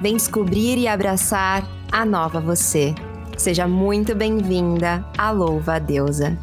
Vem 0.00 0.16
descobrir 0.16 0.78
e 0.78 0.86
abraçar 0.86 1.64
a 1.90 2.04
nova 2.04 2.40
você. 2.40 2.94
Seja 3.36 3.66
muito 3.66 4.14
bem-vinda 4.14 5.04
à 5.18 5.32
Louva 5.32 5.74
a 5.74 5.78
Deusa. 5.80 6.38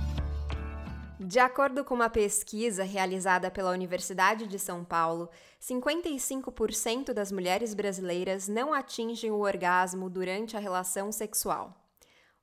De 1.18 1.40
acordo 1.40 1.86
com 1.86 1.94
uma 1.94 2.10
pesquisa 2.10 2.84
realizada 2.84 3.50
pela 3.50 3.72
Universidade 3.72 4.46
de 4.46 4.60
São 4.60 4.84
Paulo, 4.84 5.30
55% 5.62 7.14
das 7.14 7.32
mulheres 7.32 7.74
brasileiras 7.74 8.50
não 8.50 8.74
atingem 8.74 9.32
o 9.32 9.40
orgasmo 9.40 10.10
durante 10.10 10.58
a 10.58 10.60
relação 10.60 11.10
sexual. 11.10 11.74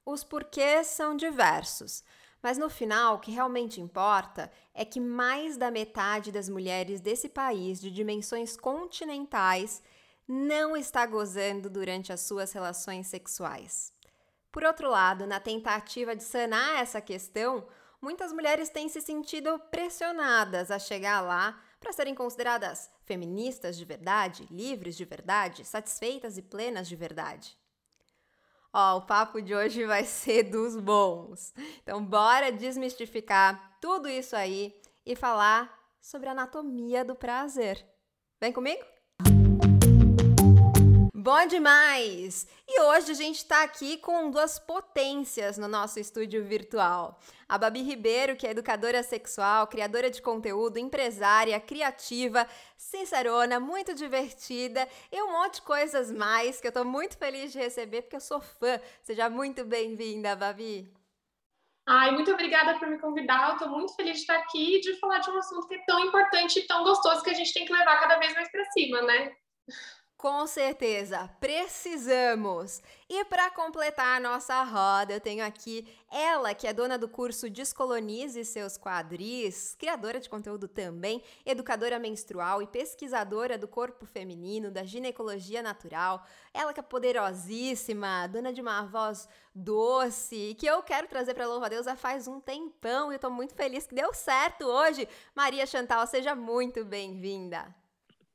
Os 0.06 0.24
porquês 0.24 0.86
são 0.86 1.14
diversos, 1.14 2.02
mas 2.42 2.56
no 2.56 2.70
final, 2.70 3.16
o 3.16 3.18
que 3.18 3.30
realmente 3.30 3.82
importa 3.82 4.50
é 4.72 4.82
que 4.82 4.98
mais 4.98 5.58
da 5.58 5.70
metade 5.70 6.32
das 6.32 6.48
mulheres 6.48 7.02
desse 7.02 7.28
país 7.28 7.78
de 7.82 7.90
dimensões 7.90 8.56
continentais 8.56 9.82
não 10.26 10.76
está 10.76 11.04
gozando 11.06 11.68
durante 11.68 12.12
as 12.12 12.20
suas 12.20 12.52
relações 12.52 13.06
sexuais. 13.06 13.92
Por 14.50 14.64
outro 14.64 14.90
lado, 14.90 15.26
na 15.26 15.40
tentativa 15.40 16.14
de 16.14 16.22
sanar 16.22 16.80
essa 16.80 17.00
questão, 17.00 17.66
muitas 18.00 18.32
mulheres 18.32 18.68
têm 18.68 18.88
se 18.88 19.00
sentido 19.00 19.58
pressionadas 19.70 20.70
a 20.70 20.78
chegar 20.78 21.20
lá 21.20 21.60
para 21.80 21.92
serem 21.92 22.14
consideradas 22.14 22.90
feministas 23.04 23.76
de 23.76 23.84
verdade, 23.84 24.46
livres 24.50 24.96
de 24.96 25.04
verdade, 25.04 25.64
satisfeitas 25.64 26.38
e 26.38 26.42
plenas 26.42 26.86
de 26.86 26.94
verdade. 26.94 27.56
Ó, 28.72 28.98
o 28.98 29.02
papo 29.02 29.40
de 29.40 29.54
hoje 29.54 29.84
vai 29.86 30.04
ser 30.04 30.44
dos 30.44 30.76
bons. 30.76 31.52
Então, 31.82 32.04
bora 32.04 32.52
desmistificar 32.52 33.78
tudo 33.80 34.08
isso 34.08 34.34
aí 34.36 34.74
e 35.04 35.16
falar 35.16 35.78
sobre 36.00 36.28
a 36.28 36.32
anatomia 36.32 37.04
do 37.04 37.14
prazer. 37.14 37.84
Vem 38.40 38.52
comigo? 38.52 38.91
Bom 41.24 41.46
demais! 41.46 42.48
E 42.66 42.80
hoje 42.80 43.12
a 43.12 43.14
gente 43.14 43.36
está 43.36 43.62
aqui 43.62 43.96
com 43.96 44.28
duas 44.28 44.58
potências 44.58 45.56
no 45.56 45.68
nosso 45.68 46.00
estúdio 46.00 46.42
virtual. 46.44 47.16
A 47.48 47.56
Babi 47.56 47.80
Ribeiro, 47.80 48.34
que 48.34 48.44
é 48.44 48.50
educadora 48.50 49.04
sexual, 49.04 49.68
criadora 49.68 50.10
de 50.10 50.20
conteúdo, 50.20 50.80
empresária, 50.80 51.60
criativa, 51.60 52.44
sincerona, 52.76 53.60
muito 53.60 53.94
divertida 53.94 54.88
e 55.12 55.22
um 55.22 55.30
monte 55.30 55.54
de 55.54 55.62
coisas 55.62 56.10
mais 56.10 56.60
que 56.60 56.66
eu 56.66 56.70
estou 56.70 56.84
muito 56.84 57.16
feliz 57.16 57.52
de 57.52 57.58
receber 57.60 58.02
porque 58.02 58.16
eu 58.16 58.20
sou 58.20 58.40
fã. 58.40 58.80
Seja 59.00 59.30
muito 59.30 59.64
bem-vinda, 59.64 60.34
Babi! 60.34 60.92
Ai, 61.86 62.10
muito 62.10 62.32
obrigada 62.32 62.76
por 62.80 62.88
me 62.88 62.98
convidar. 62.98 63.50
Eu 63.50 63.52
estou 63.52 63.68
muito 63.68 63.94
feliz 63.94 64.14
de 64.14 64.20
estar 64.22 64.38
aqui 64.38 64.78
e 64.78 64.80
de 64.80 64.98
falar 64.98 65.20
de 65.20 65.30
um 65.30 65.38
assunto 65.38 65.68
que 65.68 65.76
é 65.76 65.84
tão 65.86 66.00
importante 66.00 66.58
e 66.58 66.66
tão 66.66 66.82
gostoso 66.82 67.22
que 67.22 67.30
a 67.30 67.34
gente 67.34 67.54
tem 67.54 67.64
que 67.64 67.72
levar 67.72 68.00
cada 68.00 68.18
vez 68.18 68.34
mais 68.34 68.50
para 68.50 68.64
cima, 68.72 69.02
né? 69.02 69.32
Com 70.22 70.46
certeza, 70.46 71.28
precisamos! 71.40 72.80
E 73.08 73.24
para 73.24 73.50
completar 73.50 74.18
a 74.18 74.20
nossa 74.20 74.62
roda, 74.62 75.14
eu 75.14 75.20
tenho 75.20 75.44
aqui 75.44 75.84
ela, 76.08 76.54
que 76.54 76.64
é 76.64 76.72
dona 76.72 76.96
do 76.96 77.08
curso 77.08 77.50
Descolonize 77.50 78.44
Seus 78.44 78.78
Quadris, 78.78 79.74
criadora 79.76 80.20
de 80.20 80.30
conteúdo 80.30 80.68
também, 80.68 81.20
educadora 81.44 81.98
menstrual 81.98 82.62
e 82.62 82.68
pesquisadora 82.68 83.58
do 83.58 83.66
corpo 83.66 84.06
feminino, 84.06 84.70
da 84.70 84.84
ginecologia 84.84 85.60
natural. 85.60 86.24
Ela 86.54 86.72
que 86.72 86.78
é 86.78 86.84
poderosíssima, 86.84 88.28
dona 88.28 88.52
de 88.52 88.60
uma 88.60 88.82
voz 88.82 89.28
doce, 89.52 90.54
que 90.56 90.66
eu 90.66 90.84
quero 90.84 91.08
trazer 91.08 91.34
para 91.34 91.48
Louva 91.48 91.68
Deus 91.68 91.86
faz 91.96 92.28
um 92.28 92.38
tempão 92.38 93.10
e 93.10 93.16
eu 93.16 93.18
tô 93.18 93.28
muito 93.28 93.56
feliz 93.56 93.88
que 93.88 93.94
deu 93.96 94.14
certo 94.14 94.66
hoje. 94.66 95.08
Maria 95.34 95.66
Chantal, 95.66 96.06
seja 96.06 96.32
muito 96.32 96.84
bem-vinda! 96.84 97.81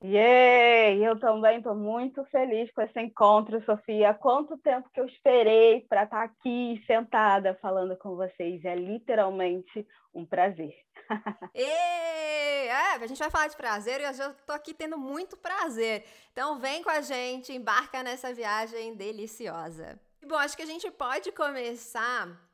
Yay! 0.03 1.03
Eu 1.03 1.19
também 1.19 1.57
estou 1.57 1.73
muito 1.73 2.23
feliz 2.25 2.71
com 2.71 2.81
esse 2.81 2.99
encontro, 2.99 3.63
Sofia. 3.65 4.13
Quanto 4.13 4.57
tempo 4.59 4.89
que 4.93 4.99
eu 4.99 5.05
esperei 5.05 5.81
para 5.89 6.03
estar 6.03 6.17
tá 6.17 6.23
aqui 6.23 6.83
sentada 6.85 7.57
falando 7.61 7.97
com 7.97 8.15
vocês. 8.15 8.63
É 8.63 8.75
literalmente 8.75 9.87
um 10.13 10.25
prazer. 10.25 10.75
Ei, 11.53 12.67
é, 12.67 12.95
a 12.95 13.07
gente 13.07 13.17
vai 13.17 13.31
falar 13.31 13.47
de 13.47 13.57
prazer 13.57 13.99
e 14.01 14.03
eu 14.03 14.13
já 14.13 14.29
estou 14.29 14.55
aqui 14.55 14.73
tendo 14.73 14.97
muito 14.99 15.35
prazer. 15.35 16.05
Então 16.31 16.59
vem 16.59 16.83
com 16.83 16.89
a 16.91 17.01
gente, 17.01 17.51
embarca 17.51 18.03
nessa 18.03 18.31
viagem 18.33 18.95
deliciosa. 18.95 19.99
Bom, 20.27 20.35
acho 20.35 20.55
que 20.55 20.63
a 20.63 20.67
gente 20.67 20.91
pode 20.91 21.31
começar 21.31 22.46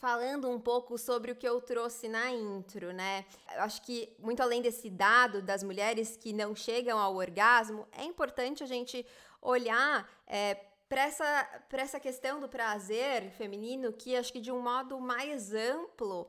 falando 0.00 0.48
um 0.48 0.60
pouco 0.60 0.96
sobre 0.96 1.32
o 1.32 1.36
que 1.36 1.48
eu 1.48 1.60
trouxe 1.60 2.08
na 2.08 2.30
intro, 2.30 2.92
né? 2.92 3.24
Eu 3.54 3.62
acho 3.62 3.82
que 3.82 4.14
muito 4.18 4.42
além 4.42 4.62
desse 4.62 4.88
dado 4.88 5.42
das 5.42 5.62
mulheres 5.62 6.16
que 6.16 6.32
não 6.32 6.54
chegam 6.54 6.98
ao 6.98 7.14
orgasmo, 7.14 7.86
é 7.96 8.04
importante 8.04 8.62
a 8.62 8.66
gente 8.66 9.04
olhar 9.42 10.08
é, 10.26 10.56
para 10.88 11.02
essa, 11.02 11.62
essa 11.72 12.00
questão 12.00 12.40
do 12.40 12.48
prazer 12.48 13.30
feminino 13.32 13.92
que 13.92 14.16
acho 14.16 14.32
que 14.32 14.40
de 14.40 14.50
um 14.50 14.60
modo 14.60 14.98
mais 15.00 15.52
amplo 15.52 16.28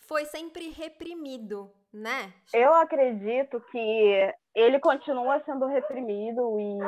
foi 0.00 0.24
sempre 0.24 0.70
reprimido, 0.70 1.70
né? 1.92 2.32
Eu 2.52 2.74
acredito 2.74 3.60
que 3.70 4.34
ele 4.54 4.80
continua 4.80 5.42
sendo 5.44 5.66
reprimido 5.66 6.58
e 6.58 6.78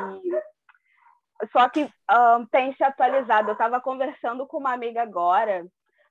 só 1.52 1.68
que 1.68 1.84
um, 1.84 2.46
tem 2.46 2.74
se 2.74 2.82
atualizado. 2.82 3.50
Eu 3.50 3.52
estava 3.52 3.80
conversando 3.80 4.46
com 4.46 4.58
uma 4.58 4.72
amiga 4.72 5.02
agora 5.02 5.66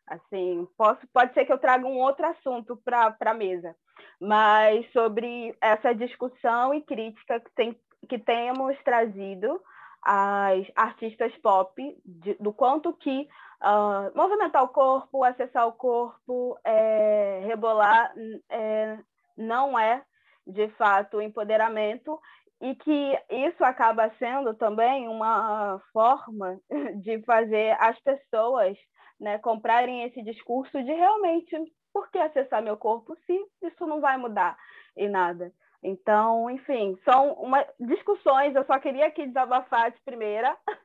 Assim, 0.08 0.68
posso, 0.78 1.00
pode 1.14 1.34
ser 1.34 1.46
que 1.46 1.54
eu 1.54 1.58
traga 1.58 1.86
um 1.86 1.98
outro 1.98 2.26
assunto 2.26 2.76
para 2.84 3.16
a 3.20 3.34
mesa, 3.34 3.76
mas 4.20 4.90
sobre 4.92 5.56
essa 5.62 5.94
discussão 5.94 6.74
e 6.74 6.82
crítica 6.82 7.40
que, 7.40 7.52
tem, 7.56 7.80
que 8.10 8.20
temos 8.20 8.78
trazido 8.84 9.62
as 10.02 10.68
artistas 10.76 11.34
pop, 11.38 11.74
de, 12.06 12.34
do 12.36 12.52
quanto 12.52 12.92
que 12.94 13.28
uh, 13.62 14.16
movimentar 14.16 14.64
o 14.64 14.68
corpo, 14.68 15.24
acessar 15.24 15.66
o 15.68 15.74
corpo, 15.74 16.60
é, 16.66 17.42
rebolar, 17.46 18.14
é, 18.50 19.00
não 19.38 19.80
é 19.80 20.04
de 20.46 20.68
fato 20.72 21.22
empoderamento 21.22 22.20
e 22.62 22.76
que 22.76 23.20
isso 23.30 23.64
acaba 23.64 24.12
sendo 24.20 24.54
também 24.54 25.08
uma 25.08 25.82
forma 25.92 26.60
de 27.02 27.22
fazer 27.24 27.76
as 27.80 27.98
pessoas 28.02 28.78
né, 29.24 29.38
comprarem 29.40 30.04
esse 30.04 30.22
discurso 30.22 30.84
de 30.84 30.92
realmente 30.92 31.56
por 31.94 32.12
que 32.12 32.20
acessar 32.20 32.62
meu 32.62 32.76
corpo 32.76 33.16
se 33.26 33.34
isso 33.62 33.88
não 33.88 34.02
vai 34.02 34.18
mudar 34.18 34.58
em 34.98 35.08
nada. 35.10 35.54
Então, 35.82 36.50
enfim, 36.50 36.98
são 37.06 37.34
uma, 37.34 37.66
discussões, 37.80 38.54
eu 38.56 38.66
só 38.66 38.78
queria 38.80 39.08
aqui 39.08 39.26
desabafar 39.26 39.92
de 39.92 40.00
primeira, 40.02 40.56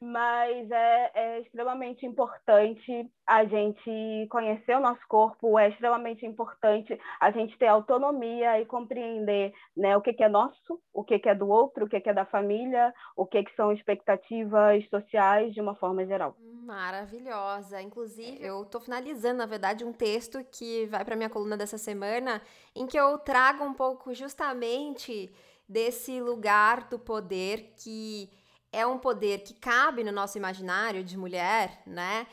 mas 0.00 0.70
é, 0.70 1.10
é, 1.14 1.40
extremamente 1.40 2.06
importante 2.06 3.10
a 3.26 3.44
gente 3.44 4.26
conhecer 4.30 4.74
o 4.74 4.80
nosso 4.80 5.02
corpo, 5.06 5.58
é 5.58 5.68
extremamente 5.68 6.24
importante 6.24 6.98
a 7.20 7.30
gente 7.30 7.56
ter 7.58 7.66
autonomia 7.66 8.60
e 8.60 8.64
compreender 8.64 9.52
né, 9.76 9.96
o 9.96 10.00
que, 10.00 10.14
que 10.14 10.24
é 10.24 10.28
nosso, 10.28 10.80
o 10.92 11.04
que, 11.04 11.18
que 11.18 11.28
é 11.28 11.34
do 11.34 11.48
outro, 11.48 11.84
o 11.84 11.88
que, 11.88 12.00
que 12.00 12.08
é 12.08 12.14
da 12.14 12.24
família, 12.24 12.94
o 13.14 13.26
que, 13.26 13.44
que 13.44 13.54
são 13.54 13.72
expectativas 13.72 14.88
sociais 14.88 15.52
de 15.52 15.60
uma 15.60 15.74
forma 15.74 16.04
geral. 16.06 16.34
Maravilhosa. 16.40 17.80
Inclusive, 17.82 18.38
eu 18.40 18.62
estou 18.62 18.80
finalizando, 18.80 19.38
na 19.38 19.46
verdade, 19.46 19.84
um 19.84 19.92
texto 19.92 20.42
que 20.50 20.86
vai 20.86 21.04
para 21.04 21.16
minha 21.16 21.30
coluna 21.30 21.56
dessa 21.56 21.76
semana, 21.76 22.40
em 22.74 22.86
que 22.86 22.98
eu 22.98 23.18
trago 23.18 23.64
um 23.64 23.74
pouco 23.74 24.14
justamente 24.14 25.30
desse 25.68 26.20
lugar 26.20 26.88
do 26.88 26.98
poder 26.98 27.74
que 27.76 28.28
é 28.72 28.86
um 28.86 28.98
poder 28.98 29.42
que 29.42 29.54
cabe 29.54 30.04
no 30.04 30.12
nosso 30.12 30.38
imaginário 30.38 31.02
de 31.02 31.16
mulher, 31.16 31.82
né? 31.86 32.26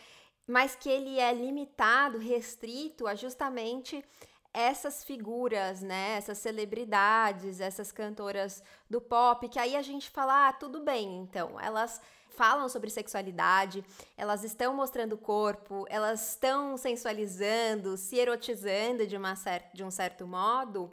Mas 0.46 0.76
que 0.76 0.90
ele 0.90 1.20
é 1.20 1.34
limitado, 1.34 2.18
restrito 2.18 3.08
a 3.08 3.16
justamente 3.16 4.04
essas 4.54 5.04
figuras, 5.04 5.82
né? 5.82 6.16
Essas 6.18 6.38
celebridades, 6.38 7.60
essas 7.60 7.92
cantoras 7.92 8.64
do 8.90 9.02
pop, 9.02 9.48
que 9.50 9.60
aí 9.60 9.76
a 9.76 9.82
gente 9.82 10.10
fala, 10.10 10.48
ah, 10.48 10.54
tudo 10.54 10.80
bem, 10.80 11.18
então, 11.18 11.60
elas 11.60 12.02
falam 12.38 12.70
sobre 12.70 12.90
sexualidade, 12.92 13.84
elas 14.16 14.44
estão 14.44 14.74
mostrando 14.74 15.14
o 15.14 15.18
corpo, 15.18 15.86
elas 15.90 16.30
estão 16.30 16.78
sensualizando, 16.78 17.98
se 17.98 18.16
erotizando 18.16 19.08
de, 19.08 19.18
uma 19.18 19.36
cer 19.36 19.64
de 19.74 19.84
um 19.84 19.90
certo 19.90 20.28
modo, 20.28 20.90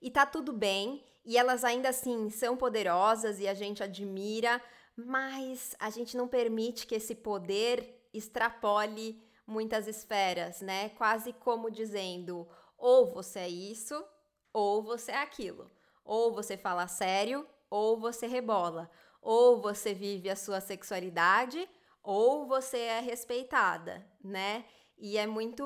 e 0.00 0.10
tá 0.10 0.24
tudo 0.24 0.50
bem, 0.50 1.04
e 1.26 1.36
elas 1.36 1.62
ainda 1.62 1.90
assim 1.90 2.30
são 2.30 2.56
poderosas 2.56 3.38
e 3.38 3.46
a 3.46 3.52
gente 3.52 3.82
admira, 3.82 4.62
mas 4.98 5.76
a 5.78 5.90
gente 5.90 6.16
não 6.16 6.26
permite 6.26 6.86
que 6.86 6.96
esse 6.96 7.14
poder 7.14 8.08
extrapole 8.12 9.22
muitas 9.46 9.86
esferas, 9.86 10.60
né? 10.60 10.88
Quase 10.90 11.32
como 11.32 11.70
dizendo: 11.70 12.48
ou 12.76 13.06
você 13.06 13.40
é 13.40 13.48
isso, 13.48 14.04
ou 14.52 14.82
você 14.82 15.12
é 15.12 15.22
aquilo. 15.22 15.70
Ou 16.04 16.32
você 16.32 16.56
fala 16.56 16.88
sério, 16.88 17.46
ou 17.70 17.98
você 17.98 18.26
rebola. 18.26 18.90
Ou 19.22 19.60
você 19.60 19.94
vive 19.94 20.30
a 20.30 20.36
sua 20.36 20.60
sexualidade, 20.60 21.68
ou 22.02 22.46
você 22.46 22.78
é 22.78 23.00
respeitada, 23.00 24.04
né? 24.22 24.64
E 24.96 25.16
é 25.16 25.26
muito 25.26 25.64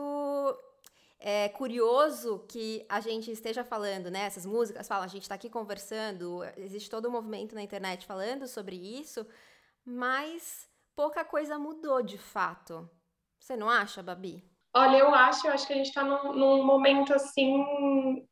é 1.25 1.49
curioso 1.49 2.45
que 2.49 2.85
a 2.89 3.01
gente 3.01 3.31
esteja 3.31 3.63
falando, 3.63 4.11
né? 4.11 4.25
Essas 4.25 4.45
músicas 4.45 4.89
falam, 4.89 5.05
a 5.05 5.09
gente 5.09 5.23
está 5.23 5.37
aqui 5.37 5.49
conversando, 5.49 6.43
existe 6.57 6.91
todo 6.91 7.09
um 7.09 7.13
movimento 7.13 7.55
na 7.55 7.63
internet 7.63 8.05
falando 8.05 8.49
sobre 8.49 8.75
isso, 8.75 9.25
mas 9.85 10.69
pouca 10.97 11.25
coisa 11.25 11.59
mudou 11.59 12.03
de 12.03 12.19
fato. 12.19 12.91
Você 13.39 13.57
não 13.57 13.71
acha, 13.71 14.03
Babi? 14.03 14.45
Olha, 14.75 14.97
eu 14.97 15.15
acho, 15.15 15.47
eu 15.47 15.53
acho 15.53 15.67
que 15.67 15.73
a 15.73 15.77
gente 15.77 15.89
está 15.89 16.03
num, 16.03 16.33
num 16.33 16.65
momento 16.65 17.15
assim 17.15 18.27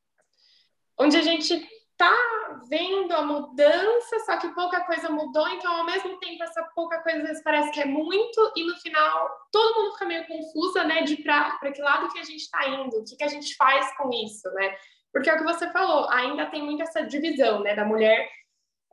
onde 0.99 1.17
a 1.17 1.23
gente 1.23 1.67
tá 2.01 2.63
vendo 2.67 3.13
a 3.13 3.21
mudança, 3.21 4.19
só 4.25 4.39
que 4.39 4.49
pouca 4.55 4.81
coisa 4.87 5.11
mudou, 5.11 5.47
então 5.49 5.71
ao 5.71 5.85
mesmo 5.85 6.19
tempo 6.19 6.43
essa 6.43 6.63
pouca 6.75 6.99
coisa 7.03 7.19
às 7.19 7.25
vezes 7.27 7.43
parece 7.43 7.71
que 7.73 7.81
é 7.83 7.85
muito, 7.85 8.53
e 8.57 8.65
no 8.65 8.75
final 8.77 9.29
todo 9.53 9.83
mundo 9.83 9.93
fica 9.93 10.07
meio 10.07 10.27
confusa, 10.27 10.83
né, 10.83 11.03
de 11.03 11.17
para 11.17 11.59
que 11.71 11.83
lado 11.83 12.11
que 12.11 12.19
a 12.19 12.25
gente 12.25 12.41
está 12.41 12.67
indo, 12.67 12.97
o 12.97 13.05
que, 13.05 13.17
que 13.17 13.25
a 13.25 13.29
gente 13.29 13.55
faz 13.55 13.95
com 13.99 14.09
isso, 14.15 14.51
né? 14.55 14.75
Porque 15.13 15.29
é 15.29 15.35
o 15.35 15.39
que 15.39 15.45
você 15.45 15.71
falou, 15.73 16.09
ainda 16.09 16.47
tem 16.47 16.63
muito 16.63 16.83
essa 16.83 17.03
divisão, 17.03 17.61
né, 17.61 17.75
da 17.75 17.85
mulher 17.85 18.27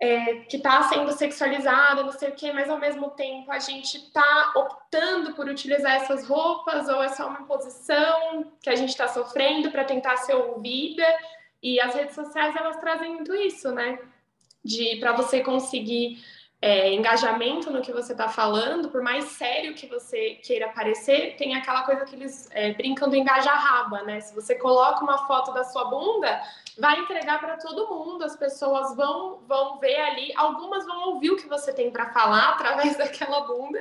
é, 0.02 0.42
que 0.42 0.58
está 0.58 0.84
sendo 0.84 1.14
sexualizada, 1.14 2.04
não 2.04 2.12
sei 2.12 2.30
o 2.30 2.36
quê, 2.36 2.52
mas 2.52 2.70
ao 2.70 2.78
mesmo 2.78 3.12
tempo 3.12 3.50
a 3.50 3.60
gente 3.60 3.96
está 3.96 4.52
optando 4.54 5.34
por 5.34 5.48
utilizar 5.48 5.94
essas 5.94 6.28
roupas 6.28 6.90
ou 6.90 7.02
é 7.02 7.08
só 7.08 7.30
uma 7.30 7.40
imposição 7.40 8.52
que 8.62 8.70
a 8.70 8.76
gente 8.76 8.90
está 8.90 9.08
sofrendo 9.08 9.72
para 9.72 9.86
tentar 9.86 10.18
ser 10.18 10.36
ouvida. 10.36 11.06
E 11.62 11.80
as 11.80 11.94
redes 11.94 12.16
sociais 12.16 12.56
elas 12.56 12.78
trazem 12.78 13.14
muito 13.16 13.34
isso, 13.34 13.72
né? 13.72 14.00
De 14.64 14.98
para 15.00 15.14
você 15.14 15.42
conseguir 15.42 16.20
é, 16.62 16.92
engajamento 16.94 17.70
no 17.70 17.82
que 17.82 17.92
você 17.92 18.14
está 18.14 18.28
falando, 18.28 18.90
por 18.90 19.02
mais 19.02 19.26
sério 19.26 19.76
que 19.76 19.86
você 19.86 20.40
queira 20.44 20.70
parecer, 20.70 21.36
tem 21.38 21.56
aquela 21.56 21.84
coisa 21.84 22.04
que 22.04 22.16
eles 22.16 22.50
é, 22.52 22.74
brincam 22.74 23.10
do 23.10 23.16
engaja-raba, 23.16 24.02
né? 24.04 24.20
Se 24.20 24.34
você 24.34 24.56
coloca 24.56 25.04
uma 25.04 25.28
foto 25.28 25.54
da 25.54 25.64
sua 25.64 25.86
bunda, 25.86 26.42
vai 26.78 27.00
entregar 27.00 27.40
para 27.40 27.58
todo 27.58 27.88
mundo, 27.88 28.24
as 28.24 28.36
pessoas 28.36 28.96
vão, 28.96 29.40
vão 29.48 29.78
ver 29.78 30.00
ali, 30.02 30.34
algumas 30.36 30.86
vão 30.86 31.10
ouvir 31.10 31.32
o 31.32 31.38
que 31.38 31.48
você 31.48 31.72
tem 31.72 31.92
para 31.92 32.12
falar 32.12 32.54
através 32.54 32.98
daquela 32.98 33.42
bunda, 33.42 33.80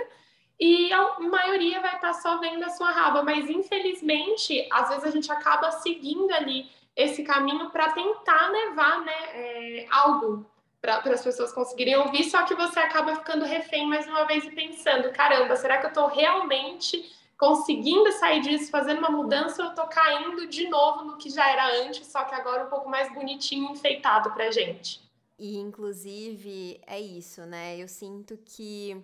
e 0.60 0.92
a 0.92 1.18
maioria 1.20 1.80
vai 1.80 1.96
estar 1.96 2.12
tá 2.12 2.14
só 2.14 2.38
vendo 2.38 2.62
a 2.62 2.70
sua 2.70 2.90
raba, 2.90 3.22
mas 3.22 3.48
infelizmente, 3.48 4.66
às 4.70 4.88
vezes 4.88 5.04
a 5.04 5.10
gente 5.10 5.32
acaba 5.32 5.70
seguindo 5.70 6.30
ali 6.32 6.70
esse 6.96 7.22
caminho 7.22 7.70
para 7.70 7.92
tentar 7.92 8.50
levar 8.50 9.04
né, 9.04 9.12
é, 9.34 9.86
algo 9.90 10.46
para 10.80 10.98
as 11.12 11.22
pessoas 11.22 11.52
conseguirem 11.52 11.96
ouvir, 11.96 12.24
só 12.24 12.44
que 12.44 12.54
você 12.54 12.78
acaba 12.78 13.16
ficando 13.16 13.44
refém 13.44 13.86
mais 13.86 14.06
uma 14.06 14.24
vez 14.24 14.44
e 14.44 14.50
pensando: 14.50 15.12
caramba, 15.12 15.56
será 15.56 15.78
que 15.78 15.86
eu 15.86 15.90
estou 15.90 16.06
realmente 16.06 17.14
conseguindo 17.36 18.10
sair 18.12 18.40
disso, 18.40 18.70
fazendo 18.70 18.98
uma 18.98 19.10
mudança, 19.10 19.60
ou 19.60 19.68
eu 19.68 19.70
estou 19.70 19.86
caindo 19.88 20.46
de 20.46 20.68
novo 20.68 21.04
no 21.04 21.18
que 21.18 21.28
já 21.28 21.46
era 21.50 21.82
antes, 21.82 22.06
só 22.06 22.24
que 22.24 22.34
agora 22.34 22.64
um 22.64 22.70
pouco 22.70 22.88
mais 22.88 23.12
bonitinho, 23.12 23.72
enfeitado 23.72 24.30
para 24.30 24.50
gente? 24.50 25.04
E, 25.38 25.58
inclusive, 25.58 26.80
é 26.86 26.98
isso, 26.98 27.42
né? 27.42 27.76
Eu 27.76 27.88
sinto 27.88 28.38
que 28.38 28.96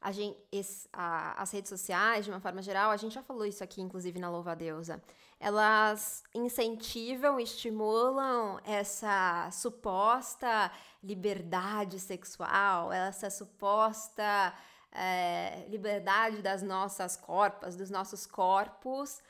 a 0.00 0.10
gente, 0.10 0.36
esse, 0.50 0.88
a, 0.92 1.40
as 1.40 1.52
redes 1.52 1.68
sociais, 1.68 2.24
de 2.24 2.32
uma 2.32 2.40
forma 2.40 2.60
geral, 2.60 2.90
a 2.90 2.96
gente 2.96 3.14
já 3.14 3.22
falou 3.22 3.46
isso 3.46 3.62
aqui, 3.62 3.80
inclusive, 3.80 4.18
na 4.18 4.28
Louva 4.28 4.56
Deusa 4.56 5.00
elas 5.42 6.22
incentivam, 6.32 7.40
estimulam 7.40 8.60
essa 8.64 9.50
suposta 9.50 10.70
liberdade 11.02 11.98
sexual, 11.98 12.92
essa 12.92 13.28
suposta 13.28 14.54
é, 14.92 15.66
liberdade 15.68 16.42
das 16.42 16.62
nossas 16.62 17.16
corpas, 17.16 17.74
dos 17.74 17.90
nossos 17.90 18.24
corpos, 18.24 19.20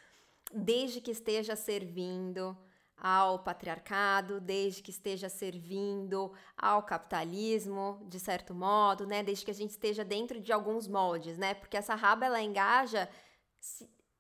desde 0.52 1.00
que 1.00 1.12
esteja 1.12 1.56
servindo 1.56 2.54
ao 2.94 3.38
patriarcado, 3.38 4.38
desde 4.38 4.82
que 4.82 4.90
esteja 4.90 5.30
servindo 5.30 6.30
ao 6.54 6.82
capitalismo, 6.82 8.06
de 8.06 8.20
certo 8.20 8.54
modo, 8.54 9.06
né? 9.06 9.22
Desde 9.22 9.46
que 9.46 9.50
a 9.50 9.54
gente 9.54 9.70
esteja 9.70 10.04
dentro 10.04 10.38
de 10.38 10.52
alguns 10.52 10.86
moldes, 10.86 11.38
né? 11.38 11.54
Porque 11.54 11.78
essa 11.78 11.94
raba 11.94 12.26
ela 12.26 12.42
engaja 12.42 13.08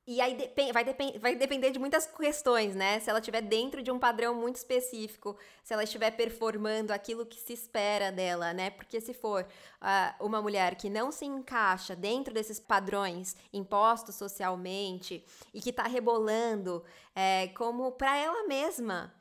e 0.04 0.20
aí 0.20 0.36
vai, 0.72 0.84
depend 0.84 1.18
vai 1.18 1.36
depender 1.36 1.70
de 1.70 1.78
muitas 1.78 2.06
questões, 2.06 2.74
né? 2.74 2.98
Se 2.98 3.08
ela 3.08 3.20
estiver 3.20 3.40
dentro 3.40 3.80
de 3.82 3.90
um 3.90 4.00
padrão 4.00 4.34
muito 4.34 4.56
específico, 4.56 5.36
se 5.62 5.72
ela 5.72 5.84
estiver 5.84 6.10
performando 6.10 6.92
aquilo 6.92 7.24
que 7.24 7.38
se 7.38 7.52
espera 7.52 8.10
dela, 8.10 8.52
né? 8.52 8.70
Porque 8.70 9.00
se 9.00 9.14
for 9.14 9.46
uh, 9.80 10.24
uma 10.24 10.42
mulher 10.42 10.74
que 10.74 10.90
não 10.90 11.12
se 11.12 11.24
encaixa 11.24 11.94
dentro 11.94 12.34
desses 12.34 12.58
padrões 12.58 13.36
impostos 13.52 14.16
socialmente 14.16 15.24
e 15.54 15.60
que 15.60 15.70
está 15.70 15.84
rebolando 15.84 16.84
é, 17.14 17.48
como 17.48 17.92
para 17.92 18.16
ela 18.16 18.48
mesma, 18.48 19.14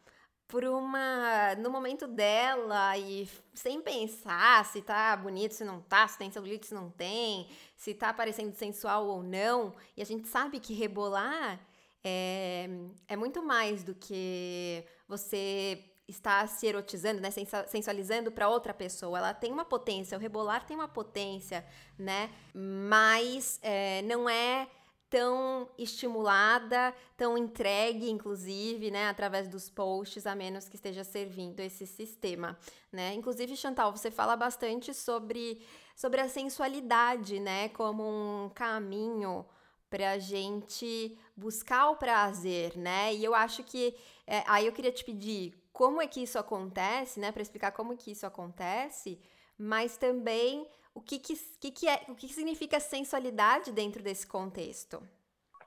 por 0.51 0.65
uma. 0.65 1.55
no 1.55 1.71
momento 1.71 2.05
dela 2.05 2.97
e 2.97 3.27
sem 3.53 3.81
pensar 3.81 4.65
se 4.65 4.81
tá 4.81 5.15
bonito, 5.15 5.53
se 5.53 5.63
não 5.63 5.79
tá, 5.79 6.05
se 6.07 6.17
tem 6.17 6.29
celulite, 6.29 6.67
se 6.67 6.73
não 6.73 6.89
tem, 6.91 7.47
se 7.75 7.93
tá 7.93 8.13
parecendo 8.13 8.53
sensual 8.55 9.07
ou 9.07 9.23
não. 9.23 9.73
E 9.95 10.01
a 10.01 10.05
gente 10.05 10.27
sabe 10.27 10.59
que 10.59 10.73
rebolar 10.73 11.57
é, 12.03 12.69
é 13.07 13.15
muito 13.15 13.41
mais 13.41 13.81
do 13.81 13.95
que 13.95 14.83
você 15.07 15.85
está 16.05 16.45
se 16.45 16.67
erotizando, 16.67 17.21
né, 17.21 17.29
sensualizando 17.67 18.29
para 18.29 18.49
outra 18.49 18.73
pessoa. 18.73 19.17
Ela 19.17 19.33
tem 19.33 19.53
uma 19.53 19.63
potência, 19.63 20.17
o 20.17 20.21
rebolar 20.21 20.65
tem 20.65 20.75
uma 20.75 20.87
potência, 20.89 21.65
né? 21.97 22.29
Mas 22.53 23.57
é, 23.63 24.01
não 24.01 24.29
é 24.29 24.67
tão 25.11 25.67
estimulada, 25.77 26.95
tão 27.17 27.37
entregue, 27.37 28.09
inclusive, 28.09 28.89
né, 28.89 29.09
através 29.09 29.49
dos 29.49 29.69
posts, 29.69 30.25
a 30.25 30.33
menos 30.33 30.69
que 30.69 30.77
esteja 30.77 31.03
servindo 31.03 31.59
esse 31.59 31.85
sistema, 31.85 32.57
né? 32.89 33.13
Inclusive, 33.13 33.57
Chantal, 33.57 33.91
você 33.91 34.09
fala 34.09 34.37
bastante 34.37 34.93
sobre, 34.93 35.61
sobre 35.97 36.21
a 36.21 36.29
sensualidade, 36.29 37.41
né, 37.41 37.67
como 37.69 38.03
um 38.03 38.49
caminho 38.55 39.45
para 39.89 40.11
a 40.11 40.17
gente 40.17 41.19
buscar 41.35 41.89
o 41.89 41.97
prazer, 41.97 42.77
né? 42.77 43.13
E 43.13 43.21
eu 43.21 43.35
acho 43.35 43.65
que 43.65 43.93
é, 44.25 44.45
aí 44.47 44.65
eu 44.65 44.71
queria 44.71 44.93
te 44.93 45.03
pedir 45.03 45.53
como 45.73 46.01
é 46.01 46.07
que 46.07 46.23
isso 46.23 46.39
acontece, 46.39 47.19
né, 47.19 47.33
para 47.33 47.41
explicar 47.41 47.73
como 47.73 47.97
que 47.97 48.11
isso 48.11 48.25
acontece, 48.25 49.19
mas 49.57 49.97
também 49.97 50.65
o 50.93 51.01
que, 51.01 51.19
que, 51.19 51.33
que, 51.59 51.71
que, 51.71 51.87
é, 51.87 52.01
o 52.07 52.15
que, 52.15 52.27
significa 52.27 52.79
sensualidade 52.79 53.71
dentro 53.71 54.03
desse 54.03 54.27
contexto? 54.27 55.01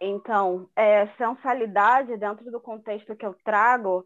Então, 0.00 0.68
é, 0.76 1.06
sensualidade, 1.16 2.16
dentro 2.16 2.50
do 2.50 2.60
contexto 2.60 3.16
que 3.16 3.24
eu 3.24 3.34
trago, 3.44 4.04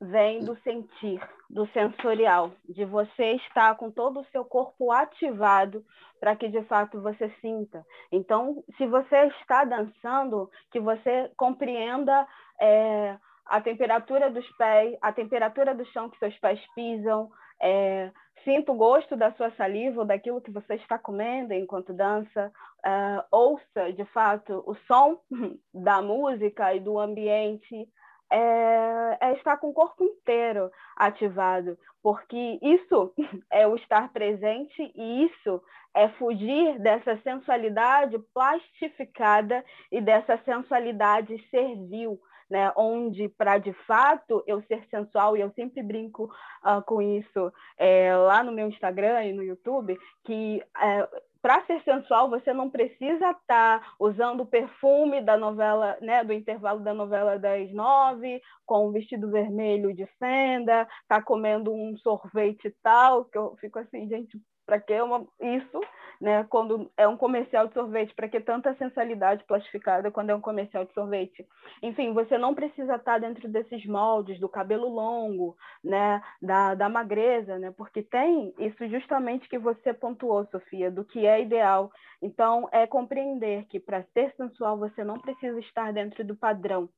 vem 0.00 0.44
do 0.44 0.56
sentir, 0.62 1.20
do 1.48 1.66
sensorial, 1.68 2.52
de 2.68 2.84
você 2.84 3.32
estar 3.32 3.76
com 3.76 3.90
todo 3.90 4.20
o 4.20 4.26
seu 4.26 4.44
corpo 4.44 4.90
ativado 4.90 5.84
para 6.18 6.36
que 6.36 6.48
de 6.48 6.62
fato 6.64 7.00
você 7.00 7.30
sinta. 7.40 7.84
Então, 8.10 8.62
se 8.76 8.86
você 8.86 9.26
está 9.40 9.64
dançando, 9.64 10.50
que 10.70 10.80
você 10.80 11.30
compreenda 11.36 12.26
é, 12.60 13.18
a 13.46 13.60
temperatura 13.60 14.30
dos 14.30 14.48
pés, 14.56 14.96
a 15.02 15.12
temperatura 15.12 15.74
do 15.74 15.84
chão 15.86 16.08
que 16.08 16.18
seus 16.18 16.36
pés 16.38 16.60
pisam, 16.74 17.30
é, 17.60 18.10
sinta 18.44 18.72
o 18.72 18.76
gosto 18.76 19.16
da 19.16 19.32
sua 19.32 19.50
saliva 19.52 20.00
ou 20.00 20.06
daquilo 20.06 20.40
que 20.40 20.50
você 20.50 20.74
está 20.74 20.98
comendo 20.98 21.52
enquanto 21.52 21.92
dança, 21.92 22.52
uh, 22.84 23.22
ouça 23.30 23.92
de 23.92 24.04
fato 24.06 24.62
o 24.66 24.74
som 24.86 25.18
da 25.74 26.00
música 26.02 26.74
e 26.74 26.80
do 26.80 26.98
ambiente, 26.98 27.88
é, 28.32 29.18
é, 29.20 29.32
estar 29.32 29.56
com 29.56 29.70
o 29.70 29.74
corpo 29.74 30.04
inteiro 30.04 30.70
ativado, 30.96 31.76
porque 32.00 32.58
isso 32.62 33.12
é 33.50 33.66
o 33.66 33.74
estar 33.74 34.12
presente 34.12 34.92
e 34.94 35.24
isso 35.24 35.60
é 35.92 36.08
fugir 36.10 36.78
dessa 36.78 37.18
sensualidade 37.22 38.16
plastificada 38.32 39.64
e 39.90 40.00
dessa 40.00 40.38
sensualidade 40.44 41.36
servil, 41.50 42.20
né, 42.50 42.72
onde 42.76 43.28
para 43.28 43.58
de 43.58 43.72
fato 43.86 44.42
eu 44.46 44.62
ser 44.62 44.84
sensual, 44.90 45.36
e 45.36 45.40
eu 45.40 45.50
sempre 45.52 45.82
brinco 45.82 46.24
uh, 46.64 46.82
com 46.84 47.00
isso 47.00 47.52
é, 47.78 48.14
lá 48.16 48.42
no 48.42 48.52
meu 48.52 48.68
Instagram 48.68 49.24
e 49.24 49.32
no 49.32 49.42
YouTube, 49.42 49.96
que 50.24 50.62
é, 50.76 51.08
para 51.42 51.64
ser 51.64 51.82
sensual 51.82 52.28
você 52.28 52.52
não 52.52 52.68
precisa 52.68 53.30
estar 53.30 53.80
tá 53.80 53.92
usando 53.98 54.42
o 54.42 54.46
perfume 54.46 55.22
da 55.22 55.36
novela, 55.36 55.96
né, 56.00 56.22
do 56.22 56.32
intervalo 56.32 56.80
da 56.80 56.92
novela 56.92 57.38
das 57.38 57.72
nove, 57.72 58.42
com 58.66 58.88
um 58.88 58.92
vestido 58.92 59.30
vermelho 59.30 59.94
de 59.94 60.06
fenda, 60.18 60.86
tá 61.08 61.22
comendo 61.22 61.72
um 61.72 61.96
sorvete 61.98 62.74
tal, 62.82 63.24
que 63.24 63.38
eu 63.38 63.56
fico 63.60 63.78
assim, 63.78 64.08
gente, 64.08 64.38
para 64.70 64.78
que 64.78 65.02
uma, 65.02 65.26
isso? 65.40 65.80
né? 66.20 66.44
Quando 66.44 66.88
é 66.96 67.08
um 67.08 67.16
comercial 67.16 67.66
de 67.66 67.74
sorvete, 67.74 68.14
para 68.14 68.28
que 68.28 68.38
tanta 68.38 68.72
sensualidade 68.76 69.42
plastificada 69.44 70.12
quando 70.12 70.30
é 70.30 70.34
um 70.34 70.40
comercial 70.40 70.84
de 70.84 70.92
sorvete? 70.92 71.44
Enfim, 71.82 72.12
você 72.12 72.38
não 72.38 72.54
precisa 72.54 72.94
estar 72.94 73.18
dentro 73.18 73.48
desses 73.48 73.84
moldes 73.84 74.38
do 74.38 74.48
cabelo 74.48 74.88
longo, 74.88 75.56
né? 75.82 76.22
Da, 76.40 76.76
da 76.76 76.88
magreza, 76.88 77.58
né? 77.58 77.72
Porque 77.76 78.00
tem 78.00 78.54
isso 78.58 78.86
justamente 78.88 79.48
que 79.48 79.58
você 79.58 79.92
pontuou, 79.92 80.46
Sofia, 80.46 80.88
do 80.88 81.04
que 81.04 81.26
é 81.26 81.42
ideal. 81.42 81.90
Então, 82.22 82.68
é 82.70 82.86
compreender 82.86 83.64
que 83.66 83.80
para 83.80 84.04
ser 84.12 84.32
sensual 84.36 84.78
você 84.78 85.02
não 85.02 85.18
precisa 85.18 85.58
estar 85.58 85.92
dentro 85.92 86.22
do 86.22 86.36
padrão. 86.36 86.88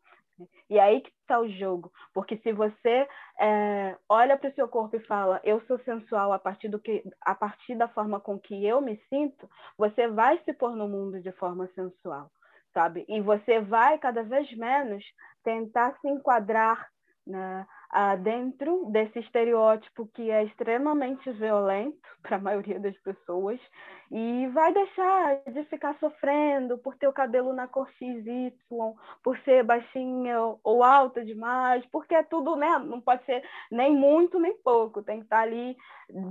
E 0.68 0.78
aí 0.78 1.00
que 1.00 1.10
está 1.20 1.40
o 1.40 1.48
jogo. 1.48 1.92
Porque 2.12 2.36
se 2.38 2.52
você 2.52 3.06
é, 3.38 3.96
olha 4.08 4.36
para 4.36 4.50
o 4.50 4.54
seu 4.54 4.68
corpo 4.68 4.96
e 4.96 5.06
fala, 5.06 5.40
eu 5.44 5.60
sou 5.66 5.78
sensual 5.80 6.32
a 6.32 6.38
partir, 6.38 6.68
do 6.68 6.78
que, 6.78 7.02
a 7.20 7.34
partir 7.34 7.74
da 7.74 7.88
forma 7.88 8.20
com 8.20 8.38
que 8.38 8.64
eu 8.66 8.80
me 8.80 8.96
sinto, 9.08 9.48
você 9.76 10.08
vai 10.08 10.38
se 10.44 10.52
pôr 10.52 10.76
no 10.76 10.88
mundo 10.88 11.20
de 11.20 11.32
forma 11.32 11.68
sensual, 11.74 12.30
sabe? 12.72 13.04
E 13.08 13.20
você 13.20 13.60
vai 13.60 13.98
cada 13.98 14.22
vez 14.22 14.52
menos 14.56 15.04
tentar 15.42 15.98
se 16.00 16.08
enquadrar 16.08 16.88
né, 17.26 17.66
ah, 17.90 18.16
dentro 18.16 18.86
desse 18.90 19.18
estereótipo 19.20 20.08
que 20.14 20.30
é 20.30 20.44
extremamente 20.44 21.30
violento 21.32 21.96
para 22.22 22.36
a 22.36 22.40
maioria 22.40 22.80
das 22.80 22.96
pessoas 22.98 23.60
e 24.10 24.46
vai 24.48 24.72
deixar 24.72 25.42
de 25.50 25.64
ficar 25.64 25.96
sofrendo 25.98 26.76
por 26.78 26.96
ter 26.96 27.08
o 27.08 27.12
cabelo 27.12 27.52
na 27.52 27.66
cor 27.66 27.88
XY, 27.98 28.52
por 29.22 29.38
ser 29.40 29.64
baixinha 29.64 30.38
ou 30.62 30.82
alta 30.82 31.24
demais, 31.24 31.84
porque 31.90 32.14
é 32.14 32.22
tudo, 32.22 32.56
né? 32.56 32.78
Não 32.78 33.00
pode 33.00 33.24
ser 33.24 33.42
nem 33.70 33.94
muito 33.94 34.38
nem 34.38 34.56
pouco, 34.58 35.02
tem 35.02 35.18
que 35.18 35.24
estar 35.24 35.40
ali 35.40 35.76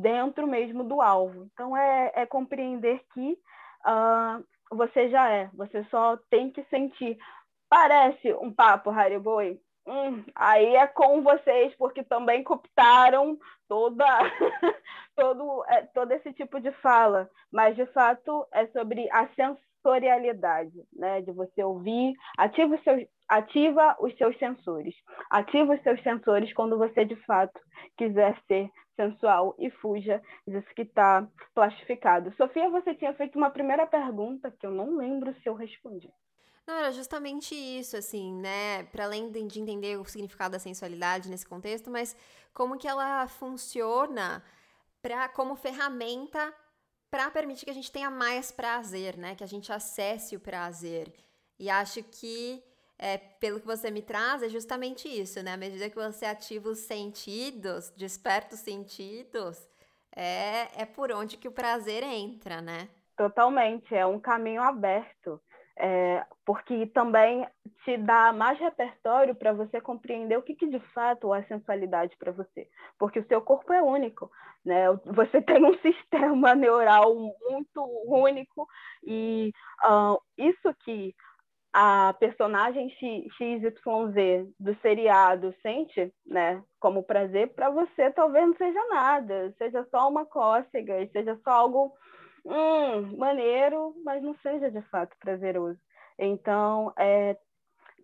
dentro 0.02 0.46
mesmo 0.46 0.84
do 0.84 1.02
alvo. 1.02 1.50
Então 1.54 1.76
é, 1.76 2.12
é 2.16 2.26
compreender 2.26 3.02
que 3.14 3.38
uh, 3.86 4.44
você 4.76 5.10
já 5.10 5.30
é, 5.30 5.50
você 5.54 5.84
só 5.86 6.18
tem 6.30 6.52
que 6.52 6.64
sentir. 6.66 7.18
Parece 7.70 8.34
um 8.36 8.54
papo, 8.54 8.90
Harry 8.90 9.18
Boy, 9.18 9.60
Hum, 9.92 10.24
aí 10.34 10.74
é 10.78 10.88
com 10.88 11.22
vocês, 11.22 11.76
porque 11.76 12.02
também 12.02 12.46
cooptaram 12.46 13.38
toda, 13.68 14.06
todo, 15.18 15.66
é, 15.68 15.82
todo 15.94 16.14
esse 16.14 16.32
tipo 16.32 16.62
de 16.62 16.72
fala. 16.82 17.30
Mas, 17.52 17.76
de 17.76 17.86
fato, 17.88 18.48
é 18.54 18.68
sobre 18.68 19.10
a 19.12 19.28
sensorialidade, 19.36 20.82
né? 20.94 21.20
De 21.22 21.34
você 21.34 21.62
ouvir, 21.62 22.14
ativa 22.38 22.74
os 22.74 22.82
seus, 22.86 23.06
ativa 23.28 23.98
os 24.00 24.18
seus 24.18 24.38
sensores. 24.40 24.96
Ativa 25.30 25.74
os 25.74 25.84
seus 25.84 26.02
sensores 26.04 26.54
quando 26.54 26.78
você, 26.78 27.04
de 27.04 27.18
fato, 27.26 27.60
quiser 27.98 28.40
ser 28.48 28.70
sensual 28.96 29.54
e 29.60 29.70
fuja 29.72 30.22
disso 30.48 30.74
que 30.74 30.84
está 30.84 31.28
plastificado. 31.54 32.34
Sofia, 32.38 32.70
você 32.70 32.96
tinha 32.96 33.14
feito 33.16 33.38
uma 33.38 33.50
primeira 33.50 33.86
pergunta 33.86 34.50
que 34.58 34.66
eu 34.66 34.72
não 34.72 34.96
lembro 34.96 35.34
se 35.42 35.50
eu 35.50 35.54
respondi. 35.54 36.10
Não, 36.68 36.76
era 36.76 36.92
justamente 36.92 37.56
isso, 37.56 37.98
assim, 37.98 38.34
né? 38.34 38.84
Para 38.86 39.06
além 39.06 39.32
de 39.32 39.60
entender 39.60 40.00
o 40.00 40.06
significado 40.06 40.54
da 40.54 40.60
sensualidade 40.60 41.30
nesse 41.30 41.46
contexto, 41.46 41.90
mas 41.90 42.16
como 42.54 42.78
que 42.78 42.88
ela 42.88 43.28
funciona 43.28 44.44
pra, 45.02 45.28
como 45.30 45.56
ferramenta 45.56 46.54
para 47.10 47.30
permitir 47.30 47.66
que 47.66 47.72
a 47.72 47.74
gente 47.74 47.92
tenha 47.92 48.10
mais 48.10 48.52
prazer, 48.52 49.18
né? 49.18 49.36
Que 49.36 49.44
a 49.44 49.48
gente 49.48 49.72
acesse 49.72 50.36
o 50.36 50.40
prazer. 50.40 51.14
E 51.60 51.70
acho 51.70 52.02
que, 52.04 52.64
é, 52.98 53.18
pelo 53.18 53.60
que 53.60 53.68
você 53.68 53.92
me 53.92 54.02
traz, 54.02 54.42
é 54.42 54.50
justamente 54.50 55.08
isso, 55.08 55.42
né? 55.44 55.54
À 55.54 55.58
medida 55.58 55.90
que 55.90 55.96
você 55.96 56.26
ativa 56.26 56.70
os 56.70 56.80
sentidos, 56.80 57.90
desperta 57.92 58.56
os 58.56 58.62
sentidos, 58.62 59.68
é, 60.16 60.82
é 60.82 60.86
por 60.86 61.12
onde 61.12 61.38
que 61.38 61.48
o 61.48 61.52
prazer 61.52 62.04
entra, 62.04 62.62
né? 62.62 62.88
Totalmente, 63.18 63.94
é 63.94 64.06
um 64.06 64.20
caminho 64.20 64.62
aberto 64.62 65.42
é, 65.84 66.24
porque 66.46 66.86
também 66.86 67.48
te 67.84 67.98
dá 67.98 68.32
mais 68.32 68.60
repertório 68.60 69.34
para 69.34 69.52
você 69.52 69.82
compreender 69.82 70.38
o 70.38 70.44
que, 70.44 70.54
que 70.54 70.68
de 70.68 70.80
fato 70.94 71.34
é 71.34 71.42
sensualidade 71.44 72.16
para 72.20 72.32
você, 72.32 72.70
porque 73.00 73.20
o 73.20 73.28
seu 73.28 73.42
corpo 73.42 73.74
é 73.74 73.82
único, 73.82 74.30
né? 74.64 74.86
Você 75.06 75.42
tem 75.42 75.66
um 75.66 75.76
sistema 75.80 76.54
neural 76.54 77.16
muito 77.16 77.84
único 78.06 78.68
e 79.04 79.52
uh, 79.84 80.22
isso 80.38 80.72
que 80.86 81.16
a 81.74 82.14
personagem 82.20 82.90
XYZ 82.90 83.74
do 84.60 84.76
seriado 84.82 85.56
sente, 85.64 86.14
né, 86.26 86.62
como 86.80 87.02
prazer, 87.02 87.56
para 87.56 87.70
você 87.70 88.12
talvez 88.12 88.46
não 88.46 88.56
seja 88.56 88.88
nada, 88.90 89.56
seja 89.58 89.88
só 89.90 90.10
uma 90.10 90.26
cócega, 90.26 91.08
seja 91.12 91.40
só 91.44 91.52
algo 91.52 91.94
hum, 92.46 93.18
maneiro, 93.18 93.96
mas 94.04 94.22
não 94.22 94.36
seja 94.36 94.70
de 94.70 94.82
fato 94.84 95.16
prazeroso. 95.20 95.80
Então, 96.18 96.94
é, 96.98 97.38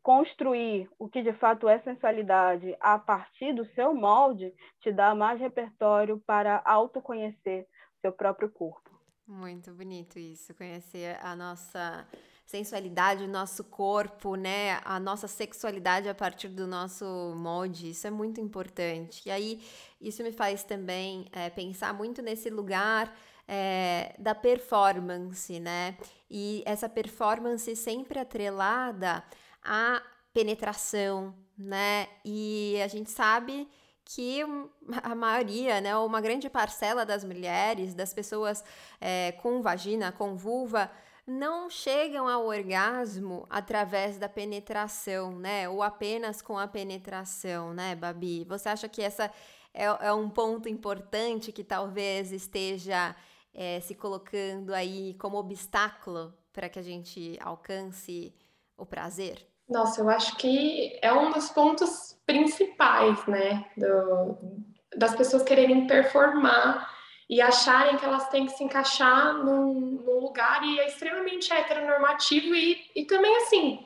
construir 0.02 0.90
o 0.98 1.10
que 1.10 1.22
de 1.22 1.34
fato 1.34 1.68
é 1.68 1.80
sensualidade 1.80 2.76
a 2.80 2.98
partir 2.98 3.54
do 3.54 3.66
seu 3.74 3.94
molde 3.94 4.54
te 4.82 4.92
dá 4.92 5.14
mais 5.14 5.40
repertório 5.40 6.22
para 6.26 6.62
autoconhecer 6.66 7.68
seu 8.02 8.12
próprio 8.12 8.50
corpo. 8.50 8.90
Muito 9.28 9.74
bonito 9.74 10.18
isso, 10.18 10.56
conhecer 10.56 11.20
a 11.22 11.36
nossa 11.36 12.08
sensualidade, 12.46 13.26
o 13.26 13.28
nosso 13.28 13.66
corpo, 13.66 14.36
né? 14.36 14.80
A 14.86 14.98
nossa 15.02 15.28
sexualidade 15.28 16.08
a 16.08 16.16
partir 16.16 16.48
do 16.48 16.66
nosso 16.66 17.36
molde, 17.36 17.90
isso 17.90 18.08
é 18.08 18.10
muito 18.10 18.40
importante. 18.40 19.28
E 19.28 19.30
aí, 19.30 19.62
isso 20.00 20.24
me 20.24 20.32
faz 20.32 20.64
também 20.64 21.28
é, 21.34 21.50
pensar 21.50 21.94
muito 21.94 22.22
nesse 22.22 22.50
lugar 22.50 23.14
é, 23.48 24.14
da 24.20 24.36
performance, 24.36 25.60
né? 25.60 25.98
E 26.30 26.64
essa 26.66 26.90
performance 26.90 27.76
sempre 27.76 28.20
atrelada 28.20 29.24
à 29.64 30.02
penetração, 30.34 31.34
né? 31.58 32.08
E 32.26 32.80
a 32.84 32.88
gente 32.88 33.10
sabe 33.10 33.68
que 34.04 34.42
a 35.04 35.16
maioria, 35.16 35.82
né, 35.82 35.96
uma 35.98 36.22
grande 36.22 36.50
parcela 36.50 37.06
das 37.06 37.24
mulheres, 37.24 37.94
das 37.94 38.14
pessoas 38.14 38.64
é, 39.02 39.34
com 39.34 39.62
vagina, 39.62 40.14
com 40.14 40.38
vulva, 40.38 40.90
não 41.26 41.70
chegam 41.70 42.26
ao 42.26 42.46
orgasmo 42.46 43.46
através 43.50 44.18
da 44.18 44.30
penetração, 44.30 45.38
né? 45.38 45.68
Ou 45.68 45.84
apenas 45.84 46.42
com 46.42 46.58
a 46.58 46.68
penetração, 46.68 47.74
né, 47.74 47.96
Babi? 47.96 48.46
Você 48.46 48.70
acha 48.70 48.88
que 48.88 49.02
essa 49.02 49.30
é, 49.74 49.84
é 49.84 50.14
um 50.14 50.30
ponto 50.30 50.70
importante 50.70 51.52
que 51.52 51.64
talvez 51.64 52.32
esteja 52.32 53.14
é, 53.58 53.80
se 53.80 53.96
colocando 53.96 54.72
aí 54.72 55.16
como 55.16 55.38
obstáculo 55.38 56.32
para 56.54 56.70
que 56.70 56.78
a 56.78 56.84
gente 56.84 57.38
alcance 57.42 58.32
o 58.78 58.86
prazer? 58.86 59.44
Nossa, 59.68 60.00
eu 60.00 60.10
acho 60.10 60.38
que 60.38 60.98
é 61.02 61.12
um 61.12 61.32
dos 61.32 61.50
pontos 61.50 62.16
principais, 62.26 63.26
né, 63.26 63.66
do, 63.76 64.38
das 64.96 65.16
pessoas 65.16 65.44
quererem 65.44 65.88
performar 65.88 66.96
e 67.30 67.42
acharem 67.42 67.98
que 67.98 68.06
elas 68.06 68.30
têm 68.30 68.46
que 68.46 68.54
se 68.54 68.64
encaixar 68.64 69.34
num, 69.34 69.74
num 69.74 70.20
lugar 70.20 70.64
e 70.64 70.80
é 70.80 70.88
extremamente 70.88 71.52
heteronormativo 71.52 72.56
e, 72.56 72.80
e 72.96 73.06
também 73.06 73.36
assim, 73.38 73.86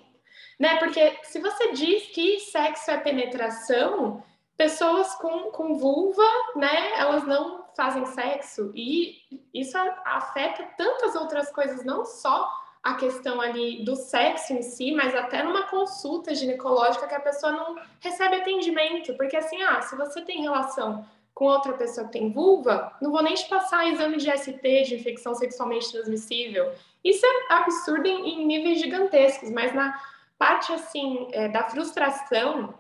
né, 0.60 0.78
porque 0.78 1.18
se 1.24 1.40
você 1.40 1.72
diz 1.72 2.08
que 2.08 2.40
sexo 2.42 2.92
é 2.92 2.98
penetração, 2.98 4.22
pessoas 4.56 5.16
com, 5.16 5.50
com 5.52 5.78
vulva, 5.78 6.30
né, 6.56 7.00
elas 7.00 7.26
não 7.26 7.61
fazem 7.76 8.06
sexo 8.06 8.72
e 8.76 9.18
isso 9.54 9.78
afeta 10.06 10.64
tantas 10.78 11.16
outras 11.16 11.52
coisas, 11.52 11.84
não 11.84 12.06
só 12.06 12.50
a 12.84 12.96
questão 12.96 13.40
ali 13.40 13.84
do 13.84 13.96
sexo 13.96 14.54
em 14.54 14.62
si, 14.62 14.92
mas 14.92 15.16
até 15.16 15.44
numa 15.44 15.68
consulta 15.68 16.34
ginecológica 16.34 17.08
que 17.08 17.14
a 17.14 17.20
pessoa 17.20 17.52
não 17.52 17.78
recebe 18.00 18.38
atendimento, 18.38 19.16
porque 19.16 19.38
assim, 19.38 19.62
ah, 19.62 19.82
se 19.82 19.96
você 19.96 20.22
tem 20.22 20.42
relação 20.42 21.06
com 21.34 21.46
outra 21.46 21.74
pessoa 21.74 22.08
que 22.08 22.14
tem 22.14 22.32
vulva, 22.32 22.96
não 23.02 23.12
vou 23.12 23.22
nem 23.22 23.34
te 23.34 23.48
passar 23.48 23.88
exame 23.88 24.18
de 24.18 24.30
ST, 24.36 24.84
de 24.84 24.96
infecção 24.96 25.34
sexualmente 25.34 25.92
transmissível. 25.92 26.72
Isso 27.04 27.26
é 27.26 27.54
absurdo 27.54 28.06
em, 28.08 28.42
em 28.42 28.46
níveis 28.46 28.80
gigantescos, 28.80 29.50
mas 29.52 29.74
na 29.74 30.00
parte 30.38 30.74
assim 30.74 31.28
é, 31.32 31.48
da 31.48 31.64
frustração, 31.70 32.74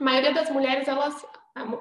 a 0.00 0.04
maioria 0.04 0.32
das 0.32 0.48
mulheres, 0.50 0.86
elas, 0.86 1.26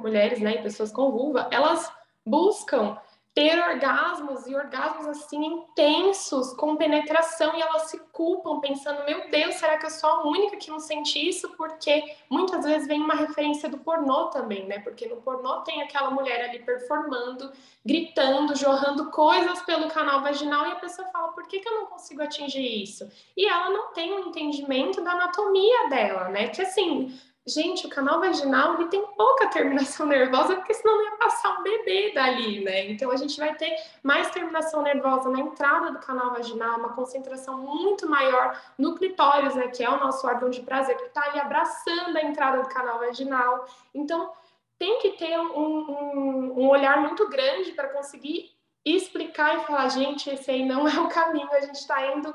mulheres, 0.01 0.39
né, 0.39 0.55
e 0.55 0.61
pessoas 0.63 0.91
com 0.91 1.11
vulva, 1.11 1.47
elas 1.51 1.91
buscam 2.25 2.97
ter 3.39 3.57
orgasmos 3.57 4.47
e 4.47 4.55
orgasmos 4.55 5.07
assim 5.07 5.45
intensos, 5.45 6.51
com 6.53 6.75
penetração, 6.75 7.55
e 7.55 7.61
elas 7.61 7.83
se 7.83 7.97
culpam 8.11 8.59
pensando: 8.59 9.05
meu 9.05 9.29
Deus, 9.29 9.55
será 9.55 9.77
que 9.77 9.85
eu 9.85 9.89
sou 9.89 10.09
a 10.09 10.27
única 10.27 10.57
que 10.57 10.69
não 10.69 10.79
sente 10.79 11.17
isso? 11.17 11.49
Porque 11.55 12.03
muitas 12.29 12.65
vezes 12.65 12.87
vem 12.87 12.99
uma 12.99 13.15
referência 13.15 13.69
do 13.69 13.77
pornô 13.77 14.25
também, 14.27 14.65
né? 14.65 14.79
Porque 14.79 15.07
no 15.07 15.21
pornô 15.21 15.61
tem 15.61 15.81
aquela 15.81 16.11
mulher 16.11 16.49
ali 16.49 16.59
performando, 16.59 17.51
gritando, 17.85 18.57
jorrando 18.57 19.09
coisas 19.11 19.61
pelo 19.61 19.87
canal 19.87 20.21
vaginal, 20.21 20.65
e 20.67 20.71
a 20.71 20.75
pessoa 20.75 21.07
fala: 21.07 21.29
por 21.29 21.47
que, 21.47 21.59
que 21.59 21.69
eu 21.69 21.79
não 21.79 21.85
consigo 21.85 22.21
atingir 22.21 22.83
isso? 22.83 23.07
E 23.37 23.47
ela 23.47 23.69
não 23.69 23.93
tem 23.93 24.11
um 24.13 24.27
entendimento 24.27 25.01
da 25.01 25.11
anatomia 25.11 25.87
dela, 25.87 26.29
né? 26.29 26.49
Que 26.49 26.61
assim 26.61 27.17
Gente, 27.49 27.87
o 27.87 27.89
canal 27.89 28.19
vaginal 28.19 28.75
ele 28.75 28.89
tem 28.89 29.03
pouca 29.17 29.47
terminação 29.47 30.05
nervosa, 30.07 30.55
porque 30.55 30.73
senão 30.73 30.97
não 30.97 31.05
ia 31.05 31.17
passar 31.17 31.59
um 31.59 31.63
bebê 31.63 32.11
dali, 32.13 32.63
né? 32.63 32.89
Então 32.91 33.09
a 33.09 33.15
gente 33.15 33.39
vai 33.39 33.55
ter 33.55 33.75
mais 34.03 34.29
terminação 34.29 34.83
nervosa 34.83 35.29
na 35.29 35.39
entrada 35.39 35.91
do 35.91 35.99
canal 35.99 36.31
vaginal, 36.31 36.77
uma 36.77 36.93
concentração 36.93 37.57
muito 37.57 38.07
maior 38.07 38.59
no 38.77 38.95
clitóris, 38.95 39.55
né? 39.55 39.67
Que 39.67 39.83
é 39.83 39.89
o 39.89 39.99
nosso 39.99 40.27
órgão 40.27 40.49
de 40.49 40.61
prazer, 40.61 40.95
que 40.95 41.05
está 41.05 41.23
ali 41.23 41.39
abraçando 41.39 42.15
a 42.15 42.21
entrada 42.21 42.61
do 42.61 42.69
canal 42.69 42.99
vaginal. 42.99 43.65
Então 43.93 44.31
tem 44.77 44.99
que 44.99 45.11
ter 45.11 45.37
um, 45.39 45.57
um, 45.57 46.53
um 46.59 46.69
olhar 46.69 47.01
muito 47.01 47.27
grande 47.29 47.71
para 47.71 47.89
conseguir 47.89 48.51
explicar 48.85 49.57
e 49.57 49.65
falar, 49.65 49.89
gente, 49.89 50.29
esse 50.29 50.49
aí 50.51 50.65
não 50.65 50.87
é 50.87 50.99
o 50.99 51.09
caminho, 51.09 51.51
a 51.51 51.61
gente 51.61 51.75
está 51.75 52.15
indo 52.15 52.33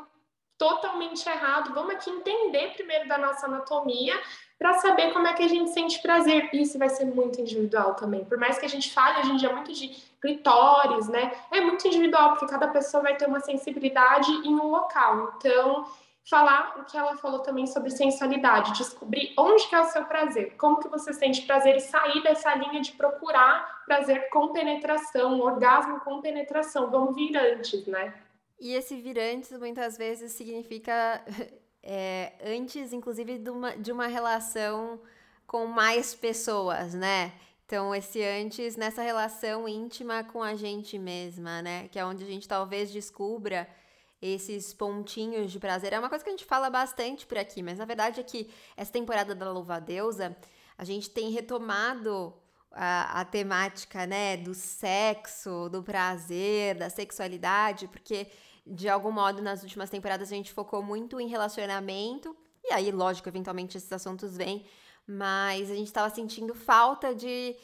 totalmente 0.59 1.28
errado. 1.28 1.73
Vamos 1.75 1.94
aqui 1.94 2.11
entender 2.11 2.75
primeiro 2.75 3.09
da 3.09 3.18
nossa 3.18 3.47
anatomia 3.47 4.14
para 4.58 4.75
saber 4.75 5.12
como 5.12 5.26
é 5.26 5.32
que 5.32 5.42
a 5.42 5.49
gente 5.49 5.70
sente 5.70 6.00
prazer. 6.00 6.49
Isso 6.52 6.78
vai 6.78 6.88
ser 6.88 7.04
muito 7.06 7.40
individual 7.40 7.94
também. 7.94 8.25
Por 8.25 8.38
mais 8.38 8.58
que 8.58 8.66
a 8.66 8.68
gente 8.68 8.92
fale 8.92 9.20
hoje 9.20 9.32
em 9.32 9.37
dia 9.37 9.52
muito 9.52 9.73
de 9.73 9.88
clitóris, 10.20 11.08
né? 11.08 11.32
É 11.50 11.61
muito 11.61 11.87
individual, 11.87 12.30
porque 12.30 12.46
cada 12.46 12.68
pessoa 12.68 13.02
vai 13.02 13.16
ter 13.16 13.26
uma 13.26 13.40
sensibilidade 13.40 14.30
em 14.30 14.54
um 14.54 14.68
local. 14.68 15.34
Então, 15.37 15.87
falar 16.28 16.76
o 16.78 16.84
que 16.84 16.96
ela 16.96 17.16
falou 17.16 17.40
também 17.40 17.66
sobre 17.66 17.90
sensualidade, 17.90 18.73
descobrir 18.73 19.34
onde 19.37 19.68
que 19.68 19.75
é 19.75 19.80
o 19.80 19.87
seu 19.87 20.04
prazer, 20.06 20.56
como 20.56 20.80
que 20.80 20.88
você 20.88 21.12
sente 21.12 21.42
prazer 21.42 21.76
e 21.76 21.80
sair 21.80 22.23
dessa 22.23 22.54
linha 22.54 22.80
de 22.80 22.92
procurar 22.92 23.84
prazer 23.84 24.30
com 24.30 24.49
penetração, 24.49 25.40
orgasmo 25.40 26.00
com 26.00 26.23
penetração. 26.23 26.90
Vamos 26.90 27.14
vir 27.14 27.37
antes, 27.37 27.87
né? 27.87 28.14
E 28.58 28.73
esse 28.73 28.96
vir 28.96 29.18
antes 29.18 29.52
muitas 29.58 29.99
vezes 29.99 30.32
significa 30.32 31.23
é, 31.87 32.33
antes, 32.43 32.95
inclusive, 32.95 33.38
de 33.38 33.50
uma, 33.50 33.76
de 33.76 33.93
uma 33.93 34.07
relação 34.07 34.99
com 35.47 35.67
mais 35.67 36.14
pessoas, 36.14 36.95
né? 36.95 37.33
Então, 37.67 37.95
esse 37.95 38.23
antes 38.23 38.75
nessa 38.75 39.03
relação 39.03 39.69
íntima 39.69 40.25
com 40.25 40.43
a 40.43 40.55
gente 40.55 40.99
mesma, 40.99 41.61
né? 41.61 41.88
Que 41.88 41.99
é 41.99 42.05
onde 42.05 42.25
a 42.25 42.26
gente 42.26 42.49
talvez 42.49 42.91
descubra 42.91 43.69
esses 44.21 44.73
pontinhos 44.73 45.53
de 45.53 45.61
prazer. 45.61 45.93
É 45.93 45.99
uma 45.99 46.09
coisa 46.09 46.25
que 46.25 46.31
a 46.31 46.33
gente 46.33 46.47
fala 46.47 46.71
bastante 46.71 47.26
por 47.26 47.37
aqui, 47.37 47.62
mas 47.62 47.79
na 47.79 47.85
verdade 47.85 48.21
é 48.21 48.23
que 48.23 48.50
essa 48.75 48.91
temporada 48.91 49.35
da 49.35 49.53
Louva 49.53 49.79
Deusa, 49.79 50.35
a 50.79 50.85
gente 50.85 51.11
tem 51.11 51.31
retomado 51.31 52.33
a, 52.73 53.21
a 53.21 53.25
temática, 53.26 54.07
né, 54.07 54.38
do 54.38 54.55
sexo, 54.55 55.69
do 55.69 55.83
prazer, 55.83 56.76
da 56.76 56.88
sexualidade, 56.88 57.87
porque 57.88 58.29
de 58.66 58.88
algum 58.88 59.11
modo, 59.11 59.42
nas 59.42 59.62
últimas 59.62 59.90
temporadas, 59.90 60.33
a 60.33 60.35
gente 60.35 60.52
focou 60.52 60.83
muito 60.83 61.21
em 61.21 61.28
relacionamento. 61.28 62.37
E 62.64 62.73
aí, 62.73 62.90
lógico, 62.90 63.28
eventualmente 63.28 63.76
esses 63.76 63.92
assuntos 63.92 64.37
vêm. 64.37 64.64
Mas 65.06 65.71
a 65.71 65.75
gente 65.75 65.87
estava 65.87 66.09
sentindo 66.14 66.54
falta 66.54 67.14
de. 67.14 67.54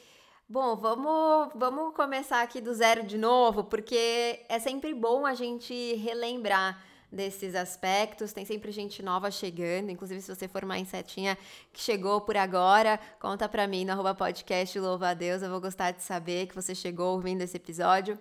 Bom, 0.47 0.75
vamos, 0.75 1.53
vamos 1.55 1.95
começar 1.95 2.41
aqui 2.41 2.59
do 2.61 2.73
zero 2.73 3.03
de 3.03 3.17
novo, 3.17 3.63
porque 3.63 4.45
é 4.49 4.59
sempre 4.59 4.93
bom 4.93 5.25
a 5.25 5.33
gente 5.33 5.95
relembrar 5.95 6.83
desses 7.11 7.55
aspectos. 7.55 8.33
Tem 8.33 8.45
sempre 8.45 8.71
gente 8.71 9.01
nova 9.01 9.31
chegando, 9.31 9.89
inclusive 9.89 10.21
se 10.21 10.33
você 10.33 10.47
for 10.47 10.63
uma 10.63 10.77
insetinha 10.77 11.37
que 11.73 11.81
chegou 11.81 12.21
por 12.21 12.37
agora, 12.37 12.99
conta 13.19 13.49
pra 13.49 13.65
mim 13.65 13.85
no 13.85 13.93
arroba 13.93 14.13
podcast 14.13 14.77
Louva 14.79 15.09
a 15.09 15.13
Deus. 15.13 15.41
Eu 15.41 15.49
vou 15.49 15.61
gostar 15.61 15.91
de 15.91 16.03
saber 16.03 16.47
que 16.47 16.55
você 16.55 16.75
chegou 16.75 17.15
ouvindo 17.15 17.41
esse 17.41 17.57
episódio. 17.57 18.19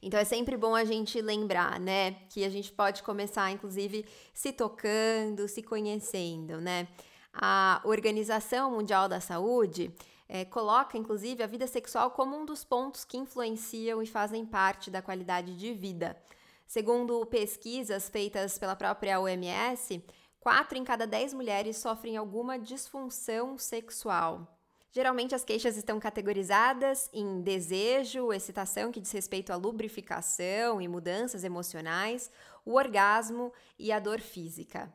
Então 0.00 0.18
é 0.18 0.24
sempre 0.24 0.56
bom 0.56 0.74
a 0.74 0.84
gente 0.84 1.20
lembrar, 1.20 1.80
né, 1.80 2.12
que 2.30 2.44
a 2.44 2.48
gente 2.48 2.70
pode 2.72 3.02
começar, 3.02 3.50
inclusive, 3.50 4.04
se 4.32 4.52
tocando, 4.52 5.48
se 5.48 5.62
conhecendo, 5.62 6.60
né? 6.60 6.86
A 7.32 7.80
Organização 7.84 8.70
Mundial 8.70 9.08
da 9.08 9.20
Saúde 9.20 9.92
é, 10.28 10.44
coloca, 10.44 10.98
inclusive, 10.98 11.42
a 11.42 11.46
vida 11.46 11.66
sexual 11.66 12.10
como 12.10 12.36
um 12.36 12.44
dos 12.44 12.64
pontos 12.64 13.04
que 13.04 13.16
influenciam 13.16 14.02
e 14.02 14.06
fazem 14.06 14.44
parte 14.44 14.90
da 14.90 15.00
qualidade 15.02 15.56
de 15.56 15.72
vida. 15.72 16.16
Segundo 16.66 17.24
pesquisas 17.26 18.08
feitas 18.08 18.58
pela 18.58 18.76
própria 18.76 19.20
OMS, 19.20 20.04
4 20.40 20.78
em 20.78 20.84
cada 20.84 21.06
10 21.06 21.32
mulheres 21.32 21.78
sofrem 21.78 22.16
alguma 22.16 22.58
disfunção 22.58 23.56
sexual. 23.56 24.57
Geralmente 24.90 25.34
as 25.34 25.44
queixas 25.44 25.76
estão 25.76 26.00
categorizadas 26.00 27.10
em 27.12 27.42
desejo, 27.42 28.32
excitação 28.32 28.90
que 28.90 29.00
diz 29.00 29.12
respeito 29.12 29.52
à 29.52 29.56
lubrificação 29.56 30.80
e 30.80 30.88
mudanças 30.88 31.44
emocionais, 31.44 32.30
o 32.64 32.74
orgasmo 32.74 33.52
e 33.78 33.92
a 33.92 33.98
dor 33.98 34.20
física. 34.20 34.92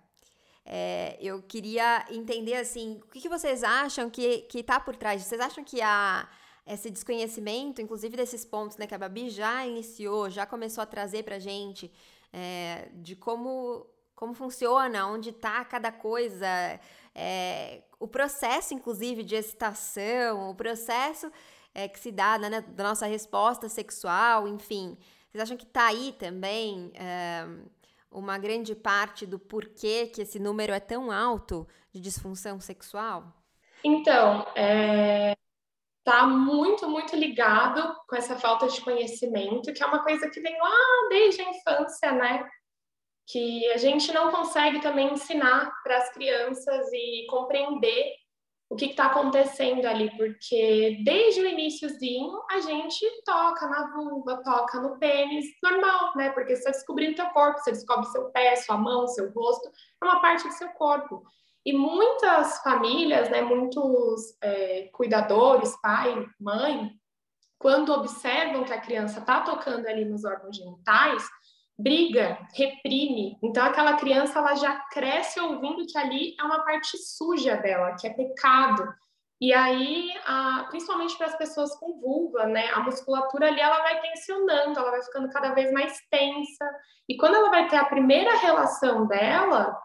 É, 0.65 1.17
eu 1.21 1.41
queria 1.41 2.05
entender 2.09 2.55
assim, 2.55 2.99
o 3.03 3.07
que, 3.07 3.21
que 3.21 3.29
vocês 3.29 3.63
acham 3.63 4.09
que 4.09 4.47
está 4.55 4.79
por 4.79 4.95
trás? 4.95 5.21
Vocês 5.21 5.41
acham 5.41 5.63
que 5.63 5.81
há 5.81 6.27
esse 6.65 6.89
desconhecimento, 6.89 7.81
inclusive 7.81 8.15
desses 8.15 8.45
pontos 8.45 8.77
né, 8.77 8.87
que 8.87 8.95
a 8.95 8.97
Babi 8.97 9.29
já 9.29 9.65
iniciou, 9.67 10.29
já 10.29 10.45
começou 10.45 10.81
a 10.81 10.85
trazer 10.85 11.23
para 11.23 11.37
gente, 11.37 11.91
é, 12.31 12.89
de 12.93 13.15
como, 13.15 13.85
como 14.15 14.33
funciona, 14.33 15.07
onde 15.07 15.29
está 15.29 15.63
cada 15.65 15.91
coisa, 15.91 16.47
é, 17.15 17.81
o 17.99 18.07
processo, 18.07 18.73
inclusive, 18.73 19.23
de 19.23 19.35
excitação, 19.35 20.49
o 20.49 20.55
processo 20.55 21.31
é, 21.73 21.87
que 21.87 21.99
se 21.99 22.11
dá 22.11 22.37
né, 22.37 22.61
da 22.61 22.83
nossa 22.83 23.05
resposta 23.05 23.69
sexual, 23.69 24.47
enfim. 24.47 24.97
Vocês 25.31 25.43
acham 25.43 25.57
que 25.57 25.65
está 25.65 25.87
aí 25.87 26.13
também 26.19 26.91
é, 26.95 27.45
uma 28.11 28.37
grande 28.37 28.75
parte 28.75 29.25
do 29.25 29.39
porquê 29.39 30.07
que 30.07 30.21
esse 30.21 30.39
número 30.39 30.73
é 30.73 30.79
tão 30.79 31.11
alto 31.11 31.67
de 31.91 31.99
disfunção 31.99 32.59
sexual? 32.59 33.33
Então, 33.83 34.45
é, 34.55 35.35
tá 36.03 36.25
muito, 36.27 36.87
muito 36.87 37.15
ligado 37.15 37.95
com 38.07 38.15
essa 38.15 38.37
falta 38.37 38.67
de 38.67 38.81
conhecimento, 38.81 39.73
que 39.73 39.81
é 39.81 39.85
uma 39.85 40.03
coisa 40.03 40.29
que 40.29 40.39
vem 40.39 40.57
lá 40.59 41.09
desde 41.09 41.41
a 41.41 41.49
infância, 41.49 42.11
né? 42.11 42.49
Que 43.25 43.69
a 43.71 43.77
gente 43.77 44.11
não 44.11 44.31
consegue 44.31 44.81
também 44.81 45.13
ensinar 45.13 45.71
para 45.83 45.97
as 45.97 46.11
crianças 46.11 46.91
e 46.91 47.25
compreender 47.29 48.13
o 48.69 48.75
que 48.75 48.85
está 48.85 49.05
acontecendo 49.05 49.85
ali, 49.85 50.09
porque 50.17 50.97
desde 51.03 51.41
o 51.41 51.47
iníciozinho 51.47 52.41
a 52.49 52.59
gente 52.59 53.05
toca 53.23 53.67
na 53.67 53.93
vulva, 53.93 54.41
toca 54.43 54.79
no 54.81 54.97
pênis, 54.97 55.45
normal, 55.61 56.13
né? 56.15 56.31
Porque 56.31 56.55
você 56.55 56.59
está 56.59 56.71
descobrindo 56.71 57.15
teu 57.15 57.29
corpo, 57.29 57.59
você 57.59 57.71
descobre 57.71 58.07
seu 58.07 58.31
pé, 58.31 58.55
sua 58.55 58.77
mão, 58.77 59.07
seu 59.07 59.31
rosto, 59.31 59.69
é 60.01 60.05
uma 60.05 60.21
parte 60.21 60.47
do 60.47 60.53
seu 60.53 60.69
corpo. 60.69 61.23
E 61.63 61.71
muitas 61.71 62.61
famílias, 62.63 63.29
né, 63.29 63.41
muitos 63.41 64.35
é, 64.41 64.89
cuidadores, 64.91 65.79
pai, 65.81 66.25
mãe, 66.39 66.91
quando 67.59 67.93
observam 67.93 68.65
que 68.65 68.73
a 68.73 68.81
criança 68.81 69.19
está 69.19 69.41
tocando 69.41 69.85
ali 69.87 70.03
nos 70.03 70.25
órgãos 70.25 70.57
genitais, 70.57 71.23
briga, 71.83 72.37
reprime. 72.53 73.37
Então 73.43 73.65
aquela 73.65 73.97
criança 73.97 74.39
ela 74.39 74.55
já 74.55 74.79
cresce 74.89 75.39
ouvindo 75.39 75.85
que 75.85 75.97
ali 75.97 76.33
é 76.39 76.43
uma 76.43 76.63
parte 76.63 76.97
suja 76.97 77.57
dela, 77.57 77.95
que 77.99 78.07
é 78.07 78.09
pecado. 78.09 78.87
E 79.41 79.53
aí, 79.53 80.09
a, 80.25 80.67
principalmente 80.69 81.17
para 81.17 81.27
as 81.27 81.37
pessoas 81.37 81.75
com 81.75 81.99
vulva, 81.99 82.45
né, 82.45 82.69
a 82.69 82.79
musculatura 82.79 83.47
ali 83.47 83.59
ela 83.59 83.79
vai 83.79 83.99
tensionando, 83.99 84.79
ela 84.79 84.91
vai 84.91 85.03
ficando 85.03 85.29
cada 85.29 85.53
vez 85.53 85.69
mais 85.73 85.99
tensa. 86.09 86.65
E 87.09 87.17
quando 87.17 87.35
ela 87.35 87.49
vai 87.49 87.67
ter 87.67 87.75
a 87.75 87.85
primeira 87.85 88.37
relação 88.37 89.05
dela, 89.05 89.77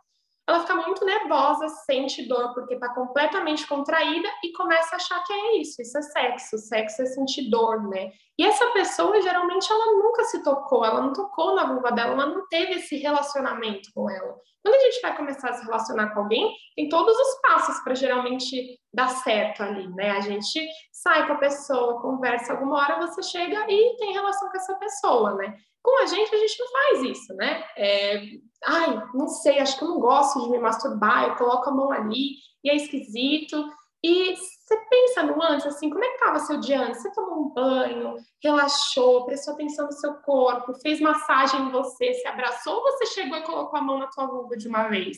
ela 0.48 0.60
fica 0.60 0.76
muito 0.76 1.04
nervosa, 1.04 1.68
sente 1.68 2.26
dor 2.26 2.54
porque 2.54 2.72
está 2.72 2.88
completamente 2.94 3.66
contraída 3.66 4.26
e 4.42 4.50
começa 4.52 4.94
a 4.94 4.96
achar 4.96 5.22
que 5.24 5.32
é 5.32 5.60
isso, 5.60 5.82
isso 5.82 5.98
é 5.98 6.02
sexo, 6.02 6.56
sexo 6.56 7.02
é 7.02 7.04
sentir 7.06 7.50
dor, 7.50 7.86
né? 7.86 8.10
E 8.38 8.46
essa 8.46 8.66
pessoa, 8.72 9.20
geralmente, 9.20 9.70
ela 9.70 9.92
nunca 9.92 10.24
se 10.24 10.42
tocou, 10.42 10.86
ela 10.86 11.02
não 11.02 11.12
tocou 11.12 11.54
na 11.54 11.66
vulva 11.66 11.92
dela, 11.92 12.12
ela 12.12 12.26
não 12.26 12.48
teve 12.48 12.76
esse 12.76 12.96
relacionamento 12.96 13.90
com 13.94 14.08
ela. 14.08 14.36
Quando 14.62 14.74
a 14.74 14.84
gente 14.84 15.02
vai 15.02 15.16
começar 15.16 15.50
a 15.50 15.52
se 15.52 15.64
relacionar 15.66 16.14
com 16.14 16.20
alguém, 16.20 16.54
tem 16.74 16.88
todos 16.88 17.14
os 17.14 17.40
passos 17.42 17.78
para 17.80 17.94
geralmente 17.94 18.78
dar 18.92 19.08
certo 19.08 19.62
ali, 19.62 19.86
né? 19.88 20.12
A 20.12 20.20
gente 20.20 20.66
sai 20.90 21.26
com 21.26 21.34
a 21.34 21.38
pessoa, 21.38 22.00
conversa, 22.00 22.54
alguma 22.54 22.78
hora 22.78 23.06
você 23.06 23.22
chega 23.22 23.66
e 23.68 23.96
tem 23.96 24.14
relação 24.14 24.48
com 24.48 24.56
essa 24.56 24.74
pessoa, 24.76 25.34
né? 25.34 25.54
Com 25.88 26.02
a 26.02 26.06
gente, 26.06 26.34
a 26.34 26.38
gente 26.38 26.58
não 26.60 26.68
faz 26.68 27.02
isso, 27.02 27.34
né? 27.34 27.64
É, 27.74 28.20
ai, 28.66 29.02
não 29.14 29.26
sei, 29.26 29.58
acho 29.58 29.78
que 29.78 29.84
eu 29.84 29.88
não 29.88 30.00
gosto 30.00 30.42
de 30.42 30.50
me 30.50 30.58
masturbar, 30.58 31.28
eu 31.28 31.36
coloco 31.36 31.70
a 31.70 31.72
mão 31.72 31.90
ali 31.90 32.34
e 32.62 32.68
é 32.68 32.76
esquisito. 32.76 33.56
E 34.04 34.36
você 34.36 34.76
pensa 34.90 35.22
no 35.22 35.42
antes, 35.42 35.64
assim, 35.64 35.88
como 35.88 36.04
é 36.04 36.08
que 36.08 36.14
estava 36.16 36.40
seu 36.40 36.60
dia 36.60 36.82
antes? 36.82 37.00
Você 37.00 37.10
tomou 37.12 37.46
um 37.46 37.54
banho, 37.54 38.16
relaxou, 38.44 39.24
prestou 39.24 39.54
atenção 39.54 39.86
no 39.86 39.92
seu 39.92 40.12
corpo, 40.16 40.74
fez 40.82 41.00
massagem 41.00 41.58
em 41.62 41.70
você, 41.70 42.12
se 42.12 42.28
abraçou 42.28 42.74
ou 42.74 42.82
você 42.82 43.06
chegou 43.06 43.38
e 43.38 43.44
colocou 43.44 43.78
a 43.78 43.82
mão 43.82 43.98
na 43.98 44.08
tua 44.08 44.26
vulva 44.26 44.58
de 44.58 44.68
uma 44.68 44.88
vez? 44.88 45.16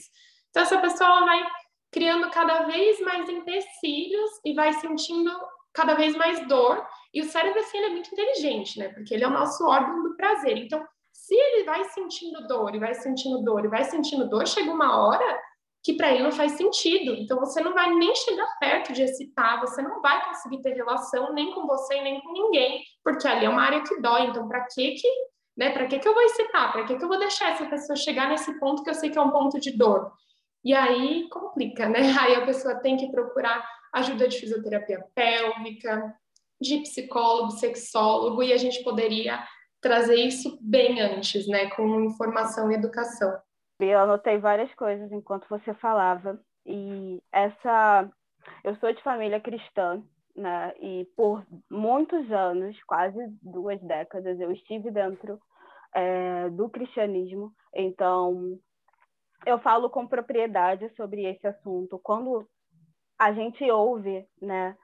Então, 0.50 0.62
essa 0.62 0.78
pessoa 0.78 1.24
vai 1.24 1.44
criando 1.90 2.30
cada 2.30 2.62
vez 2.62 3.00
mais 3.00 3.28
empecilhos 3.28 4.30
e 4.44 4.54
vai 4.54 4.72
sentindo 4.74 5.32
cada 5.72 5.94
vez 5.94 6.14
mais 6.14 6.46
dor. 6.46 6.86
E 7.12 7.20
o 7.20 7.24
cérebro, 7.24 7.58
assim, 7.60 7.78
ele 7.78 7.86
é 7.86 7.90
muito 7.90 8.12
inteligente, 8.12 8.78
né? 8.78 8.88
Porque 8.88 9.12
ele 9.14 9.24
é 9.24 9.26
o 9.28 9.32
nosso 9.32 9.66
órgão 9.66 10.02
do 10.02 10.16
prazer. 10.16 10.56
Então, 10.56 10.84
se 11.12 11.34
ele 11.34 11.64
vai 11.64 11.84
sentindo 11.84 12.46
dor, 12.46 12.74
e 12.74 12.78
vai 12.78 12.94
sentindo 12.94 13.42
dor, 13.42 13.64
e 13.64 13.68
vai 13.68 13.84
sentindo 13.84 14.28
dor, 14.28 14.46
chega 14.46 14.70
uma 14.70 15.04
hora 15.04 15.40
que 15.82 15.94
para 15.94 16.12
ele 16.12 16.22
não 16.22 16.32
faz 16.32 16.52
sentido. 16.52 17.14
Então, 17.14 17.38
você 17.38 17.60
não 17.60 17.72
vai 17.72 17.92
nem 17.94 18.14
chegar 18.14 18.46
perto 18.58 18.92
de 18.92 19.02
excitar, 19.02 19.60
você 19.60 19.82
não 19.82 20.00
vai 20.00 20.24
conseguir 20.26 20.60
ter 20.62 20.74
relação 20.74 21.32
nem 21.32 21.52
com 21.52 21.66
você 21.66 22.00
nem 22.00 22.20
com 22.20 22.32
ninguém, 22.32 22.82
porque 23.02 23.26
ali 23.26 23.46
é 23.46 23.48
uma 23.48 23.62
área 23.62 23.82
que 23.82 24.00
dói. 24.00 24.26
Então, 24.26 24.46
para 24.46 24.66
que 24.66 24.92
que, 24.92 25.08
né? 25.56 25.70
Para 25.70 25.86
que 25.86 25.98
que 25.98 26.06
eu 26.06 26.14
vou 26.14 26.22
excitar? 26.22 26.72
Para 26.72 26.84
que 26.84 26.96
que 26.96 27.04
eu 27.04 27.08
vou 27.08 27.18
deixar 27.18 27.52
essa 27.52 27.66
pessoa 27.66 27.96
chegar 27.96 28.28
nesse 28.28 28.58
ponto 28.60 28.82
que 28.82 28.90
eu 28.90 28.94
sei 28.94 29.10
que 29.10 29.18
é 29.18 29.22
um 29.22 29.30
ponto 29.30 29.58
de 29.58 29.76
dor? 29.76 30.12
E 30.62 30.74
aí 30.74 31.28
complica, 31.30 31.88
né? 31.88 32.00
Aí 32.20 32.34
a 32.34 32.44
pessoa 32.44 32.74
tem 32.76 32.96
que 32.96 33.10
procurar 33.10 33.66
ajuda 33.92 34.28
de 34.28 34.38
fisioterapia 34.38 35.02
pélvica, 35.14 36.14
de 36.60 36.78
psicólogo, 36.80 37.52
sexólogo, 37.52 38.42
e 38.42 38.52
a 38.52 38.56
gente 38.56 38.82
poderia 38.84 39.42
trazer 39.80 40.16
isso 40.16 40.58
bem 40.60 41.00
antes, 41.00 41.48
né, 41.48 41.70
com 41.70 42.00
informação 42.02 42.70
e 42.70 42.74
educação. 42.74 43.40
Eu 43.78 43.98
anotei 43.98 44.38
várias 44.38 44.72
coisas 44.74 45.10
enquanto 45.10 45.48
você 45.48 45.72
falava. 45.74 46.38
E 46.66 47.22
essa. 47.32 48.10
Eu 48.62 48.76
sou 48.76 48.92
de 48.92 49.02
família 49.02 49.40
cristã, 49.40 50.02
né? 50.36 50.74
E 50.78 51.06
por 51.16 51.44
muitos 51.70 52.30
anos, 52.30 52.76
quase 52.84 53.18
duas 53.42 53.80
décadas, 53.80 54.38
eu 54.38 54.52
estive 54.52 54.90
dentro 54.90 55.40
é, 55.94 56.50
do 56.50 56.68
cristianismo. 56.68 57.52
Então, 57.74 58.58
eu 59.46 59.58
falo 59.60 59.88
com 59.88 60.06
propriedade 60.06 60.90
sobre 60.94 61.24
esse 61.24 61.46
assunto. 61.46 61.98
Quando 61.98 62.46
a 63.18 63.32
gente 63.32 63.68
ouve, 63.70 64.26
né? 64.40 64.76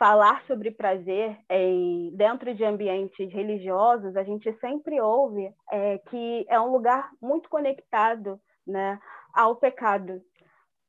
Falar 0.00 0.42
sobre 0.46 0.70
prazer 0.70 1.36
em, 1.50 2.10
dentro 2.16 2.54
de 2.54 2.64
ambientes 2.64 3.30
religiosos, 3.30 4.16
a 4.16 4.22
gente 4.24 4.50
sempre 4.58 4.98
ouve 4.98 5.54
é, 5.70 5.98
que 5.98 6.46
é 6.48 6.58
um 6.58 6.72
lugar 6.72 7.10
muito 7.20 7.50
conectado 7.50 8.40
né, 8.66 8.98
ao 9.34 9.56
pecado, 9.56 10.22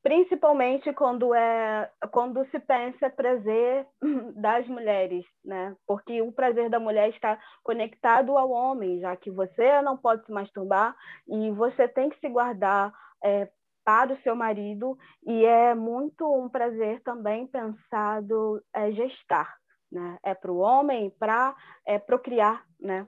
principalmente 0.02 0.94
quando 0.94 1.36
é 1.36 1.92
quando 2.10 2.46
se 2.52 2.60
pensa 2.60 3.10
prazer 3.10 3.86
das 4.34 4.66
mulheres, 4.68 5.26
né? 5.44 5.76
Porque 5.86 6.22
o 6.22 6.32
prazer 6.32 6.70
da 6.70 6.80
mulher 6.80 7.10
está 7.10 7.38
conectado 7.64 8.38
ao 8.38 8.50
homem, 8.50 9.02
já 9.02 9.14
que 9.18 9.30
você 9.30 9.82
não 9.82 9.98
pode 9.98 10.26
se 10.26 10.32
masturbar 10.32 10.96
e 11.28 11.52
você 11.52 11.86
tem 11.86 12.10
que 12.10 12.20
se 12.22 12.30
guardar 12.30 12.94
é, 13.22 13.50
para 13.84 14.14
o 14.14 14.22
seu 14.22 14.36
marido 14.36 14.98
e 15.26 15.46
é 15.46 15.74
muito 15.74 16.32
um 16.34 16.50
prazer 16.50 17.02
também 17.02 17.48
pensado 17.48 18.64
é, 18.74 18.92
gestar, 18.92 19.56
né? 19.92 20.18
É 20.24 20.34
para 20.34 20.52
o 20.52 20.58
homem 20.58 21.10
para 21.20 21.56
é, 21.86 21.98
procriar, 22.00 22.64
né? 22.80 23.08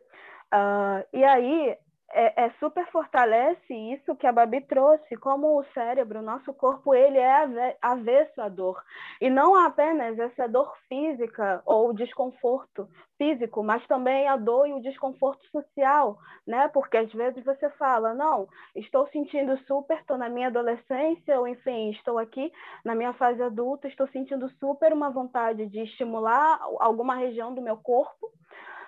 Uh, 0.54 1.08
e 1.12 1.24
aí 1.24 1.78
é, 2.12 2.46
é, 2.46 2.50
super 2.60 2.86
fortalece 2.92 3.74
isso 3.74 4.16
que 4.16 4.28
a 4.28 4.32
Babi 4.32 4.62
trouxe, 4.62 5.16
como 5.18 5.60
o 5.60 5.64
cérebro, 5.74 6.20
o 6.20 6.24
nosso 6.24 6.54
corpo, 6.54 6.94
ele 6.94 7.18
é 7.18 7.76
avesso 7.82 8.42
à 8.42 8.50
dor. 8.50 8.82
E 9.20 9.30
não 9.30 9.56
apenas 9.56 10.18
essa 10.20 10.48
dor 10.48 10.72
física 10.88 11.62
ou 11.66 11.92
desconforto 11.94 12.88
físico, 13.18 13.64
mas 13.64 13.86
também 13.88 14.28
a 14.28 14.38
dor 14.38 14.68
e 14.68 14.74
o 14.74 14.82
desconforto 14.82 15.44
social, 15.50 16.20
né? 16.46 16.68
Porque 16.68 16.98
às 16.98 17.12
vezes 17.12 17.44
você 17.44 17.70
fala, 17.72 18.14
não, 18.14 18.48
estou 18.76 19.08
sentindo 19.08 19.58
super, 19.66 19.98
estou 19.98 20.18
na 20.18 20.30
minha 20.30 20.48
adolescência, 20.48 21.40
ou 21.40 21.48
enfim, 21.48 21.92
estou 21.92 22.20
aqui 22.20 22.52
na 22.86 22.94
minha 22.94 23.14
fase 23.14 23.42
adulta, 23.42 23.88
estou 23.88 24.08
sentindo 24.10 24.50
super 24.60 24.94
uma 24.94 25.10
vontade 25.10 25.66
de 25.68 25.80
estimular 25.80 26.60
alguma 26.80 27.16
região 27.16 27.54
do 27.54 27.62
meu 27.62 27.78
corpo, 27.78 28.32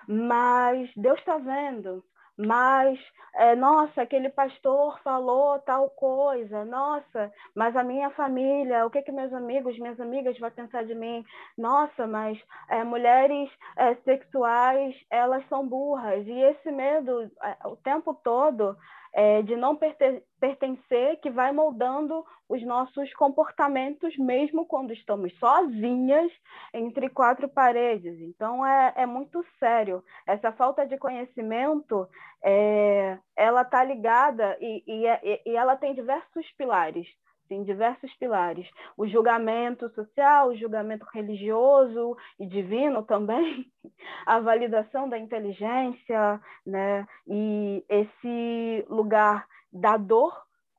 mas 0.06 0.88
Deus 0.96 1.18
está 1.18 1.38
vendo, 1.38 2.04
mas, 2.36 2.98
é, 3.34 3.54
nossa, 3.54 4.02
aquele 4.02 4.28
pastor 4.28 5.00
falou 5.02 5.58
tal 5.60 5.88
coisa, 5.90 6.64
nossa, 6.64 7.32
mas 7.54 7.74
a 7.76 7.82
minha 7.82 8.10
família, 8.10 8.86
o 8.86 8.90
que 8.90 9.02
que 9.02 9.12
meus 9.12 9.32
amigos, 9.32 9.78
minhas 9.78 10.00
amigas 10.00 10.38
vão 10.38 10.50
pensar 10.50 10.84
de 10.84 10.94
mim? 10.94 11.24
Nossa, 11.56 12.06
mas 12.06 12.38
é, 12.68 12.84
mulheres 12.84 13.50
é, 13.76 13.94
sexuais, 13.96 14.94
elas 15.10 15.46
são 15.48 15.66
burras. 15.66 16.26
E 16.26 16.32
esse 16.32 16.70
medo, 16.70 17.30
o 17.64 17.76
tempo 17.76 18.14
todo, 18.22 18.76
é, 19.16 19.40
de 19.40 19.56
não 19.56 19.74
pertencer, 19.74 21.18
que 21.22 21.30
vai 21.30 21.50
moldando 21.50 22.22
os 22.46 22.62
nossos 22.66 23.10
comportamentos, 23.14 24.14
mesmo 24.18 24.66
quando 24.66 24.92
estamos 24.92 25.32
sozinhas 25.38 26.30
entre 26.74 27.08
quatro 27.08 27.48
paredes. 27.48 28.20
Então, 28.20 28.64
é, 28.64 28.92
é 28.94 29.06
muito 29.06 29.42
sério. 29.58 30.04
Essa 30.26 30.52
falta 30.52 30.86
de 30.86 30.98
conhecimento, 30.98 32.06
é, 32.44 33.16
ela 33.34 33.62
está 33.62 33.82
ligada 33.82 34.54
e, 34.60 34.84
e, 34.86 35.50
e 35.50 35.56
ela 35.56 35.76
tem 35.76 35.94
diversos 35.94 36.46
pilares 36.58 37.08
tem 37.48 37.64
diversos 37.64 38.12
pilares. 38.14 38.68
O 38.96 39.06
julgamento 39.06 39.88
social, 39.90 40.48
o 40.48 40.56
julgamento 40.56 41.06
religioso 41.12 42.16
e 42.38 42.46
divino 42.46 43.02
também, 43.02 43.70
a 44.26 44.40
validação 44.40 45.08
da 45.08 45.18
inteligência, 45.18 46.40
né? 46.64 47.06
e 47.26 47.84
esse 47.88 48.86
lugar 48.88 49.46
da 49.72 49.96
dor, 49.96 50.34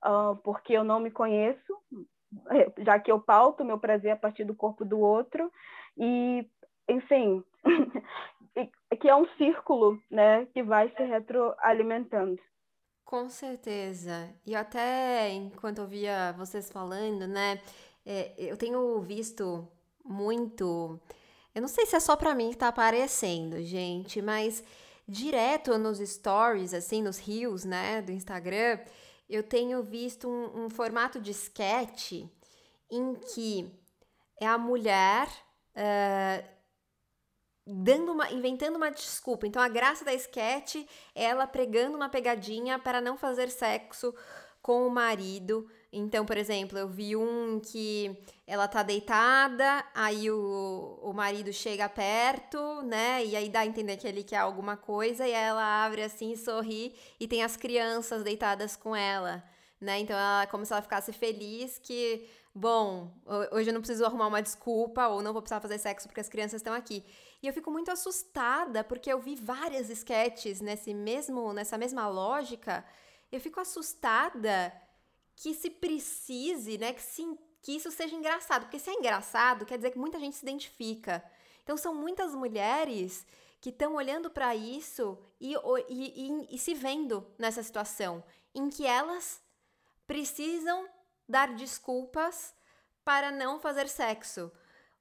uh, 0.05 0.35
porque 0.43 0.73
eu 0.73 0.83
não 0.83 0.99
me 0.99 1.11
conheço, 1.11 1.77
já 2.79 2.99
que 2.99 3.11
eu 3.11 3.19
pauto 3.19 3.63
meu 3.63 3.79
prazer 3.79 4.11
a 4.11 4.17
partir 4.17 4.43
do 4.43 4.55
corpo 4.55 4.83
do 4.83 4.99
outro, 4.99 5.51
e, 5.97 6.47
enfim, 6.87 7.43
que 8.99 9.09
é 9.09 9.15
um 9.15 9.27
círculo 9.37 9.99
né? 10.09 10.45
que 10.47 10.63
vai 10.63 10.89
se 10.89 11.03
retroalimentando. 11.03 12.39
Com 13.07 13.29
certeza. 13.29 14.29
E 14.45 14.53
até 14.53 15.29
enquanto 15.29 15.77
eu 15.77 15.87
via 15.87 16.33
vocês 16.33 16.69
falando, 16.69 17.25
né, 17.25 17.61
é, 18.05 18.33
eu 18.37 18.57
tenho 18.57 18.99
visto 18.99 19.65
muito. 20.03 20.99
Eu 21.55 21.61
não 21.61 21.69
sei 21.69 21.85
se 21.85 21.95
é 21.95 22.01
só 22.01 22.17
para 22.17 22.35
mim 22.35 22.49
que 22.49 22.57
tá 22.57 22.67
aparecendo, 22.67 23.63
gente, 23.63 24.21
mas 24.21 24.61
direto 25.07 25.77
nos 25.77 25.99
stories, 25.99 26.73
assim, 26.73 27.01
nos 27.01 27.17
reels, 27.17 27.63
né, 27.63 28.01
do 28.01 28.11
Instagram, 28.11 28.77
eu 29.29 29.41
tenho 29.41 29.81
visto 29.81 30.27
um, 30.27 30.65
um 30.65 30.69
formato 30.69 31.21
de 31.21 31.31
sketch 31.31 32.25
em 32.91 33.15
que 33.33 33.73
é 34.41 34.45
a 34.45 34.57
mulher. 34.57 35.29
Uh, 35.73 36.56
dando 37.67 38.13
uma, 38.13 38.31
inventando 38.31 38.77
uma 38.77 38.89
desculpa. 38.89 39.45
Então 39.45 39.61
a 39.61 39.67
graça 39.67 40.05
da 40.05 40.13
sketch 40.13 40.75
é 41.13 41.25
ela 41.25 41.45
pregando 41.45 41.97
uma 41.97 42.07
pegadinha 42.09 42.79
para 42.79 43.01
não 43.01 43.17
fazer 43.17 43.49
sexo 43.49 44.13
com 44.61 44.87
o 44.87 44.89
marido. 44.89 45.69
Então, 45.91 46.25
por 46.25 46.37
exemplo, 46.37 46.77
eu 46.77 46.87
vi 46.87 47.15
um 47.15 47.59
que 47.59 48.17
ela 48.45 48.67
tá 48.67 48.83
deitada, 48.83 49.83
aí 49.95 50.29
o, 50.29 50.99
o 51.01 51.13
marido 51.13 51.53
chega 51.53 51.87
perto, 51.87 52.81
né? 52.83 53.25
E 53.25 53.35
aí 53.35 53.49
dá 53.49 53.61
a 53.61 53.65
entender 53.65 53.95
que 53.95 54.07
ele 54.07 54.23
quer 54.23 54.37
alguma 54.37 54.75
coisa, 54.75 55.25
e 55.25 55.31
ela 55.31 55.85
abre 55.85 56.03
assim, 56.03 56.35
sorri, 56.35 56.93
e 57.19 57.27
tem 57.27 57.43
as 57.43 57.55
crianças 57.55 58.23
deitadas 58.23 58.75
com 58.75 58.93
ela, 58.93 59.41
né? 59.79 59.99
Então, 59.99 60.17
ela, 60.17 60.45
como 60.47 60.65
se 60.65 60.73
ela 60.73 60.81
ficasse 60.81 61.13
feliz 61.13 61.77
que, 61.77 62.27
bom, 62.53 63.09
hoje 63.51 63.69
eu 63.69 63.73
não 63.73 63.81
preciso 63.81 64.03
arrumar 64.03 64.27
uma 64.27 64.41
desculpa, 64.41 65.07
ou 65.07 65.21
não 65.21 65.31
vou 65.31 65.41
precisar 65.41 65.61
fazer 65.61 65.77
sexo 65.77 66.07
porque 66.09 66.21
as 66.21 66.29
crianças 66.29 66.59
estão 66.59 66.73
aqui. 66.73 67.05
E 67.41 67.47
eu 67.47 67.53
fico 67.53 67.69
muito 67.69 67.91
assustada 67.91 68.83
porque 68.83 69.11
eu 69.11 69.19
vi 69.19 69.35
várias 69.35 69.89
sketches 69.89 70.59
nesse 70.59 70.93
mesmo, 70.93 71.53
nessa 71.53 71.77
mesma 71.77 72.07
lógica. 72.07 72.83
Eu 73.31 73.39
fico 73.39 73.59
assustada 73.59 74.73
que 75.35 75.53
se 75.53 75.69
precise, 75.69 76.77
né, 76.77 76.93
que, 76.93 77.01
se, 77.01 77.23
que 77.61 77.73
isso 77.73 77.91
seja 77.91 78.15
engraçado, 78.15 78.63
porque 78.63 78.79
se 78.79 78.89
é 78.89 78.93
engraçado, 78.93 79.65
quer 79.65 79.77
dizer 79.77 79.91
que 79.91 79.99
muita 79.99 80.19
gente 80.19 80.35
se 80.35 80.43
identifica. 80.43 81.23
Então 81.63 81.77
são 81.77 81.93
muitas 81.93 82.33
mulheres 82.33 83.25
que 83.61 83.69
estão 83.69 83.95
olhando 83.95 84.29
para 84.29 84.55
isso 84.55 85.17
e, 85.39 85.53
e, 85.89 86.47
e, 86.49 86.55
e 86.55 86.57
se 86.57 86.73
vendo 86.73 87.25
nessa 87.37 87.61
situação 87.61 88.23
em 88.53 88.69
que 88.69 88.85
elas 88.85 89.41
precisam 90.07 90.87
dar 91.27 91.53
desculpas 91.53 92.55
para 93.03 93.31
não 93.31 93.59
fazer 93.59 93.87
sexo 93.87 94.51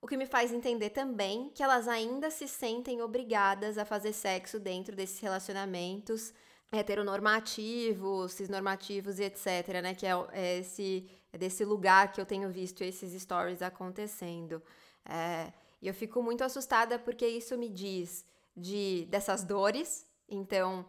o 0.06 0.08
que 0.08 0.16
me 0.16 0.24
faz 0.24 0.52
entender 0.52 0.90
também 0.90 1.50
que 1.52 1.64
elas 1.64 1.88
ainda 1.88 2.30
se 2.30 2.46
sentem 2.46 3.02
obrigadas 3.02 3.76
a 3.76 3.84
fazer 3.84 4.12
sexo 4.12 4.60
dentro 4.60 4.94
desses 4.94 5.18
relacionamentos 5.18 6.32
heteronormativos, 6.70 8.30
cisnormativos 8.34 9.18
e 9.18 9.24
etc, 9.24 9.82
né? 9.82 9.96
Que 9.96 10.06
é, 10.06 10.12
é 10.32 10.58
esse 10.58 11.10
é 11.32 11.36
desse 11.36 11.64
lugar 11.64 12.12
que 12.12 12.20
eu 12.20 12.24
tenho 12.24 12.48
visto 12.52 12.84
esses 12.84 13.20
stories 13.20 13.62
acontecendo. 13.62 14.62
É, 15.04 15.52
e 15.82 15.88
eu 15.88 15.94
fico 15.94 16.22
muito 16.22 16.44
assustada 16.44 17.00
porque 17.00 17.26
isso 17.26 17.58
me 17.58 17.68
diz 17.68 18.24
de 18.56 19.08
dessas 19.10 19.42
dores. 19.42 20.06
Então, 20.28 20.86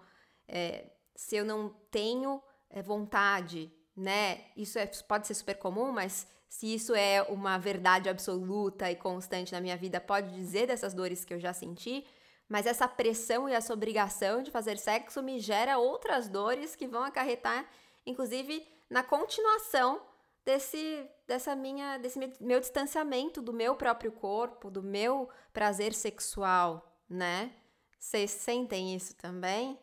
é, 0.47 0.91
se 1.15 1.36
eu 1.36 1.43
não 1.43 1.69
tenho 1.89 2.39
é, 2.69 2.84
vontade, 2.84 3.73
né? 3.95 4.45
Isso 4.56 4.77
é, 4.77 4.86
pode 4.86 5.25
ser 5.25 5.34
super 5.34 5.56
comum, 5.56 5.91
mas 5.91 6.27
se 6.49 6.73
isso 6.73 6.95
é 6.95 7.21
uma 7.23 7.57
verdade 7.57 8.10
absoluta 8.10 8.89
e 8.89 8.95
constante 8.95 9.51
na 9.53 9.62
minha 9.62 9.77
vida, 9.77 9.99
pode 9.99 10.33
dizer 10.33 10.67
dessas 10.67 10.93
dores 10.93 11.25
que 11.25 11.33
eu 11.33 11.39
já 11.39 11.53
senti, 11.53 12.05
mas 12.47 12.65
essa 12.65 12.88
pressão 12.88 13.49
e 13.49 13.53
essa 13.53 13.73
obrigação 13.73 14.41
de 14.41 14.51
fazer 14.51 14.77
sexo 14.77 15.21
me 15.21 15.39
gera 15.39 15.77
outras 15.77 16.29
dores 16.29 16.75
que 16.75 16.88
vão 16.88 17.03
acarretar, 17.03 17.69
inclusive, 18.05 18.65
na 18.89 19.03
continuação 19.03 20.01
desse 20.45 21.05
dessa 21.27 21.53
minha 21.57 21.97
desse 21.97 22.17
meu 22.39 22.62
distanciamento 22.62 23.41
do 23.41 23.51
meu 23.51 23.75
próprio 23.75 24.13
corpo, 24.13 24.71
do 24.71 24.81
meu 24.81 25.27
prazer 25.51 25.93
sexual, 25.93 26.97
né? 27.10 27.51
Vocês 27.99 28.31
sentem 28.31 28.95
isso 28.95 29.13
também? 29.15 29.77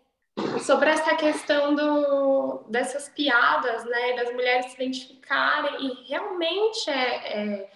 Sobre 0.60 0.90
essa 0.90 1.14
questão 1.16 1.74
do, 1.74 2.64
dessas 2.68 3.08
piadas, 3.08 3.84
né, 3.84 4.14
das 4.14 4.32
mulheres 4.32 4.66
se 4.66 4.74
identificarem 4.74 5.86
e 5.86 6.08
realmente 6.08 6.90
é, 6.90 7.38
é, 7.38 7.70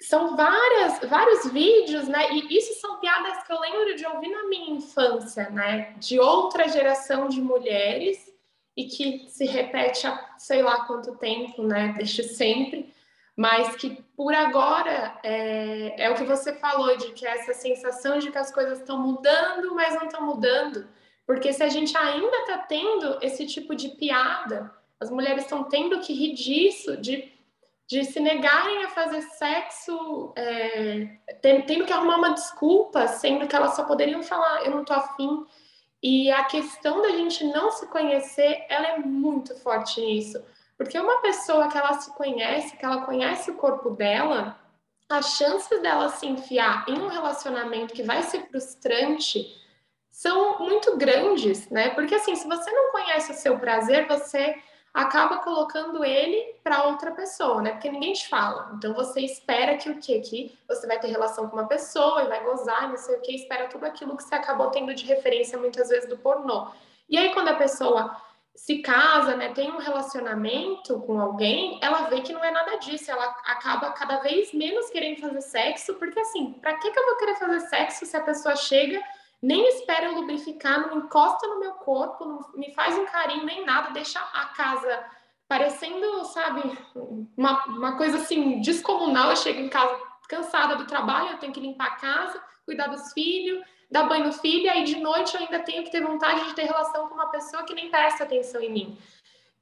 são 0.00 0.36
várias, 0.36 0.98
vários 1.08 1.50
vídeos, 1.52 2.08
né, 2.08 2.30
e 2.32 2.56
isso 2.56 2.80
são 2.80 2.98
piadas 2.98 3.42
que 3.44 3.52
eu 3.52 3.60
lembro 3.60 3.94
de 3.94 4.06
ouvir 4.06 4.30
na 4.30 4.44
minha 4.44 4.70
infância, 4.70 5.48
né, 5.50 5.94
de 5.98 6.18
outra 6.18 6.68
geração 6.68 7.28
de 7.28 7.40
mulheres 7.40 8.32
e 8.76 8.84
que 8.84 9.26
se 9.28 9.44
repete 9.44 10.06
há 10.06 10.34
sei 10.38 10.62
lá 10.62 10.84
quanto 10.86 11.16
tempo, 11.16 11.62
né? 11.62 11.94
Desde 11.96 12.24
sempre, 12.24 12.92
mas 13.36 13.76
que 13.76 14.02
por 14.16 14.34
agora 14.34 15.18
é, 15.22 16.04
é 16.04 16.10
o 16.10 16.14
que 16.14 16.24
você 16.24 16.54
falou, 16.54 16.96
de 16.96 17.12
que 17.12 17.26
essa 17.26 17.54
sensação 17.54 18.18
de 18.18 18.30
que 18.30 18.38
as 18.38 18.52
coisas 18.52 18.78
estão 18.78 18.98
mudando, 18.98 19.74
mas 19.74 19.94
não 19.94 20.06
estão 20.06 20.24
mudando. 20.24 20.86
Porque 21.26 21.52
se 21.52 21.62
a 21.62 21.68
gente 21.68 21.96
ainda 21.96 22.36
está 22.38 22.58
tendo 22.58 23.18
esse 23.22 23.46
tipo 23.46 23.74
de 23.74 23.90
piada, 23.90 24.72
as 25.00 25.10
mulheres 25.10 25.44
estão 25.44 25.64
tendo 25.64 26.00
que 26.00 26.12
rir 26.12 26.34
disso, 26.34 26.96
de, 26.96 27.32
de 27.86 28.04
se 28.04 28.20
negarem 28.20 28.84
a 28.84 28.88
fazer 28.88 29.22
sexo, 29.22 30.32
é, 30.36 31.16
tendo 31.40 31.84
que 31.84 31.92
arrumar 31.92 32.16
uma 32.16 32.34
desculpa, 32.34 33.06
sendo 33.08 33.46
que 33.46 33.54
elas 33.54 33.74
só 33.74 33.84
poderiam 33.84 34.22
falar, 34.22 34.64
eu 34.64 34.70
não 34.70 34.84
tô 34.84 34.92
afim. 34.92 35.44
E 36.02 36.30
a 36.32 36.44
questão 36.44 37.00
da 37.00 37.10
gente 37.10 37.44
não 37.44 37.70
se 37.70 37.86
conhecer, 37.86 38.66
ela 38.68 38.88
é 38.88 38.98
muito 38.98 39.54
forte 39.60 40.00
nisso. 40.00 40.42
Porque 40.76 40.98
uma 40.98 41.20
pessoa 41.20 41.68
que 41.68 41.78
ela 41.78 41.94
se 41.94 42.12
conhece, 42.14 42.76
que 42.76 42.84
ela 42.84 43.04
conhece 43.04 43.50
o 43.50 43.54
corpo 43.54 43.90
dela, 43.90 44.58
as 45.08 45.36
chances 45.36 45.80
dela 45.80 46.08
se 46.08 46.26
enfiar 46.26 46.84
em 46.88 46.98
um 46.98 47.08
relacionamento 47.08 47.94
que 47.94 48.02
vai 48.02 48.22
ser 48.22 48.48
frustrante 48.48 49.61
são 50.12 50.58
muito 50.58 50.96
grandes, 50.98 51.68
né? 51.70 51.88
Porque 51.88 52.14
assim, 52.14 52.36
se 52.36 52.46
você 52.46 52.70
não 52.70 52.92
conhece 52.92 53.32
o 53.32 53.34
seu 53.34 53.58
prazer, 53.58 54.06
você 54.06 54.54
acaba 54.92 55.38
colocando 55.38 56.04
ele 56.04 56.54
para 56.62 56.84
outra 56.84 57.12
pessoa, 57.12 57.62
né? 57.62 57.72
Porque 57.72 57.90
ninguém 57.90 58.12
te 58.12 58.28
fala. 58.28 58.72
Então 58.76 58.92
você 58.92 59.20
espera 59.20 59.78
que 59.78 59.88
o 59.88 59.98
quê? 59.98 60.20
Que 60.20 60.56
você 60.68 60.86
vai 60.86 61.00
ter 61.00 61.08
relação 61.08 61.48
com 61.48 61.56
uma 61.56 61.66
pessoa 61.66 62.22
e 62.22 62.28
vai 62.28 62.44
gozar, 62.44 62.90
não 62.90 62.98
sei 62.98 63.16
o 63.16 63.20
que, 63.22 63.34
espera 63.34 63.68
tudo 63.68 63.86
aquilo 63.86 64.14
que 64.14 64.22
você 64.22 64.34
acabou 64.34 64.70
tendo 64.70 64.94
de 64.94 65.06
referência 65.06 65.58
muitas 65.58 65.88
vezes 65.88 66.06
do 66.06 66.18
pornô. 66.18 66.68
E 67.08 67.16
aí 67.16 67.32
quando 67.32 67.48
a 67.48 67.54
pessoa 67.54 68.14
se 68.54 68.80
casa, 68.80 69.34
né, 69.34 69.48
tem 69.54 69.72
um 69.72 69.78
relacionamento 69.78 71.00
com 71.00 71.18
alguém, 71.18 71.80
ela 71.82 72.02
vê 72.02 72.20
que 72.20 72.34
não 72.34 72.44
é 72.44 72.50
nada 72.50 72.76
disso, 72.76 73.10
ela 73.10 73.24
acaba 73.46 73.92
cada 73.92 74.18
vez 74.18 74.52
menos 74.52 74.90
querendo 74.90 75.22
fazer 75.22 75.40
sexo, 75.40 75.94
porque 75.94 76.20
assim, 76.20 76.52
para 76.60 76.74
que 76.74 76.90
que 76.90 76.98
eu 76.98 77.06
vou 77.06 77.16
querer 77.16 77.36
fazer 77.36 77.60
sexo 77.60 78.04
se 78.04 78.14
a 78.14 78.20
pessoa 78.20 78.54
chega 78.54 79.02
nem 79.42 79.68
espera 79.68 80.06
eu 80.06 80.14
lubrificar, 80.14 80.80
não 80.80 80.98
encosta 80.98 81.46
no 81.48 81.58
meu 81.58 81.72
corpo, 81.72 82.24
não 82.24 82.40
me 82.54 82.72
faz 82.74 82.96
um 82.96 83.06
carinho 83.06 83.44
nem 83.44 83.66
nada, 83.66 83.90
deixa 83.90 84.20
a 84.20 84.46
casa 84.46 85.04
parecendo, 85.48 86.24
sabe, 86.26 86.62
uma, 87.36 87.64
uma 87.66 87.96
coisa 87.96 88.18
assim 88.18 88.60
descomunal. 88.60 89.30
Eu 89.30 89.36
chego 89.36 89.60
em 89.60 89.68
casa 89.68 89.98
cansada 90.28 90.76
do 90.76 90.86
trabalho, 90.86 91.30
eu 91.30 91.38
tenho 91.38 91.52
que 91.52 91.60
limpar 91.60 91.88
a 91.88 91.96
casa, 91.96 92.42
cuidar 92.64 92.86
dos 92.86 93.12
filhos, 93.12 93.62
dar 93.90 94.04
banho 94.04 94.26
no 94.26 94.32
filho, 94.32 94.64
e 94.64 94.68
aí 94.68 94.84
de 94.84 94.98
noite 94.98 95.34
eu 95.34 95.40
ainda 95.40 95.58
tenho 95.58 95.84
que 95.84 95.90
ter 95.90 96.00
vontade 96.00 96.46
de 96.46 96.54
ter 96.54 96.62
relação 96.62 97.08
com 97.08 97.14
uma 97.14 97.30
pessoa 97.30 97.64
que 97.64 97.74
nem 97.74 97.90
presta 97.90 98.24
atenção 98.24 98.62
em 98.62 98.72
mim. 98.72 98.98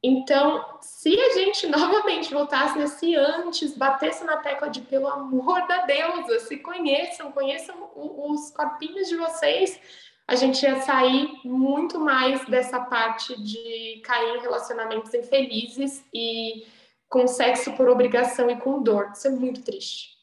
Então, 0.03 0.79
se 0.81 1.19
a 1.19 1.31
gente 1.35 1.67
novamente 1.69 2.33
voltasse 2.33 2.79
nesse 2.79 3.15
antes, 3.15 3.77
batesse 3.77 4.25
na 4.25 4.39
tecla 4.39 4.69
de 4.69 4.81
pelo 4.81 5.07
amor 5.07 5.67
da 5.67 5.85
deusa, 5.85 6.41
se 6.41 6.57
conheçam, 6.59 7.33
conheçam 7.33 7.91
os 7.95 8.51
corpinhos 8.51 9.09
de 9.09 9.17
vocês, 9.17 9.79
a 10.27 10.37
gente 10.37 10.63
ia 10.63 10.81
sair 10.81 11.41
muito 11.45 11.99
mais 11.99 12.45
dessa 12.47 12.81
parte 12.81 13.39
de 13.43 14.01
cair 14.05 14.37
em 14.37 14.41
relacionamentos 14.41 15.13
infelizes 15.13 16.05
e 16.15 16.67
com 17.09 17.27
sexo 17.27 17.73
por 17.73 17.89
obrigação 17.89 18.49
e 18.49 18.57
com 18.57 18.81
dor. 18.81 19.11
Isso 19.13 19.27
é 19.27 19.31
muito 19.31 19.63
triste. 19.63 20.17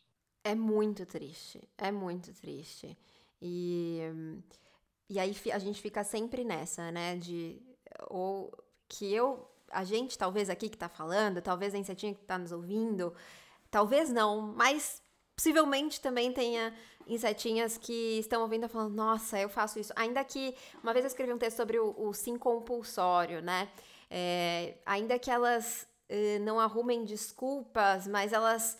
É 0.43 0.55
muito 0.55 1.05
triste, 1.05 1.61
é 1.77 1.91
muito 1.91 2.33
triste. 2.33 2.97
E, 3.41 3.99
e 5.09 5.19
aí 5.19 5.35
a 5.51 5.59
gente 5.59 5.81
fica 5.81 6.05
sempre 6.05 6.45
nessa, 6.45 6.89
né? 6.89 7.17
De 7.17 7.61
ou 8.09 8.49
que 8.87 9.13
eu 9.13 9.45
a 9.71 9.83
gente, 9.83 10.17
talvez 10.17 10.49
aqui 10.49 10.69
que 10.69 10.77
tá 10.77 10.89
falando, 10.89 11.41
talvez 11.41 11.73
a 11.73 11.77
Insetinha 11.77 12.13
que 12.13 12.23
tá 12.23 12.37
nos 12.37 12.51
ouvindo, 12.51 13.13
talvez 13.69 14.09
não, 14.09 14.53
mas 14.55 15.01
possivelmente 15.35 16.01
também 16.01 16.33
tenha 16.33 16.73
insetinhas 17.05 17.77
que 17.77 18.19
estão 18.19 18.41
ouvindo 18.41 18.65
e 18.65 18.69
falando, 18.69 18.93
nossa, 18.93 19.39
eu 19.39 19.47
faço 19.47 19.79
isso. 19.79 19.93
Ainda 19.95 20.23
que, 20.23 20.55
uma 20.83 20.93
vez 20.93 21.05
eu 21.05 21.07
escrevi 21.07 21.31
um 21.31 21.37
texto 21.37 21.57
sobre 21.57 21.79
o, 21.79 21.95
o 21.97 22.13
sim 22.13 22.37
compulsório, 22.37 23.41
né? 23.41 23.69
É, 24.09 24.75
ainda 24.85 25.17
que 25.19 25.29
elas 25.29 25.87
uh, 26.09 26.43
não 26.43 26.59
arrumem 26.59 27.05
desculpas, 27.05 28.07
mas 28.07 28.33
elas, 28.33 28.77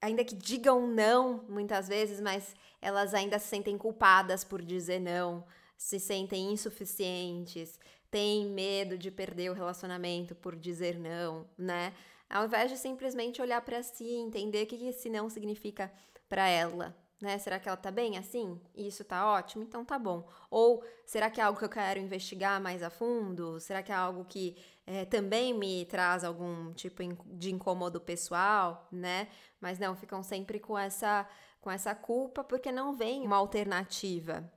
ainda 0.00 0.24
que 0.24 0.34
digam 0.34 0.86
não, 0.86 1.44
muitas 1.48 1.88
vezes, 1.88 2.20
mas 2.20 2.54
elas 2.80 3.14
ainda 3.14 3.38
se 3.38 3.48
sentem 3.48 3.76
culpadas 3.76 4.42
por 4.42 4.62
dizer 4.62 5.00
não, 5.00 5.44
se 5.76 6.00
sentem 6.00 6.52
insuficientes, 6.52 7.78
tem 8.12 8.46
medo 8.46 8.98
de 8.98 9.10
perder 9.10 9.50
o 9.50 9.54
relacionamento 9.54 10.34
por 10.34 10.54
dizer 10.54 10.98
não, 10.98 11.48
né? 11.56 11.94
Ao 12.28 12.44
invés 12.44 12.70
de 12.70 12.76
simplesmente 12.76 13.40
olhar 13.40 13.62
para 13.62 13.82
si, 13.82 14.04
entender 14.04 14.64
o 14.64 14.66
que 14.66 14.86
esse 14.86 15.08
não 15.08 15.30
significa 15.30 15.90
para 16.28 16.46
ela, 16.46 16.94
né? 17.22 17.38
Será 17.38 17.58
que 17.58 17.66
ela 17.66 17.76
tá 17.76 17.90
bem 17.90 18.18
assim? 18.18 18.60
Isso 18.74 19.02
tá 19.02 19.26
ótimo? 19.32 19.64
Então 19.64 19.82
tá 19.82 19.98
bom. 19.98 20.28
Ou 20.50 20.84
será 21.06 21.30
que 21.30 21.40
é 21.40 21.44
algo 21.44 21.58
que 21.58 21.64
eu 21.64 21.70
quero 21.70 21.98
investigar 21.98 22.60
mais 22.60 22.82
a 22.82 22.90
fundo? 22.90 23.58
Será 23.58 23.82
que 23.82 23.90
é 23.90 23.94
algo 23.94 24.26
que 24.26 24.58
é, 24.86 25.06
também 25.06 25.54
me 25.54 25.86
traz 25.86 26.22
algum 26.22 26.74
tipo 26.74 27.02
de 27.26 27.50
incômodo 27.50 27.98
pessoal, 27.98 28.86
né? 28.92 29.28
Mas 29.58 29.78
não, 29.78 29.96
ficam 29.96 30.22
sempre 30.22 30.60
com 30.60 30.78
essa 30.78 31.26
com 31.62 31.70
essa 31.70 31.94
culpa 31.94 32.44
porque 32.44 32.70
não 32.72 32.92
vem 32.92 33.24
uma 33.24 33.36
alternativa, 33.36 34.52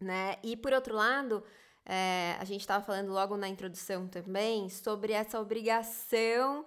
né? 0.00 0.36
E 0.42 0.56
por 0.56 0.72
outro 0.72 0.94
lado, 0.94 1.42
é, 1.88 2.36
a 2.40 2.44
gente 2.44 2.62
estava 2.62 2.84
falando 2.84 3.12
logo 3.12 3.36
na 3.36 3.48
introdução 3.48 4.08
também 4.08 4.68
sobre 4.68 5.12
essa 5.12 5.40
obrigação. 5.40 6.66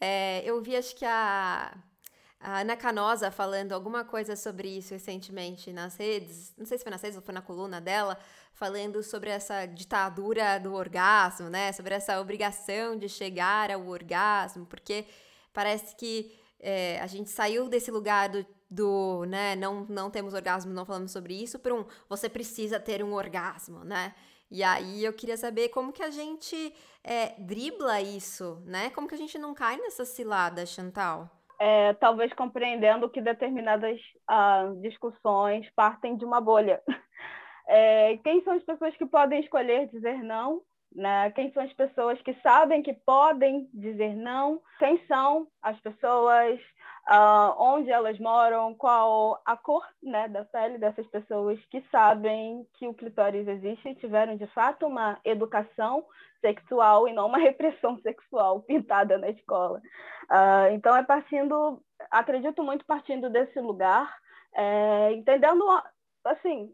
É, 0.00 0.42
eu 0.44 0.60
vi, 0.62 0.74
acho 0.74 0.96
que 0.96 1.04
a, 1.04 1.76
a 2.40 2.60
Ana 2.60 2.74
Canosa 2.74 3.30
falando 3.30 3.72
alguma 3.72 4.04
coisa 4.04 4.34
sobre 4.34 4.68
isso 4.68 4.94
recentemente 4.94 5.70
nas 5.70 5.96
redes, 5.96 6.54
não 6.56 6.64
sei 6.64 6.78
se 6.78 6.84
foi 6.84 6.90
nas 6.90 7.02
redes 7.02 7.16
ou 7.16 7.22
foi 7.22 7.34
na 7.34 7.42
coluna 7.42 7.78
dela, 7.78 8.18
falando 8.54 9.02
sobre 9.02 9.28
essa 9.28 9.66
ditadura 9.66 10.58
do 10.58 10.72
orgasmo, 10.72 11.50
né? 11.50 11.70
Sobre 11.72 11.94
essa 11.94 12.18
obrigação 12.18 12.96
de 12.96 13.08
chegar 13.08 13.70
ao 13.70 13.86
orgasmo, 13.86 14.64
porque 14.64 15.04
parece 15.52 15.94
que 15.94 16.34
é, 16.58 16.98
a 17.00 17.06
gente 17.06 17.28
saiu 17.28 17.68
desse 17.68 17.90
lugar 17.90 18.30
do, 18.30 18.46
do 18.70 19.26
né, 19.26 19.54
não, 19.56 19.84
não 19.84 20.10
temos 20.10 20.32
orgasmo, 20.32 20.72
não 20.72 20.86
falamos 20.86 21.12
sobre 21.12 21.34
isso, 21.34 21.58
para 21.58 21.74
um 21.74 21.84
você 22.08 22.30
precisa 22.30 22.80
ter 22.80 23.04
um 23.04 23.12
orgasmo, 23.12 23.84
né? 23.84 24.14
E 24.50 24.62
aí 24.62 25.04
eu 25.04 25.12
queria 25.12 25.36
saber 25.36 25.68
como 25.70 25.92
que 25.92 26.02
a 26.02 26.10
gente 26.10 26.74
é, 27.02 27.34
dribla 27.38 28.00
isso, 28.00 28.62
né? 28.64 28.90
Como 28.90 29.08
que 29.08 29.14
a 29.14 29.18
gente 29.18 29.38
não 29.38 29.54
cai 29.54 29.76
nessa 29.76 30.04
cilada, 30.04 30.64
Chantal? 30.64 31.28
É, 31.58 31.92
talvez 31.94 32.32
compreendendo 32.32 33.08
que 33.08 33.20
determinadas 33.20 33.98
uh, 34.30 34.80
discussões 34.80 35.68
partem 35.74 36.16
de 36.16 36.24
uma 36.24 36.40
bolha. 36.40 36.82
É, 37.66 38.18
quem 38.18 38.44
são 38.44 38.52
as 38.52 38.62
pessoas 38.62 38.94
que 38.98 39.06
podem 39.06 39.40
escolher 39.40 39.88
dizer 39.88 40.22
não? 40.22 40.60
Né? 40.94 41.30
Quem 41.30 41.50
são 41.52 41.62
as 41.62 41.72
pessoas 41.72 42.20
que 42.20 42.34
sabem 42.42 42.82
que 42.82 42.92
podem 42.92 43.68
dizer 43.72 44.14
não? 44.14 44.60
Quem 44.78 45.02
são 45.06 45.48
as 45.62 45.80
pessoas 45.80 46.60
uh, 47.08 47.54
onde 47.58 47.90
elas 47.90 48.18
moram, 48.18 48.74
qual 48.74 49.40
a 49.44 49.56
cor 49.56 49.86
né, 50.02 50.28
da 50.28 50.44
pele 50.44 50.78
dessas 50.78 51.06
pessoas 51.08 51.58
que 51.66 51.82
sabem 51.90 52.66
que 52.74 52.86
o 52.86 52.94
clitóris 52.94 53.46
existe 53.46 53.88
e 53.88 53.94
tiveram 53.94 54.36
de 54.36 54.46
fato 54.48 54.86
uma 54.86 55.18
educação 55.24 56.04
sexual 56.40 57.08
e 57.08 57.12
não 57.12 57.26
uma 57.26 57.38
repressão 57.38 57.98
sexual 58.00 58.60
pintada 58.62 59.18
na 59.18 59.28
escola. 59.30 59.80
Uh, 60.30 60.72
então 60.72 60.96
é 60.96 61.02
partindo, 61.02 61.82
acredito 62.10 62.62
muito 62.62 62.84
partindo 62.84 63.30
desse 63.30 63.60
lugar, 63.60 64.14
é, 64.56 65.12
entendendo 65.12 65.64
assim 66.24 66.72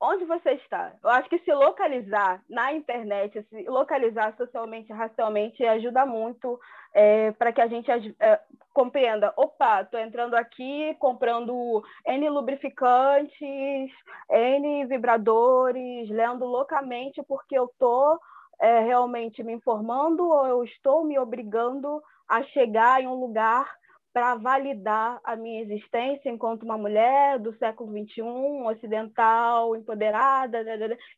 onde 0.00 0.24
você 0.24 0.52
está. 0.52 0.92
Eu 1.02 1.10
acho 1.10 1.28
que 1.28 1.38
se 1.38 1.52
localizar 1.52 2.42
na 2.48 2.72
internet, 2.72 3.42
se 3.48 3.62
localizar 3.64 4.34
socialmente, 4.36 4.92
racialmente, 4.92 5.64
ajuda 5.64 6.04
muito 6.04 6.58
é, 6.94 7.32
para 7.32 7.52
que 7.52 7.60
a 7.60 7.66
gente 7.66 7.90
é, 8.20 8.40
compreenda. 8.76 9.32
Opa, 9.38 9.80
estou 9.80 9.98
entrando 9.98 10.34
aqui 10.34 10.94
comprando 10.98 11.82
N 12.06 12.28
lubrificantes, 12.28 13.90
N 14.30 14.84
vibradores, 14.84 16.10
lendo 16.10 16.44
loucamente 16.44 17.22
porque 17.26 17.58
eu 17.58 17.64
estou 17.64 18.20
é, 18.60 18.80
realmente 18.80 19.42
me 19.42 19.54
informando 19.54 20.28
ou 20.28 20.46
eu 20.46 20.62
estou 20.62 21.06
me 21.06 21.18
obrigando 21.18 22.02
a 22.28 22.42
chegar 22.42 23.02
em 23.02 23.06
um 23.06 23.14
lugar 23.14 23.66
para 24.12 24.34
validar 24.34 25.20
a 25.24 25.34
minha 25.36 25.62
existência 25.62 26.28
enquanto 26.28 26.64
uma 26.64 26.76
mulher 26.76 27.38
do 27.38 27.56
século 27.56 27.90
XXI, 27.90 28.22
ocidental, 28.66 29.74
empoderada, 29.74 30.58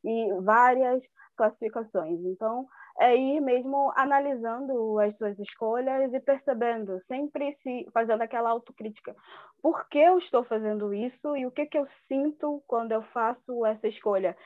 e 0.04 0.32
várias 0.42 1.02
classificações. 1.36 2.20
Então, 2.24 2.66
é 3.00 3.16
ir 3.16 3.40
mesmo 3.40 3.92
analisando 3.96 4.98
as 4.98 5.16
suas 5.16 5.38
escolhas 5.38 6.12
e 6.12 6.20
percebendo, 6.20 7.00
sempre 7.06 7.56
se 7.62 7.86
fazendo 7.92 8.22
aquela 8.22 8.50
autocrítica. 8.50 9.14
Por 9.62 9.88
que 9.88 9.98
eu 9.98 10.18
estou 10.18 10.44
fazendo 10.44 10.92
isso 10.92 11.36
e 11.36 11.46
o 11.46 11.50
que, 11.50 11.66
que 11.66 11.78
eu 11.78 11.86
sinto 12.08 12.62
quando 12.66 12.92
eu 12.92 13.02
faço 13.14 13.64
essa 13.66 13.86
escolha? 13.86 14.36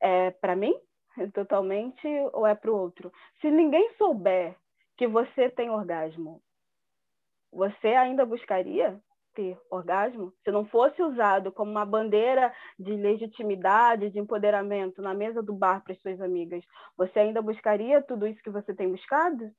É 0.00 0.30
para 0.30 0.56
mim? 0.56 0.74
totalmente 1.34 2.06
ou 2.32 2.46
é 2.46 2.54
para 2.54 2.70
o 2.70 2.76
outro? 2.76 3.12
Se 3.40 3.50
ninguém 3.50 3.92
souber 3.94 4.56
que 4.96 5.06
você 5.06 5.50
tem 5.50 5.70
orgasmo, 5.70 6.40
você 7.52 7.88
ainda 7.88 8.24
buscaria 8.24 9.00
ter 9.34 9.58
orgasmo? 9.70 10.32
Se 10.44 10.50
não 10.50 10.66
fosse 10.66 11.02
usado 11.02 11.52
como 11.52 11.70
uma 11.70 11.86
bandeira 11.86 12.52
de 12.78 12.92
legitimidade, 12.92 14.10
de 14.10 14.18
empoderamento 14.18 15.00
na 15.02 15.14
mesa 15.14 15.42
do 15.42 15.54
bar 15.54 15.82
para 15.82 15.92
as 15.92 16.00
suas 16.00 16.20
amigas, 16.20 16.64
você 16.96 17.18
ainda 17.20 17.42
buscaria 17.42 18.02
tudo 18.02 18.26
isso 18.26 18.42
que 18.42 18.50
você 18.50 18.74
tem 18.74 18.90
buscado? 18.90 19.50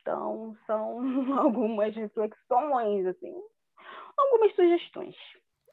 Então, 0.00 0.56
são 0.66 1.00
algumas 1.38 1.94
reflexões, 1.94 3.06
assim, 3.06 3.34
algumas 4.16 4.54
sugestões. 4.54 5.16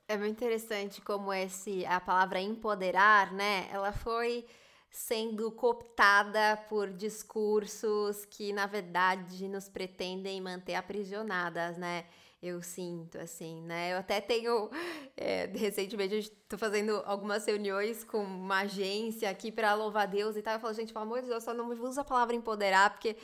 É 0.08 0.18
muito 0.18 0.32
interessante 0.32 1.02
como 1.02 1.34
esse 1.34 1.86
a 1.86 2.00
palavra 2.00 2.40
empoderar, 2.40 3.34
né? 3.34 3.68
Ela 3.72 3.92
foi 3.92 4.46
sendo 4.90 5.52
cooptada 5.52 6.58
por 6.70 6.90
discursos 6.90 8.26
que, 8.26 8.54
na 8.54 8.66
verdade, 8.66 9.48
nos 9.48 9.68
pretendem 9.68 10.40
manter 10.40 10.76
aprisionadas, 10.76 11.78
né? 11.78 12.06
Eu 12.42 12.62
sinto, 12.62 13.18
assim, 13.18 13.62
né? 13.64 13.94
Eu 13.94 13.98
até 13.98 14.22
tenho. 14.22 14.70
É, 15.20 15.48
recentemente, 15.48 16.14
eu 16.14 16.20
estou 16.20 16.60
fazendo 16.60 17.02
algumas 17.04 17.44
reuniões 17.44 18.04
com 18.04 18.20
uma 18.20 18.60
agência 18.60 19.28
aqui 19.30 19.52
para 19.52 19.74
louvar 19.74 20.08
Deus 20.08 20.36
e 20.36 20.44
tal. 20.44 20.54
Eu 20.54 20.60
falo, 20.60 20.74
gente, 20.76 20.94
pelo 20.94 21.06
amor 21.06 21.22
de 21.22 21.28
Deus, 21.28 21.44
só 21.44 21.56
não 21.56 21.70
usa 21.70 22.02
a 22.02 22.06
palavra 22.06 22.36
empoderar, 22.36 22.92
porque 22.92 23.16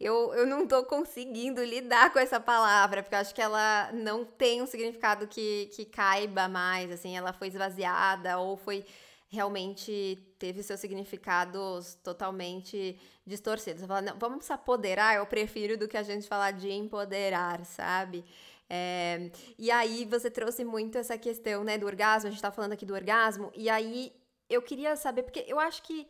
eu, 0.00 0.34
eu 0.34 0.44
não 0.44 0.66
tô 0.66 0.84
conseguindo 0.84 1.62
lidar 1.62 2.12
com 2.12 2.18
essa 2.18 2.40
palavra, 2.40 3.02
porque 3.02 3.14
eu 3.14 3.20
acho 3.20 3.34
que 3.34 3.40
ela 3.40 3.90
não 3.92 4.24
tem 4.24 4.60
um 4.60 4.66
significado 4.66 5.28
que, 5.28 5.70
que 5.74 5.84
caiba 5.84 6.48
mais, 6.48 6.90
assim, 6.90 7.16
ela 7.16 7.32
foi 7.32 7.48
esvaziada 7.48 8.38
ou 8.38 8.56
foi 8.56 8.84
realmente 9.28 10.18
teve 10.38 10.62
seus 10.62 10.80
significados 10.80 11.94
totalmente 12.02 12.98
distorcidos. 13.26 13.84
Falo, 13.84 14.06
não, 14.06 14.18
vamos 14.18 14.44
se 14.44 14.52
apoderar, 14.52 15.16
eu 15.16 15.26
prefiro 15.26 15.76
do 15.76 15.88
que 15.88 15.96
a 15.96 16.02
gente 16.02 16.28
falar 16.28 16.52
de 16.52 16.70
empoderar, 16.70 17.64
sabe? 17.64 18.24
É, 18.68 19.30
e 19.58 19.70
aí 19.70 20.04
você 20.04 20.30
trouxe 20.30 20.64
muito 20.64 20.98
essa 20.98 21.16
questão, 21.16 21.62
né, 21.62 21.78
do 21.78 21.86
orgasmo, 21.86 22.28
a 22.28 22.30
gente 22.30 22.42
tá 22.42 22.50
falando 22.50 22.72
aqui 22.72 22.84
do 22.84 22.94
orgasmo, 22.94 23.52
e 23.54 23.68
aí 23.70 24.12
eu 24.48 24.60
queria 24.60 24.96
saber, 24.96 25.22
porque 25.22 25.44
eu 25.46 25.58
acho 25.58 25.82
que 25.82 26.08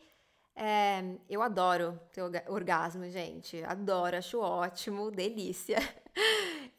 é, 0.55 1.03
eu 1.29 1.43
adoro 1.43 1.99
ter 2.11 2.21
orgasmo, 2.47 3.07
gente. 3.09 3.63
Adoro, 3.63 4.17
acho 4.17 4.39
ótimo, 4.39 5.11
delícia. 5.11 5.77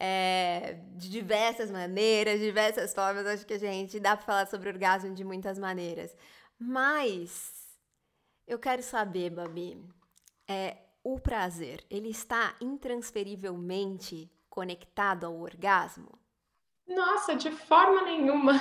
É, 0.01 0.79
de 0.95 1.11
diversas 1.11 1.73
maneiras, 1.73 2.39
de 2.39 2.47
diversas 2.47 2.95
formas. 2.95 3.27
Acho 3.27 3.45
que 3.45 3.55
a 3.55 3.59
gente 3.59 3.99
dá 3.99 4.17
para 4.17 4.25
falar 4.25 4.47
sobre 4.47 4.69
orgasmo 4.69 5.13
de 5.13 5.25
muitas 5.25 5.59
maneiras. 5.59 6.17
Mas 6.57 7.53
eu 8.47 8.61
quero 8.61 8.81
saber, 8.81 9.31
Babi, 9.31 9.85
é, 10.47 10.77
o 11.03 11.19
prazer, 11.19 11.85
ele 11.91 12.11
está 12.11 12.55
intransferivelmente 12.61 14.31
conectado 14.59 15.25
ao 15.25 15.39
orgasmo? 15.39 16.19
Nossa, 16.85 17.37
de 17.37 17.49
forma 17.49 18.03
nenhuma. 18.03 18.55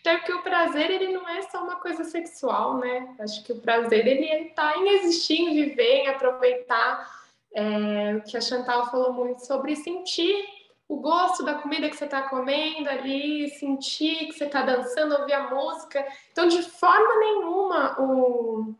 Até 0.00 0.18
porque 0.20 0.34
o 0.34 0.42
prazer, 0.42 0.90
ele 0.90 1.14
não 1.14 1.26
é 1.26 1.40
só 1.40 1.64
uma 1.64 1.76
coisa 1.76 2.04
sexual, 2.04 2.76
né? 2.76 3.16
Acho 3.18 3.42
que 3.42 3.54
o 3.54 3.58
prazer, 3.58 4.06
ele 4.06 4.26
está 4.48 4.76
em 4.76 4.90
existir, 4.96 5.40
em 5.40 5.54
viver, 5.54 6.02
em 6.02 6.08
aproveitar. 6.08 7.10
É, 7.54 8.16
o 8.16 8.22
que 8.22 8.36
a 8.36 8.40
Chantal 8.42 8.90
falou 8.90 9.14
muito 9.14 9.46
sobre 9.46 9.74
sentir 9.76 10.44
o 10.86 10.96
gosto 10.96 11.42
da 11.42 11.54
comida 11.54 11.88
que 11.88 11.96
você 11.96 12.04
está 12.04 12.28
comendo 12.28 12.90
ali, 12.90 13.48
sentir 13.48 14.26
que 14.26 14.32
você 14.32 14.44
está 14.44 14.60
dançando, 14.60 15.16
ouvir 15.16 15.32
a 15.32 15.48
música. 15.48 16.06
Então, 16.32 16.46
de 16.48 16.62
forma 16.62 17.16
nenhuma, 17.16 17.98
o 17.98 18.74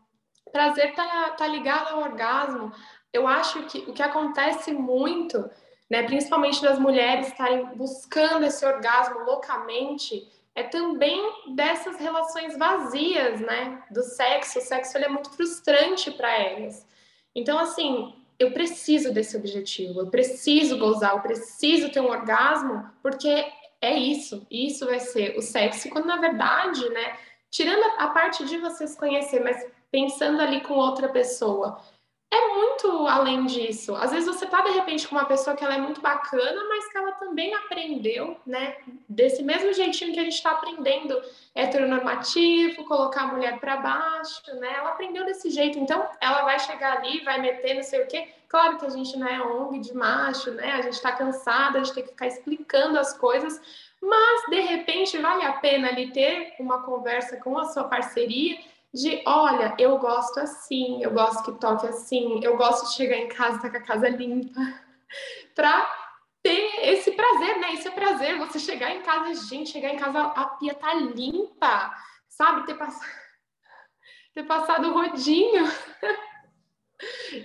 prazer 0.51 0.91
está 0.91 1.31
tá 1.31 1.47
ligado 1.47 1.93
ao 1.93 2.01
orgasmo. 2.01 2.71
Eu 3.11 3.27
acho 3.27 3.63
que 3.63 3.79
o 3.89 3.93
que 3.93 4.03
acontece 4.03 4.71
muito 4.73 5.49
né, 5.93 6.01
principalmente 6.01 6.59
das 6.59 6.79
mulheres 6.79 7.27
estarem 7.27 7.67
buscando 7.75 8.43
esse 8.47 8.65
orgasmo 8.65 9.19
loucamente, 9.25 10.27
é 10.55 10.63
também 10.63 11.21
dessas 11.53 11.97
relações 11.97 12.57
vazias, 12.57 13.39
né, 13.39 13.83
do 13.91 14.01
sexo. 14.01 14.57
O 14.57 14.61
sexo 14.63 14.97
ele 14.97 15.05
é 15.05 15.09
muito 15.09 15.29
frustrante 15.29 16.09
para 16.09 16.35
elas. 16.35 16.83
Então, 17.35 17.59
assim, 17.59 18.11
eu 18.39 18.51
preciso 18.53 19.13
desse 19.13 19.37
objetivo, 19.37 19.99
eu 19.99 20.07
preciso 20.07 20.79
gozar, 20.79 21.13
eu 21.13 21.21
preciso 21.21 21.91
ter 21.91 21.99
um 21.99 22.09
orgasmo, 22.09 22.89
porque 23.03 23.45
é 23.79 23.95
isso, 23.95 24.47
isso 24.49 24.87
vai 24.87 24.99
ser 24.99 25.37
o 25.37 25.43
sexo. 25.43 25.91
Quando 25.91 26.07
na 26.07 26.17
verdade, 26.17 26.89
né, 26.89 27.17
tirando 27.51 27.83
a 27.99 28.07
parte 28.07 28.43
de 28.45 28.57
você 28.57 28.87
se 28.87 28.97
conhecer, 28.97 29.43
mas 29.43 29.63
pensando 29.91 30.41
ali 30.41 30.61
com 30.61 30.73
outra 30.73 31.07
pessoa, 31.07 31.79
é 32.31 32.47
muito 32.53 33.07
além 33.07 33.45
disso. 33.45 33.95
Às 33.95 34.11
vezes 34.11 34.25
você 34.27 34.45
tá 34.47 34.61
de 34.61 34.71
repente 34.71 35.07
com 35.07 35.15
uma 35.15 35.25
pessoa 35.25 35.55
que 35.55 35.63
ela 35.63 35.75
é 35.75 35.77
muito 35.77 36.01
bacana, 36.01 36.63
mas 36.67 36.91
que 36.91 36.97
ela 36.97 37.11
também 37.13 37.53
aprendeu, 37.53 38.37
né, 38.45 38.77
desse 39.07 39.43
mesmo 39.43 39.71
jeitinho 39.71 40.13
que 40.13 40.19
a 40.19 40.23
gente 40.23 40.33
está 40.33 40.51
aprendendo 40.51 41.21
heteronormativo, 41.53 42.85
colocar 42.85 43.23
a 43.23 43.27
mulher 43.27 43.59
para 43.59 43.77
baixo, 43.77 44.41
né? 44.55 44.73
Ela 44.77 44.89
aprendeu 44.89 45.23
desse 45.25 45.51
jeito, 45.51 45.77
então 45.77 46.07
ela 46.19 46.43
vai 46.43 46.59
chegar 46.59 46.97
ali, 46.97 47.23
vai 47.23 47.39
meter 47.39 47.75
não 47.75 47.83
sei 47.83 48.01
o 48.01 48.07
quê. 48.07 48.27
Claro 48.47 48.77
que 48.77 48.85
a 48.85 48.89
gente 48.89 49.17
não 49.17 49.27
é 49.27 49.41
ONG 49.41 49.79
de 49.79 49.95
macho, 49.95 50.51
né? 50.51 50.73
A 50.73 50.81
gente 50.81 50.93
está 50.93 51.11
cansada, 51.11 51.83
gente 51.83 51.93
tem 51.93 52.03
que 52.03 52.09
ficar 52.09 52.27
explicando 52.27 52.97
as 52.99 53.17
coisas, 53.17 53.59
mas 54.01 54.45
de 54.49 54.59
repente 54.59 55.17
vale 55.17 55.43
a 55.43 55.53
pena 55.53 55.89
ali 55.89 56.11
ter 56.11 56.55
uma 56.59 56.81
conversa 56.81 57.37
com 57.37 57.57
a 57.57 57.65
sua 57.65 57.85
parceria 57.85 58.57
de 58.93 59.23
olha, 59.25 59.75
eu 59.79 59.97
gosto 59.97 60.39
assim, 60.39 61.01
eu 61.03 61.11
gosto 61.11 61.43
que 61.43 61.59
toque 61.59 61.87
assim, 61.87 62.43
eu 62.43 62.55
gosto 62.55 62.87
de 62.87 62.93
chegar 62.93 63.17
em 63.17 63.27
casa 63.27 63.57
e 63.57 63.61
tá 63.61 63.69
com 63.69 63.77
a 63.77 63.81
casa 63.81 64.07
limpa, 64.09 64.59
pra 65.55 65.91
ter 66.43 66.89
esse 66.89 67.11
prazer, 67.11 67.59
né? 67.59 67.73
Isso 67.73 67.87
é 67.87 67.91
prazer, 67.91 68.37
você 68.37 68.59
chegar 68.59 68.91
em 68.91 69.01
casa, 69.01 69.33
gente, 69.47 69.71
chegar 69.71 69.89
em 69.89 69.97
casa, 69.97 70.21
a 70.21 70.45
pia 70.57 70.75
tá 70.75 70.93
limpa, 70.93 71.91
sabe? 72.27 72.65
Ter, 72.65 72.75
pass... 72.75 72.99
ter 74.35 74.43
passado 74.43 74.93
rodinho. 74.93 75.63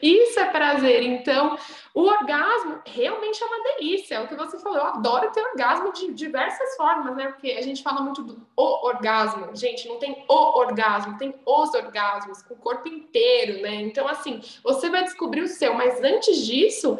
Isso 0.03 0.39
é 0.39 0.45
prazer. 0.47 1.03
Então, 1.03 1.59
o 1.95 2.03
orgasmo 2.03 2.81
realmente 2.87 3.43
é 3.43 3.47
uma 3.47 3.63
delícia. 3.63 4.17
É 4.17 4.21
o 4.21 4.29
que 4.29 4.35
você 4.35 4.59
falou. 4.59 4.79
Eu 4.79 4.85
adoro 4.87 5.31
ter 5.33 5.41
orgasmo 5.41 5.93
de 5.93 6.13
diversas 6.13 6.77
formas, 6.77 7.17
né? 7.17 7.29
Porque 7.29 7.53
a 7.53 7.63
gente 7.63 7.83
fala 7.83 8.01
muito 8.01 8.23
do 8.23 8.47
o 8.57 8.87
orgasmo. 8.87 9.55
Gente, 9.57 9.89
não 9.89 9.99
tem 9.99 10.25
o 10.29 10.59
orgasmo, 10.59 11.19
tem 11.19 11.35
os 11.45 11.75
orgasmos, 11.75 12.43
com 12.43 12.55
o 12.55 12.59
corpo 12.59 12.89
inteiro, 12.89 13.63
né? 13.63 13.75
Então, 13.77 14.07
assim, 14.07 14.41
você 14.63 14.89
vai 14.91 15.05
descobrir 15.05 15.43
o 15.43 15.49
seu, 15.49 15.75
mas 15.75 16.03
antes 16.03 16.47
disso, 16.47 16.99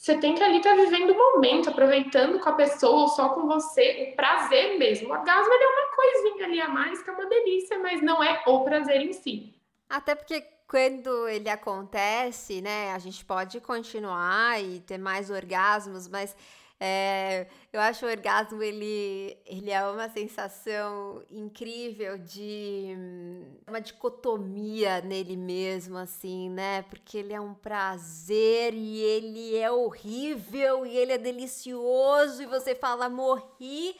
você 0.00 0.16
tem 0.16 0.34
que 0.34 0.42
ali 0.42 0.56
estar 0.56 0.70
tá 0.70 0.76
vivendo 0.76 1.10
o 1.10 1.18
momento, 1.34 1.68
aproveitando 1.68 2.40
com 2.40 2.48
a 2.48 2.54
pessoa 2.54 3.02
ou 3.02 3.08
só 3.08 3.28
com 3.28 3.46
você, 3.46 4.10
o 4.10 4.16
prazer 4.16 4.78
mesmo. 4.78 5.10
O 5.10 5.12
orgasmo 5.12 5.52
é 5.52 5.66
uma 5.66 5.94
coisinha 5.94 6.46
ali 6.46 6.60
a 6.62 6.68
mais, 6.68 7.02
que 7.02 7.10
é 7.10 7.12
uma 7.12 7.26
delícia, 7.26 7.78
mas 7.78 8.00
não 8.00 8.24
é 8.24 8.42
o 8.46 8.60
prazer 8.64 9.02
em 9.02 9.12
si. 9.12 9.52
Até 9.90 10.14
porque 10.14 10.42
quando 10.70 11.28
ele 11.28 11.48
acontece, 11.48 12.60
né, 12.60 12.92
a 12.92 12.98
gente 13.00 13.24
pode 13.24 13.58
continuar 13.60 14.62
e 14.62 14.78
ter 14.78 14.98
mais 14.98 15.28
orgasmos, 15.28 16.06
mas 16.06 16.36
é, 16.78 17.48
eu 17.72 17.80
acho 17.80 18.06
o 18.06 18.08
orgasmo 18.08 18.62
ele, 18.62 19.36
ele 19.44 19.72
é 19.72 19.84
uma 19.84 20.08
sensação 20.08 21.24
incrível 21.28 22.16
de 22.18 22.94
uma 23.66 23.80
dicotomia 23.80 25.00
nele 25.00 25.36
mesmo, 25.36 25.98
assim, 25.98 26.48
né? 26.48 26.82
Porque 26.82 27.18
ele 27.18 27.32
é 27.32 27.40
um 27.40 27.52
prazer 27.52 28.72
e 28.72 29.00
ele 29.00 29.56
é 29.56 29.72
horrível 29.72 30.86
e 30.86 30.96
ele 30.96 31.12
é 31.12 31.18
delicioso 31.18 32.44
e 32.44 32.46
você 32.46 32.76
fala 32.76 33.10
morri 33.10 33.96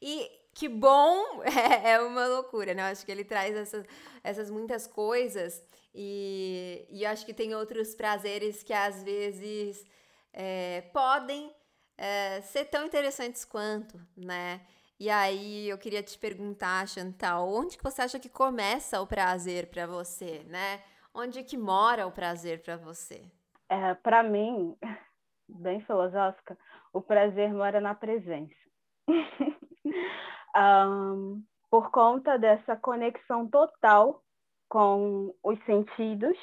e 0.00 0.30
que 0.54 0.68
bom 0.70 1.42
é, 1.44 1.92
é 1.92 2.00
uma 2.00 2.26
loucura, 2.26 2.72
né? 2.72 2.80
Eu 2.80 2.92
acho 2.92 3.04
que 3.04 3.12
ele 3.12 3.24
traz 3.24 3.54
essas, 3.54 3.84
essas 4.24 4.50
muitas 4.50 4.86
coisas 4.86 5.62
e, 5.94 6.86
e 6.90 7.06
acho 7.06 7.24
que 7.24 7.32
tem 7.32 7.54
outros 7.54 7.94
prazeres 7.94 8.62
que 8.62 8.72
às 8.72 9.02
vezes 9.02 9.84
é, 10.32 10.80
podem 10.92 11.54
é, 11.96 12.40
ser 12.40 12.64
tão 12.64 12.84
interessantes 12.84 13.44
quanto, 13.44 14.00
né? 14.16 14.60
E 14.98 15.08
aí 15.08 15.68
eu 15.68 15.78
queria 15.78 16.02
te 16.02 16.18
perguntar, 16.18 16.88
Chantal, 16.88 17.48
onde 17.48 17.76
que 17.76 17.84
você 17.84 18.02
acha 18.02 18.18
que 18.18 18.28
começa 18.28 19.00
o 19.00 19.06
prazer 19.06 19.68
para 19.68 19.86
você, 19.86 20.44
né? 20.48 20.82
Onde 21.14 21.44
que 21.44 21.56
mora 21.56 22.06
o 22.06 22.12
prazer 22.12 22.62
para 22.62 22.76
você? 22.76 23.30
É, 23.68 23.94
para 23.94 24.22
mim, 24.22 24.76
bem 25.48 25.80
filosófica, 25.82 26.58
o 26.92 27.00
prazer 27.00 27.52
mora 27.52 27.80
na 27.80 27.94
presença. 27.94 28.54
um, 30.56 31.44
por 31.70 31.90
conta 31.90 32.36
dessa 32.38 32.76
conexão 32.76 33.48
total 33.48 34.23
com 34.74 35.32
os 35.40 35.56
sentidos, 35.66 36.36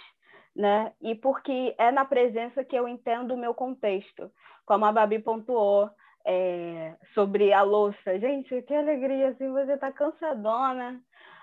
né? 0.55 0.93
E 1.01 1.15
porque 1.15 1.75
é 1.77 1.91
na 1.91 2.05
presença 2.05 2.63
que 2.63 2.77
eu 2.77 2.87
entendo 2.87 3.33
o 3.33 3.37
meu 3.37 3.53
contexto, 3.53 4.31
como 4.65 4.85
a 4.85 4.91
Babi 4.93 5.19
pontuou 5.19 5.89
é, 6.25 6.95
sobre 7.13 7.51
a 7.51 7.61
louça. 7.61 8.17
Gente, 8.21 8.61
que 8.61 8.73
alegria, 8.73 9.31
assim, 9.31 9.51
você 9.51 9.77
tá 9.77 9.91
cansadona, 9.91 10.97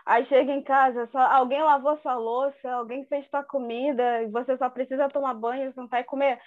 Aí 0.07 0.25
chega 0.25 0.51
em 0.51 0.63
casa, 0.63 1.07
só, 1.13 1.19
alguém 1.19 1.63
lavou 1.63 1.99
sua 1.99 2.15
louça, 2.15 2.71
alguém 2.71 3.05
fez 3.05 3.29
sua 3.29 3.45
comida, 3.45 4.23
e 4.23 4.29
você 4.29 4.57
só 4.57 4.71
precisa 4.71 5.11
tomar 5.11 5.35
banho, 5.35 5.71
sentar 5.75 6.01
e 6.01 6.05
comer. 6.05 6.41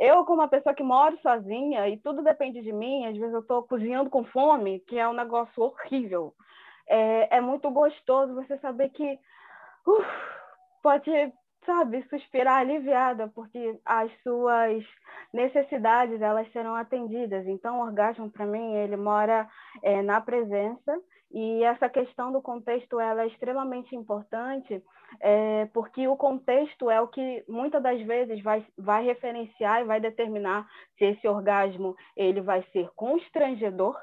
Eu, 0.00 0.24
como 0.24 0.40
uma 0.40 0.48
pessoa 0.48 0.74
que 0.74 0.82
mora 0.82 1.14
sozinha 1.18 1.86
e 1.90 1.98
tudo 1.98 2.22
depende 2.22 2.62
de 2.62 2.72
mim, 2.72 3.04
às 3.04 3.14
vezes 3.14 3.34
eu 3.34 3.40
estou 3.40 3.64
cozinhando 3.64 4.08
com 4.08 4.24
fome, 4.24 4.80
que 4.88 4.98
é 4.98 5.06
um 5.06 5.12
negócio 5.12 5.62
horrível. 5.62 6.32
É, 6.88 7.36
é 7.36 7.40
muito 7.42 7.70
gostoso 7.70 8.34
você 8.34 8.56
saber 8.60 8.88
que 8.88 9.18
uf, 9.86 10.06
pode, 10.82 11.10
sabe, 11.64 12.02
suspirar 12.08 12.60
aliviada, 12.60 13.28
porque 13.34 13.78
as 13.84 14.10
suas 14.22 14.84
necessidades 15.32 16.20
elas 16.20 16.50
serão 16.52 16.74
atendidas. 16.74 17.46
Então, 17.46 17.78
o 17.78 17.82
orgasmo, 17.82 18.30
para 18.30 18.46
mim, 18.46 18.74
ele 18.74 18.96
mora 18.96 19.48
é, 19.82 20.02
na 20.02 20.20
presença 20.20 21.00
e 21.32 21.64
essa 21.64 21.88
questão 21.88 22.30
do 22.30 22.42
contexto 22.42 23.00
ela 23.00 23.22
é 23.22 23.26
extremamente 23.26 23.96
importante, 23.96 24.82
é, 25.18 25.64
porque 25.72 26.06
o 26.06 26.16
contexto 26.16 26.90
é 26.90 27.00
o 27.00 27.08
que 27.08 27.42
muitas 27.48 27.82
das 27.82 28.00
vezes 28.02 28.42
vai, 28.42 28.66
vai 28.76 29.02
referenciar 29.02 29.80
e 29.80 29.84
vai 29.84 29.98
determinar 29.98 30.68
se 30.98 31.06
esse 31.06 31.26
orgasmo 31.26 31.96
ele 32.14 32.42
vai 32.42 32.62
ser 32.72 32.90
constrangedor 32.94 33.96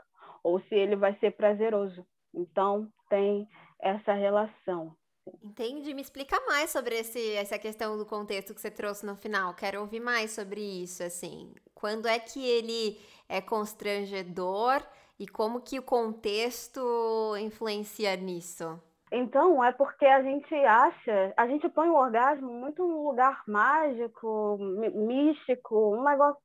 ou 0.43 0.59
se 0.61 0.73
ele 0.73 0.95
vai 0.95 1.13
ser 1.19 1.31
prazeroso. 1.31 2.03
Então, 2.33 2.87
tem 3.09 3.47
essa 3.79 4.13
relação. 4.13 4.95
Entendi. 5.43 5.93
Me 5.93 6.01
explica 6.01 6.39
mais 6.47 6.69
sobre 6.69 6.95
esse, 6.99 7.33
essa 7.35 7.57
questão 7.57 7.97
do 7.97 8.05
contexto 8.05 8.53
que 8.53 8.61
você 8.61 8.71
trouxe 8.71 9.05
no 9.05 9.15
final. 9.15 9.53
Quero 9.53 9.81
ouvir 9.81 9.99
mais 9.99 10.31
sobre 10.31 10.61
isso, 10.61 11.03
assim. 11.03 11.53
Quando 11.73 12.07
é 12.07 12.19
que 12.19 12.45
ele 12.45 12.99
é 13.27 13.41
constrangedor 13.41 14.81
e 15.19 15.27
como 15.27 15.61
que 15.61 15.77
o 15.77 15.83
contexto 15.83 17.35
influencia 17.37 18.15
nisso? 18.15 18.81
Então, 19.11 19.63
é 19.63 19.71
porque 19.71 20.05
a 20.05 20.21
gente 20.21 20.53
acha, 20.53 21.33
a 21.35 21.47
gente 21.47 21.67
põe 21.69 21.89
o 21.89 21.95
orgasmo 21.95 22.51
muito 22.51 22.87
num 22.87 23.07
lugar 23.07 23.43
mágico, 23.47 24.57
místico, 24.93 25.95
um 25.95 26.03
negócio. 26.03 26.39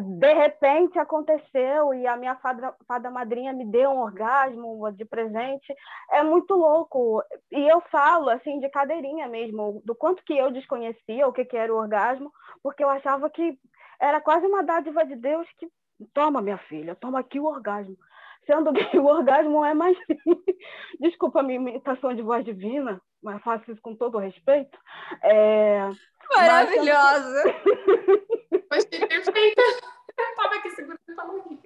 De 0.00 0.32
repente 0.32 0.98
aconteceu 0.98 1.94
e 1.94 2.06
a 2.06 2.16
minha 2.16 2.34
fada, 2.36 2.74
fada 2.86 3.10
madrinha 3.10 3.52
me 3.52 3.64
deu 3.64 3.90
um 3.90 4.00
orgasmo 4.00 4.90
de 4.92 5.04
presente. 5.04 5.72
É 6.10 6.22
muito 6.22 6.54
louco. 6.54 7.22
E 7.52 7.68
eu 7.68 7.80
falo, 7.92 8.28
assim, 8.28 8.58
de 8.58 8.68
cadeirinha 8.68 9.28
mesmo, 9.28 9.80
do 9.84 9.94
quanto 9.94 10.24
que 10.24 10.36
eu 10.36 10.50
desconhecia 10.50 11.28
o 11.28 11.32
que, 11.32 11.44
que 11.44 11.56
era 11.56 11.72
o 11.72 11.78
orgasmo, 11.78 12.32
porque 12.62 12.82
eu 12.82 12.88
achava 12.88 13.30
que 13.30 13.58
era 14.00 14.20
quase 14.20 14.46
uma 14.46 14.62
dádiva 14.62 15.04
de 15.04 15.14
Deus 15.14 15.46
que 15.58 15.68
toma, 16.12 16.42
minha 16.42 16.58
filha, 16.58 16.96
toma 16.96 17.20
aqui 17.20 17.38
o 17.38 17.46
orgasmo 17.46 17.96
sendo 18.46 18.72
que 18.72 18.80
o 18.98 19.06
orgasmo 19.06 19.64
é 19.64 19.74
mais. 19.74 19.96
Desculpa 21.00 21.40
a 21.40 21.42
minha 21.42 21.58
imitação 21.58 22.14
de 22.14 22.22
voz 22.22 22.44
divina, 22.44 23.00
mas 23.22 23.42
faço 23.42 23.70
isso 23.70 23.80
com 23.82 23.94
todo 23.94 24.16
o 24.16 24.20
respeito. 24.20 24.78
É... 25.22 25.90
Maravilhosa! 26.34 27.42
Mas... 28.70 28.84
perfeita! 28.84 29.62
Eu 30.16 30.24
estava 30.30 30.54
aqui 30.56 30.70
segurando 30.70 31.00
para 31.14 31.24
não 31.26 31.42
rir. 31.48 31.60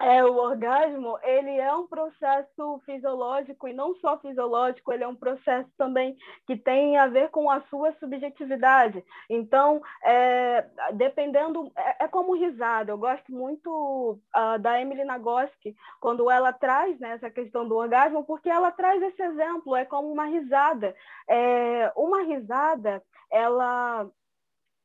É, 0.00 0.24
o 0.24 0.36
orgasmo, 0.36 1.18
ele 1.24 1.58
é 1.58 1.74
um 1.74 1.84
processo 1.88 2.80
fisiológico 2.86 3.66
e 3.66 3.72
não 3.72 3.96
só 3.96 4.16
fisiológico, 4.18 4.92
ele 4.92 5.02
é 5.02 5.08
um 5.08 5.14
processo 5.16 5.68
também 5.76 6.16
que 6.46 6.56
tem 6.56 6.96
a 6.96 7.08
ver 7.08 7.30
com 7.30 7.50
a 7.50 7.60
sua 7.62 7.92
subjetividade. 7.94 9.04
Então, 9.28 9.82
é, 10.04 10.64
dependendo, 10.92 11.72
é, 11.76 12.04
é, 12.04 12.08
como 12.08 12.36
risada. 12.36 12.92
Eu 12.92 12.98
gosto 12.98 13.32
muito 13.32 14.20
uh, 14.36 14.58
da 14.60 14.80
Emily 14.80 15.02
Nagoski 15.02 15.74
quando 16.00 16.30
ela 16.30 16.52
traz 16.52 16.96
né, 17.00 17.10
essa 17.10 17.28
questão 17.28 17.66
do 17.66 17.74
orgasmo, 17.74 18.24
porque 18.24 18.48
ela 18.48 18.70
traz 18.70 19.02
esse 19.02 19.20
exemplo, 19.20 19.74
é 19.74 19.84
como 19.84 20.12
uma 20.12 20.26
risada. 20.26 20.94
É, 21.28 21.92
uma 21.96 22.22
risada, 22.22 23.02
ela, 23.32 24.08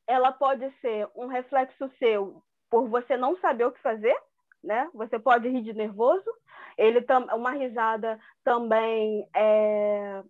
ela 0.08 0.32
pode 0.32 0.68
ser 0.80 1.08
um 1.14 1.28
reflexo 1.28 1.88
seu 2.00 2.42
por 2.68 2.88
você 2.88 3.16
não 3.16 3.36
saber 3.38 3.66
o 3.66 3.70
que 3.70 3.80
fazer, 3.80 4.16
né? 4.64 4.88
Você 4.94 5.18
pode 5.18 5.48
rir 5.48 5.62
de 5.62 5.72
nervoso. 5.72 6.30
Ele 6.76 7.00
tam, 7.02 7.24
uma 7.26 7.52
risada 7.52 8.18
também 8.42 9.28
é, 9.34 10.22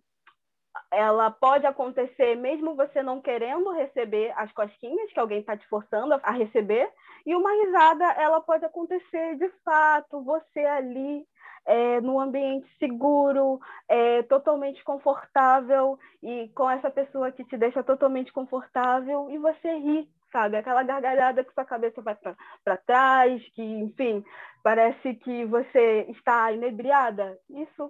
ela 0.91 1.31
pode 1.31 1.65
acontecer 1.65 2.35
mesmo 2.35 2.75
você 2.75 3.01
não 3.01 3.21
querendo 3.21 3.71
receber 3.71 4.33
as 4.37 4.51
cosquinhas 4.51 5.11
que 5.11 5.19
alguém 5.19 5.39
está 5.39 5.57
te 5.57 5.67
forçando 5.67 6.19
a 6.21 6.31
receber. 6.31 6.89
E 7.25 7.35
uma 7.35 7.51
risada 7.51 8.05
ela 8.13 8.39
pode 8.41 8.65
acontecer 8.65 9.35
de 9.37 9.49
fato 9.63 10.23
você 10.23 10.59
ali 10.59 11.25
é, 11.65 11.99
num 11.99 12.19
ambiente 12.19 12.67
seguro, 12.77 13.59
é, 13.89 14.21
totalmente 14.23 14.83
confortável 14.83 15.97
e 16.21 16.49
com 16.49 16.69
essa 16.69 16.91
pessoa 16.91 17.31
que 17.31 17.43
te 17.43 17.57
deixa 17.57 17.83
totalmente 17.83 18.31
confortável 18.31 19.29
e 19.31 19.37
você 19.37 19.73
ri 19.79 20.07
sabe? 20.35 20.57
Aquela 20.57 20.83
gargalhada 20.83 21.45
que 21.45 21.53
sua 21.53 21.63
cabeça 21.63 22.01
vai 22.01 22.13
para 22.13 22.77
trás, 22.85 23.41
que, 23.53 23.63
enfim, 23.63 24.21
parece 24.61 25.15
que 25.15 25.45
você 25.45 26.05
está 26.09 26.51
inebriada. 26.51 27.39
Isso. 27.49 27.89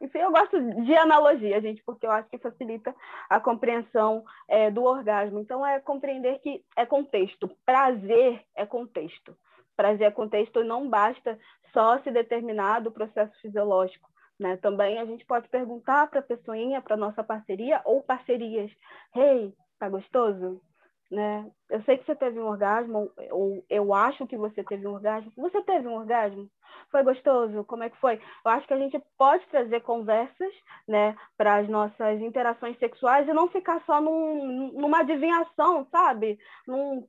Enfim, 0.00 0.20
eu 0.20 0.30
gosto 0.32 0.58
de 0.82 0.96
analogia, 0.96 1.60
gente, 1.60 1.82
porque 1.84 2.06
eu 2.06 2.10
acho 2.10 2.30
que 2.30 2.38
facilita 2.38 2.96
a 3.28 3.38
compreensão 3.38 4.24
é, 4.48 4.70
do 4.70 4.82
orgasmo. 4.82 5.38
Então, 5.38 5.64
é 5.66 5.78
compreender 5.78 6.38
que 6.38 6.64
é 6.74 6.86
contexto. 6.86 7.50
Prazer 7.66 8.42
é 8.56 8.64
contexto. 8.64 9.36
Prazer 9.76 10.06
é 10.06 10.10
contexto, 10.10 10.64
não 10.64 10.88
basta 10.88 11.38
só 11.74 11.98
se 11.98 12.10
determinar 12.10 12.80
do 12.80 12.90
processo 12.90 13.38
fisiológico. 13.42 14.08
Né? 14.38 14.56
Também 14.56 14.98
a 14.98 15.04
gente 15.04 15.26
pode 15.26 15.46
perguntar 15.50 16.06
para 16.08 16.20
a 16.20 16.22
pessoinha, 16.22 16.80
para 16.80 16.96
nossa 16.96 17.22
parceria 17.22 17.82
ou 17.84 18.02
parcerias: 18.02 18.72
Hey, 19.14 19.52
tá 19.78 19.90
gostoso? 19.90 20.62
Né? 21.10 21.50
Eu 21.68 21.82
sei 21.82 21.98
que 21.98 22.06
você 22.06 22.14
teve 22.14 22.38
um 22.38 22.46
orgasmo, 22.46 23.10
ou 23.30 23.64
eu 23.68 23.92
acho 23.92 24.26
que 24.26 24.36
você 24.36 24.62
teve 24.62 24.86
um 24.86 24.92
orgasmo. 24.92 25.32
Você 25.36 25.60
teve 25.62 25.88
um 25.88 25.96
orgasmo? 25.96 26.48
Foi 26.90 27.02
gostoso? 27.02 27.64
Como 27.64 27.82
é 27.82 27.90
que 27.90 27.96
foi? 27.98 28.20
Eu 28.44 28.50
acho 28.50 28.66
que 28.66 28.74
a 28.74 28.78
gente 28.78 29.00
pode 29.18 29.44
trazer 29.48 29.80
conversas, 29.80 30.52
né, 30.86 31.16
para 31.36 31.56
as 31.56 31.68
nossas 31.68 32.20
interações 32.20 32.78
sexuais 32.78 33.28
e 33.28 33.32
não 33.32 33.48
ficar 33.48 33.82
só 33.84 34.00
num, 34.00 34.72
numa 34.72 35.00
adivinhação, 35.00 35.86
sabe? 35.90 36.38
Num, 36.66 37.06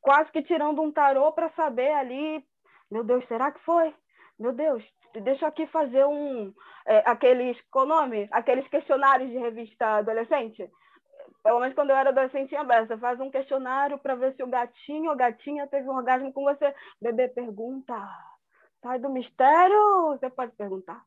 quase 0.00 0.30
que 0.30 0.42
tirando 0.42 0.80
um 0.80 0.92
tarô 0.92 1.32
para 1.32 1.50
saber 1.50 1.92
ali, 1.92 2.44
meu 2.90 3.02
Deus, 3.02 3.26
será 3.26 3.50
que 3.50 3.60
foi? 3.60 3.92
Meu 4.38 4.52
Deus, 4.52 4.82
deixa 5.22 5.44
eu 5.44 5.48
aqui 5.48 5.66
fazer 5.66 6.04
um 6.06 6.52
é, 6.86 7.02
aqueles, 7.04 7.60
qual 7.70 7.86
nome? 7.86 8.28
Aqueles 8.30 8.66
questionários 8.68 9.30
de 9.30 9.38
revista 9.38 9.98
adolescente 9.98 10.70
pelo 11.42 11.60
menos 11.60 11.74
quando 11.74 11.90
eu 11.90 11.96
era 11.96 12.10
adolescente, 12.10 12.48
tinha 12.48 12.64
Você 12.64 12.96
faz 12.98 13.18
um 13.20 13.30
questionário 13.30 13.98
para 13.98 14.14
ver 14.14 14.34
se 14.34 14.42
o 14.42 14.46
gatinho 14.46 15.10
ou 15.10 15.16
gatinha 15.16 15.66
teve 15.66 15.88
um 15.88 15.96
orgasmo 15.96 16.32
com 16.32 16.44
você. 16.44 16.74
Bebê 17.00 17.28
pergunta. 17.28 17.94
Sai 18.82 18.98
do 18.98 19.10
mistério, 19.10 20.08
você 20.08 20.30
pode 20.30 20.52
perguntar. 20.52 21.02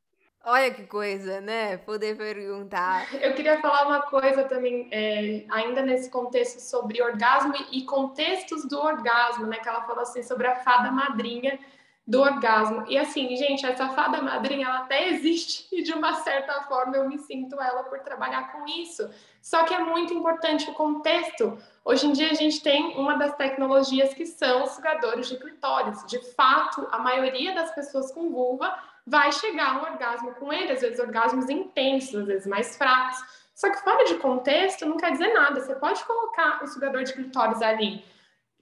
Olha 0.46 0.72
que 0.72 0.86
coisa, 0.86 1.40
né? 1.40 1.78
Poder 1.78 2.18
perguntar. 2.18 3.08
Eu 3.24 3.34
queria 3.34 3.62
falar 3.62 3.88
uma 3.88 4.02
coisa 4.02 4.44
também, 4.44 4.90
é, 4.92 5.46
ainda 5.50 5.82
nesse 5.82 6.10
contexto 6.10 6.60
sobre 6.60 7.02
orgasmo 7.02 7.54
e 7.72 7.86
contextos 7.86 8.68
do 8.68 8.78
orgasmo, 8.78 9.46
né? 9.48 9.58
Que 9.58 9.70
ela 9.70 9.84
falou 9.84 10.02
assim 10.02 10.22
sobre 10.22 10.48
a 10.48 10.58
fada 10.58 10.92
madrinha 10.92 11.58
do 12.06 12.22
orgasmo. 12.22 12.84
E 12.88 12.97
assim, 12.97 13.34
gente, 13.36 13.66
essa 13.66 13.89
fada 13.89 14.22
madrinha, 14.22 14.68
ela 14.68 14.80
até 14.80 15.10
existe 15.10 15.68
e 15.72 15.82
de 15.82 15.93
uma 15.93 16.14
certa 16.16 16.62
forma 16.64 16.97
eu 16.97 17.08
me 17.08 17.18
sinto 17.18 17.60
ela 17.62 17.84
por 17.84 17.99
trabalhar 17.99 18.51
com 18.51 18.66
isso. 18.68 19.10
Só 19.41 19.64
que 19.64 19.74
é 19.74 19.80
muito 19.80 20.14
importante 20.14 20.70
o 20.70 20.74
contexto. 20.74 21.58
Hoje 21.84 22.08
em 22.08 22.12
dia 22.12 22.32
a 22.32 22.34
gente 22.34 22.62
tem 22.62 22.97
uma 22.97 23.18
das 23.18 23.36
tecnologias 23.36 24.14
que 24.14 24.26
são 24.26 24.64
os 24.64 24.72
sugadores 24.72 25.28
de 25.30 25.38
clitóris. 25.38 26.06
De 26.06 26.20
fato, 26.34 26.88
a 26.91 26.99
maioria 26.99 27.56
das 27.56 27.74
pessoas 27.74 28.12
com 28.12 28.30
vulva 28.30 28.78
vai 29.08 29.32
chegar 29.32 29.76
a 29.76 29.80
um 29.80 29.93
orgasmo 29.93 30.34
com 30.36 30.51
ele, 30.51 30.72
às 30.72 30.82
vezes 30.82 30.99
orgasmos 30.99 31.49
intensos, 31.49 32.16
às 32.16 32.26
vezes 32.26 32.47
mais 32.47 32.78
fracos. 32.78 33.18
Só 33.56 33.70
que 33.70 33.82
fora 33.82 34.04
de 34.06 34.16
contexto 34.16 34.86
não 34.86 34.97
quer 34.97 35.12
dizer 35.12 35.34
nada. 35.34 35.62
Você 35.62 35.76
pode 35.76 36.04
colocar 36.04 36.64
o 36.64 36.68
sugador 36.68 37.04
de 37.04 37.14
clitóris 37.14 37.62
ali 37.62 38.04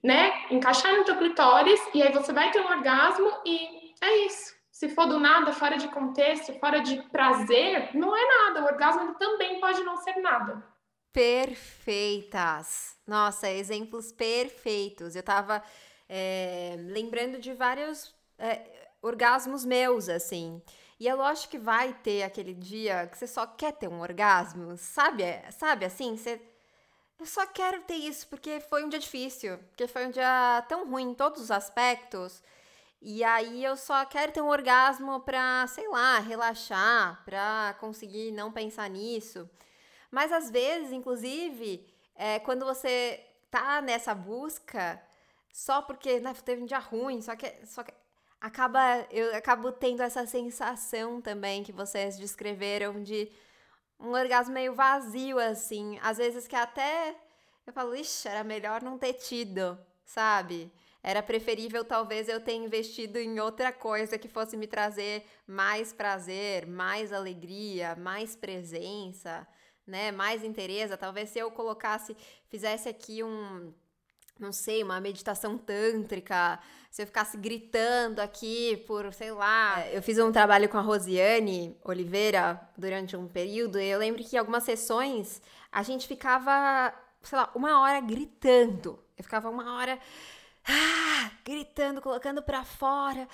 né, 0.02 0.46
encaixar 0.50 0.96
no 0.96 1.04
teu 1.04 1.16
clitóris 1.16 1.80
e 1.94 2.02
aí 2.02 2.12
você 2.12 2.32
vai 2.32 2.50
ter 2.50 2.60
um 2.60 2.68
orgasmo 2.68 3.30
e 3.46 3.94
é 4.00 4.26
isso. 4.26 4.54
Se 4.70 4.88
for 4.88 5.06
do 5.06 5.20
nada, 5.20 5.52
fora 5.52 5.76
de 5.76 5.86
contexto, 5.88 6.52
fora 6.58 6.80
de 6.80 7.00
prazer, 7.10 7.94
não 7.94 8.16
é 8.16 8.24
nada. 8.26 8.62
O 8.62 8.66
orgasmo 8.66 9.14
também 9.14 9.60
pode 9.60 9.82
não 9.84 9.96
ser 9.96 10.16
nada. 10.16 10.60
Perfeitas. 11.12 12.96
Nossa, 13.06 13.48
exemplos 13.48 14.10
perfeitos. 14.10 15.14
Eu 15.14 15.22
tava 15.22 15.62
é, 16.08 16.74
lembrando 16.78 17.38
de 17.38 17.52
vários 17.52 18.12
é, 18.38 18.60
orgasmos 19.00 19.64
meus, 19.64 20.08
assim. 20.08 20.60
E 20.98 21.06
é 21.06 21.14
lógico 21.14 21.50
que 21.50 21.58
vai 21.58 21.92
ter 21.92 22.22
aquele 22.22 22.54
dia 22.54 23.06
que 23.06 23.18
você 23.18 23.26
só 23.26 23.46
quer 23.46 23.72
ter 23.72 23.88
um 23.88 24.00
orgasmo, 24.00 24.76
sabe? 24.76 25.22
Sabe 25.50 25.84
assim? 25.84 26.16
Você 26.16 26.40
eu 27.22 27.26
só 27.26 27.46
quero 27.46 27.80
ter 27.82 27.94
isso 27.94 28.26
porque 28.26 28.58
foi 28.60 28.84
um 28.84 28.88
dia 28.88 28.98
difícil, 28.98 29.56
porque 29.68 29.86
foi 29.86 30.06
um 30.06 30.10
dia 30.10 30.64
tão 30.68 30.90
ruim 30.90 31.10
em 31.10 31.14
todos 31.14 31.40
os 31.40 31.50
aspectos. 31.52 32.42
E 33.00 33.22
aí 33.22 33.64
eu 33.64 33.76
só 33.76 34.04
quero 34.04 34.32
ter 34.32 34.40
um 34.40 34.48
orgasmo 34.48 35.20
pra, 35.20 35.66
sei 35.68 35.88
lá, 35.88 36.18
relaxar, 36.18 37.22
pra 37.24 37.76
conseguir 37.78 38.32
não 38.32 38.50
pensar 38.50 38.90
nisso. 38.90 39.48
Mas 40.10 40.32
às 40.32 40.50
vezes, 40.50 40.92
inclusive, 40.92 41.86
é, 42.16 42.40
quando 42.40 42.64
você 42.64 43.24
tá 43.50 43.80
nessa 43.80 44.14
busca, 44.14 45.00
só 45.52 45.80
porque 45.80 46.18
né, 46.18 46.34
teve 46.44 46.62
um 46.62 46.66
dia 46.66 46.78
ruim, 46.78 47.22
só 47.22 47.36
que, 47.36 47.54
só 47.66 47.84
que 47.84 47.94
acaba, 48.40 49.06
eu 49.12 49.36
acabo 49.36 49.70
tendo 49.70 50.02
essa 50.02 50.26
sensação 50.26 51.20
também 51.20 51.62
que 51.62 51.72
vocês 51.72 52.18
descreveram 52.18 53.00
de 53.02 53.30
um 54.02 54.12
orgasmo 54.12 54.52
meio 54.52 54.74
vazio, 54.74 55.38
assim. 55.38 55.98
Às 56.02 56.18
vezes 56.18 56.46
que 56.48 56.56
até 56.56 57.16
eu 57.66 57.72
falo, 57.72 57.94
ixi, 57.94 58.28
era 58.28 58.42
melhor 58.42 58.82
não 58.82 58.98
ter 58.98 59.14
tido, 59.14 59.78
sabe? 60.04 60.72
Era 61.02 61.22
preferível 61.22 61.84
talvez 61.84 62.28
eu 62.28 62.40
ter 62.40 62.54
investido 62.54 63.18
em 63.18 63.40
outra 63.40 63.72
coisa 63.72 64.18
que 64.18 64.28
fosse 64.28 64.56
me 64.56 64.66
trazer 64.66 65.24
mais 65.46 65.92
prazer, 65.92 66.66
mais 66.66 67.12
alegria, 67.12 67.96
mais 67.96 68.36
presença, 68.36 69.46
né? 69.86 70.12
Mais 70.12 70.44
interesse. 70.44 70.96
Talvez 70.96 71.30
se 71.30 71.38
eu 71.38 71.50
colocasse, 71.50 72.16
fizesse 72.48 72.88
aqui 72.88 73.22
um, 73.22 73.72
não 74.42 74.52
sei, 74.52 74.82
uma 74.82 75.00
meditação 75.00 75.56
tântrica, 75.56 76.58
se 76.90 77.00
eu 77.00 77.06
ficasse 77.06 77.36
gritando 77.36 78.20
aqui 78.20 78.84
por, 78.86 79.12
sei 79.14 79.30
lá. 79.30 79.86
Eu 79.88 80.02
fiz 80.02 80.18
um 80.18 80.32
trabalho 80.32 80.68
com 80.68 80.76
a 80.76 80.80
Rosiane 80.80 81.76
Oliveira 81.84 82.60
durante 82.76 83.16
um 83.16 83.28
período 83.28 83.80
e 83.80 83.86
eu 83.86 83.98
lembro 83.98 84.22
que 84.22 84.36
algumas 84.36 84.64
sessões 84.64 85.40
a 85.70 85.82
gente 85.82 86.06
ficava, 86.08 86.92
sei 87.22 87.38
lá, 87.38 87.50
uma 87.54 87.80
hora 87.80 88.00
gritando. 88.00 88.98
Eu 89.16 89.22
ficava 89.22 89.48
uma 89.48 89.76
hora 89.76 89.98
ah, 90.66 91.30
gritando, 91.44 92.02
colocando 92.02 92.42
para 92.42 92.64
fora 92.64 93.28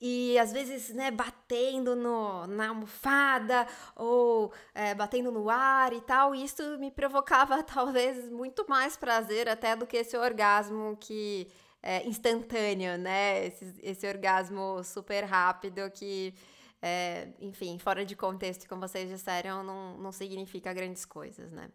e 0.00 0.38
às 0.38 0.52
vezes, 0.52 0.94
né, 0.94 1.10
batendo 1.10 1.96
no, 1.96 2.46
na 2.46 2.68
almofada 2.68 3.66
ou 3.94 4.52
é, 4.74 4.94
batendo 4.94 5.30
no 5.30 5.48
ar 5.48 5.92
e 5.92 6.00
tal. 6.00 6.34
E 6.34 6.44
isso 6.44 6.62
me 6.78 6.90
provocava 6.90 7.62
talvez 7.64 8.30
muito 8.30 8.66
mais 8.68 8.96
prazer 8.96 9.48
até 9.48 9.74
do 9.74 9.86
que 9.86 9.96
esse 9.96 10.16
orgasmo 10.16 10.96
que 11.00 11.48
é 11.82 12.06
instantâneo, 12.06 12.98
né? 12.98 13.46
Esse, 13.46 13.74
esse 13.82 14.06
orgasmo 14.08 14.82
super 14.82 15.24
rápido 15.24 15.90
que, 15.90 16.34
é, 16.82 17.28
enfim, 17.40 17.78
fora 17.78 18.04
de 18.04 18.16
contexto, 18.16 18.68
como 18.68 18.86
vocês 18.86 19.08
disseram, 19.08 19.62
não, 19.62 19.96
não 19.98 20.12
significa 20.12 20.72
grandes 20.72 21.04
coisas, 21.04 21.52
né? 21.52 21.70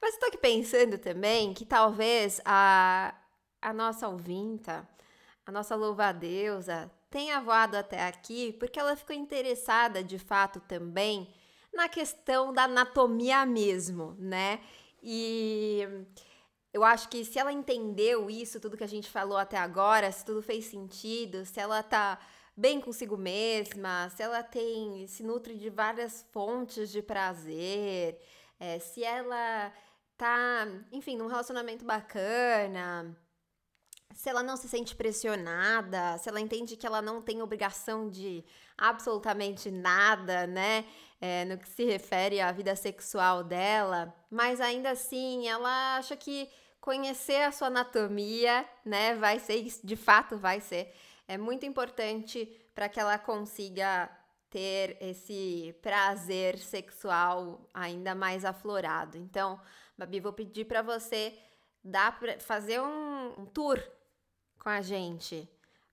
Mas 0.00 0.14
estou 0.14 0.28
aqui 0.28 0.38
pensando 0.38 0.98
também 0.98 1.52
que 1.54 1.64
talvez 1.64 2.40
a, 2.44 3.14
a 3.60 3.72
nossa 3.72 4.08
ouvinta, 4.08 4.88
a 5.46 5.52
nossa 5.52 5.74
louva-deusa, 5.74 6.90
tenha 7.10 7.40
voado 7.40 7.76
até 7.76 8.02
aqui 8.06 8.52
porque 8.58 8.78
ela 8.78 8.96
ficou 8.96 9.14
interessada 9.16 10.02
de 10.02 10.18
fato 10.18 10.60
também 10.60 11.32
na 11.72 11.88
questão 11.88 12.52
da 12.52 12.64
anatomia 12.64 13.44
mesmo, 13.46 14.16
né? 14.18 14.60
E 15.02 15.86
eu 16.72 16.84
acho 16.84 17.08
que 17.08 17.24
se 17.24 17.38
ela 17.38 17.52
entendeu 17.52 18.28
isso, 18.30 18.60
tudo 18.60 18.76
que 18.76 18.84
a 18.84 18.88
gente 18.88 19.08
falou 19.10 19.38
até 19.38 19.56
agora, 19.56 20.10
se 20.10 20.24
tudo 20.24 20.42
fez 20.42 20.66
sentido, 20.66 21.44
se 21.44 21.60
ela 21.60 21.82
tá 21.82 22.18
bem 22.56 22.80
consigo 22.80 23.16
mesma, 23.16 24.10
se 24.10 24.22
ela 24.22 24.42
tem 24.42 25.06
se 25.06 25.22
nutre 25.22 25.56
de 25.56 25.70
várias 25.70 26.26
fontes 26.32 26.90
de 26.90 27.00
prazer, 27.00 28.20
é, 28.58 28.78
se 28.80 29.04
ela 29.04 29.72
tá, 30.16 30.66
enfim, 30.90 31.16
num 31.16 31.28
relacionamento 31.28 31.84
bacana, 31.84 33.16
se 34.14 34.28
ela 34.28 34.42
não 34.42 34.56
se 34.56 34.68
sente 34.68 34.94
pressionada, 34.94 36.18
se 36.18 36.28
ela 36.28 36.40
entende 36.40 36.76
que 36.76 36.86
ela 36.86 37.00
não 37.00 37.22
tem 37.22 37.42
obrigação 37.42 38.08
de 38.08 38.44
absolutamente 38.76 39.70
nada, 39.70 40.46
né? 40.46 40.84
É, 41.20 41.44
no 41.44 41.58
que 41.58 41.68
se 41.68 41.84
refere 41.84 42.40
à 42.40 42.52
vida 42.52 42.76
sexual 42.76 43.42
dela, 43.42 44.14
mas 44.30 44.60
ainda 44.60 44.90
assim 44.90 45.48
ela 45.48 45.96
acha 45.96 46.16
que 46.16 46.48
conhecer 46.80 47.42
a 47.42 47.50
sua 47.50 47.66
anatomia, 47.66 48.64
né, 48.84 49.16
vai 49.16 49.40
ser, 49.40 49.66
de 49.82 49.96
fato 49.96 50.38
vai 50.38 50.60
ser, 50.60 50.94
é 51.26 51.36
muito 51.36 51.66
importante 51.66 52.46
para 52.72 52.88
que 52.88 53.00
ela 53.00 53.18
consiga 53.18 54.08
ter 54.48 54.96
esse 55.00 55.76
prazer 55.82 56.56
sexual 56.58 57.68
ainda 57.74 58.14
mais 58.14 58.44
aflorado. 58.44 59.18
Então, 59.18 59.60
Babi, 59.96 60.20
vou 60.20 60.32
pedir 60.32 60.64
para 60.64 60.80
você 60.82 61.36
dar 61.82 62.18
pra 62.18 62.38
fazer 62.38 62.80
um, 62.80 63.40
um 63.40 63.44
tour 63.44 63.78
com 64.58 64.68
a 64.68 64.80
gente 64.80 65.48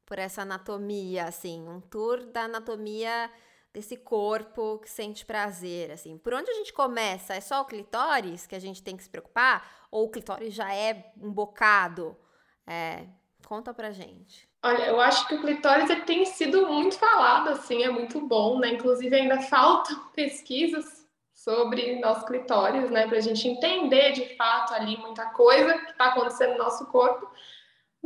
por 0.05 0.19
essa 0.19 0.43
anatomia, 0.43 1.25
assim, 1.25 1.67
um 1.67 1.79
tour 1.81 2.25
da 2.25 2.41
anatomia 2.43 3.29
desse 3.73 3.97
corpo 3.97 4.79
que 4.79 4.89
sente 4.89 5.25
prazer, 5.25 5.91
assim. 5.91 6.17
Por 6.17 6.33
onde 6.33 6.49
a 6.49 6.53
gente 6.53 6.71
começa? 6.71 7.33
É 7.33 7.41
só 7.41 7.61
o 7.61 7.65
clitóris 7.65 8.47
que 8.47 8.55
a 8.55 8.59
gente 8.59 8.81
tem 8.81 8.95
que 8.95 9.03
se 9.03 9.09
preocupar? 9.09 9.87
Ou 9.91 10.05
o 10.05 10.09
clitóris 10.09 10.53
já 10.53 10.73
é 10.73 11.11
um 11.21 11.31
bocado? 11.31 12.15
É, 12.65 13.05
conta 13.45 13.73
pra 13.73 13.91
gente. 13.91 14.47
Olha, 14.63 14.85
eu 14.85 14.99
acho 14.99 15.27
que 15.27 15.35
o 15.35 15.41
clitóris 15.41 15.89
ele 15.89 16.01
tem 16.01 16.25
sido 16.25 16.67
muito 16.67 16.97
falado, 16.97 17.49
assim, 17.49 17.83
é 17.83 17.89
muito 17.89 18.19
bom, 18.21 18.59
né? 18.59 18.69
Inclusive 18.69 19.15
ainda 19.15 19.41
faltam 19.49 20.07
pesquisas 20.15 21.05
sobre 21.33 21.99
nosso 21.99 22.25
clitóris, 22.25 22.89
né? 22.89 23.07
Pra 23.07 23.19
gente 23.19 23.47
entender 23.47 24.13
de 24.13 24.35
fato 24.37 24.73
ali 24.73 24.97
muita 24.97 25.25
coisa 25.27 25.77
que 25.79 25.91
está 25.91 26.05
acontecendo 26.05 26.53
no 26.53 26.63
nosso 26.63 26.85
corpo 26.87 27.29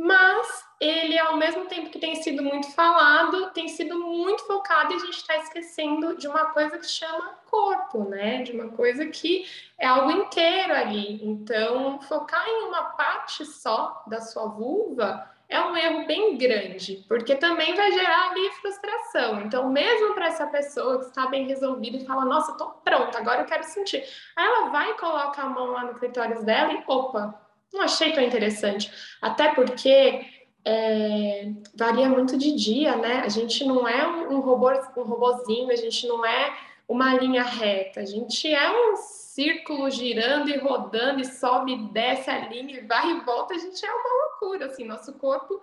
mas 0.02 0.64
ele, 0.80 1.18
ao 1.18 1.36
mesmo 1.36 1.66
tempo 1.66 1.90
que 1.90 1.98
tem 1.98 2.14
sido 2.14 2.42
muito 2.42 2.72
falado, 2.72 3.50
tem 3.50 3.68
sido 3.68 3.98
muito 3.98 4.46
focado 4.46 4.94
e 4.94 4.96
a 4.96 4.98
gente 4.98 5.18
está 5.18 5.36
esquecendo 5.36 6.16
de 6.16 6.26
uma 6.26 6.46
coisa 6.46 6.78
que 6.78 6.86
chama 6.86 7.38
corpo, 7.50 8.04
né? 8.04 8.42
De 8.42 8.52
uma 8.52 8.70
coisa 8.70 9.04
que 9.08 9.44
é 9.78 9.86
algo 9.86 10.10
inteiro 10.10 10.72
ali. 10.72 11.22
Então, 11.22 12.00
focar 12.00 12.48
em 12.48 12.68
uma 12.68 12.82
parte 12.92 13.44
só 13.44 14.02
da 14.06 14.22
sua 14.22 14.46
vulva 14.46 15.30
é 15.50 15.60
um 15.60 15.76
erro 15.76 16.06
bem 16.06 16.38
grande, 16.38 17.04
porque 17.06 17.34
também 17.34 17.74
vai 17.74 17.92
gerar 17.92 18.30
ali 18.30 18.50
frustração. 18.52 19.42
Então, 19.42 19.68
mesmo 19.68 20.14
para 20.14 20.28
essa 20.28 20.46
pessoa 20.46 21.00
que 21.00 21.06
está 21.06 21.26
bem 21.26 21.46
resolvida 21.46 21.98
e 21.98 22.06
fala, 22.06 22.24
nossa, 22.24 22.56
tô 22.56 22.68
pronta, 22.68 23.18
agora 23.18 23.42
eu 23.42 23.46
quero 23.46 23.64
sentir. 23.64 24.02
Aí 24.34 24.46
ela 24.46 24.70
vai 24.70 24.94
coloca 24.94 25.42
a 25.42 25.46
mão 25.46 25.72
lá 25.72 25.84
no 25.84 25.94
clitóris 25.94 26.42
dela 26.42 26.72
e, 26.72 26.82
opa, 26.86 27.38
não 27.72 27.82
achei 27.82 28.12
tão 28.12 28.22
interessante. 28.22 28.90
Até 29.20 29.54
porque 29.54 30.26
é, 30.64 31.50
varia 31.74 32.08
muito 32.08 32.36
de 32.36 32.52
dia, 32.52 32.96
né? 32.96 33.20
A 33.20 33.28
gente 33.28 33.64
não 33.64 33.86
é 33.86 34.06
um, 34.06 34.40
robô, 34.40 34.68
um 34.68 35.70
a 35.70 35.76
gente 35.76 36.06
não 36.06 36.24
é 36.24 36.56
uma 36.88 37.14
linha 37.14 37.42
reta, 37.42 38.00
a 38.00 38.04
gente 38.04 38.52
é 38.52 38.70
um 38.70 38.96
círculo 38.96 39.88
girando 39.90 40.50
e 40.50 40.58
rodando 40.58 41.20
e 41.20 41.24
sobe 41.24 41.72
e 41.72 41.88
desce 41.92 42.28
a 42.28 42.48
linha 42.48 42.78
e 42.78 42.86
vai 42.86 43.10
e 43.10 43.20
volta, 43.20 43.54
a 43.54 43.58
gente 43.58 43.84
é 43.84 43.90
uma 43.92 44.24
loucura, 44.24 44.66
assim, 44.66 44.84
nosso 44.84 45.12
corpo 45.14 45.60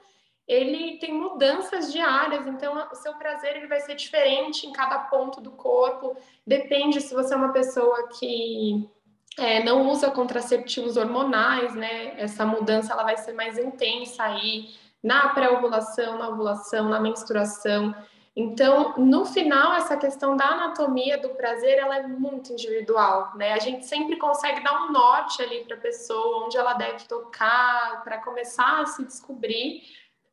ele 0.47 0.97
tem 0.97 1.13
mudanças 1.13 1.91
diárias, 1.91 2.47
então 2.47 2.87
o 2.89 2.95
seu 2.95 3.13
prazer 3.15 3.57
ele 3.57 3.67
vai 3.67 3.81
ser 3.81 3.95
diferente 3.95 4.65
em 4.65 4.71
cada 4.71 4.97
ponto 4.99 5.41
do 5.41 5.51
corpo, 5.51 6.15
depende 6.45 7.01
se 7.01 7.13
você 7.13 7.33
é 7.33 7.37
uma 7.37 7.51
pessoa 7.51 8.07
que 8.17 8.89
é, 9.37 9.63
não 9.63 9.89
usa 9.89 10.09
contraceptivos 10.09 10.97
hormonais, 10.97 11.75
né? 11.75 12.19
Essa 12.19 12.45
mudança 12.45 12.91
ela 12.91 13.03
vai 13.03 13.17
ser 13.17 13.33
mais 13.33 13.57
intensa 13.57 14.23
aí 14.23 14.69
na 15.03 15.29
pré-ovulação, 15.29 16.17
na 16.17 16.29
ovulação, 16.29 16.89
na 16.89 16.99
menstruação. 16.99 17.93
Então, 18.35 18.95
no 18.97 19.25
final, 19.25 19.73
essa 19.73 19.97
questão 19.97 20.35
da 20.35 20.45
anatomia 20.45 21.17
do 21.17 21.29
prazer, 21.29 21.77
ela 21.79 21.97
é 21.97 22.07
muito 22.07 22.53
individual, 22.53 23.31
né? 23.35 23.53
A 23.53 23.59
gente 23.59 23.85
sempre 23.85 24.15
consegue 24.17 24.63
dar 24.63 24.85
um 24.85 24.91
norte 24.91 25.41
ali 25.41 25.63
para 25.65 25.75
a 25.75 25.79
pessoa, 25.79 26.45
onde 26.45 26.57
ela 26.57 26.73
deve 26.73 27.05
tocar, 27.05 28.03
para 28.03 28.19
começar 28.19 28.81
a 28.81 28.85
se 28.85 29.03
descobrir, 29.03 29.81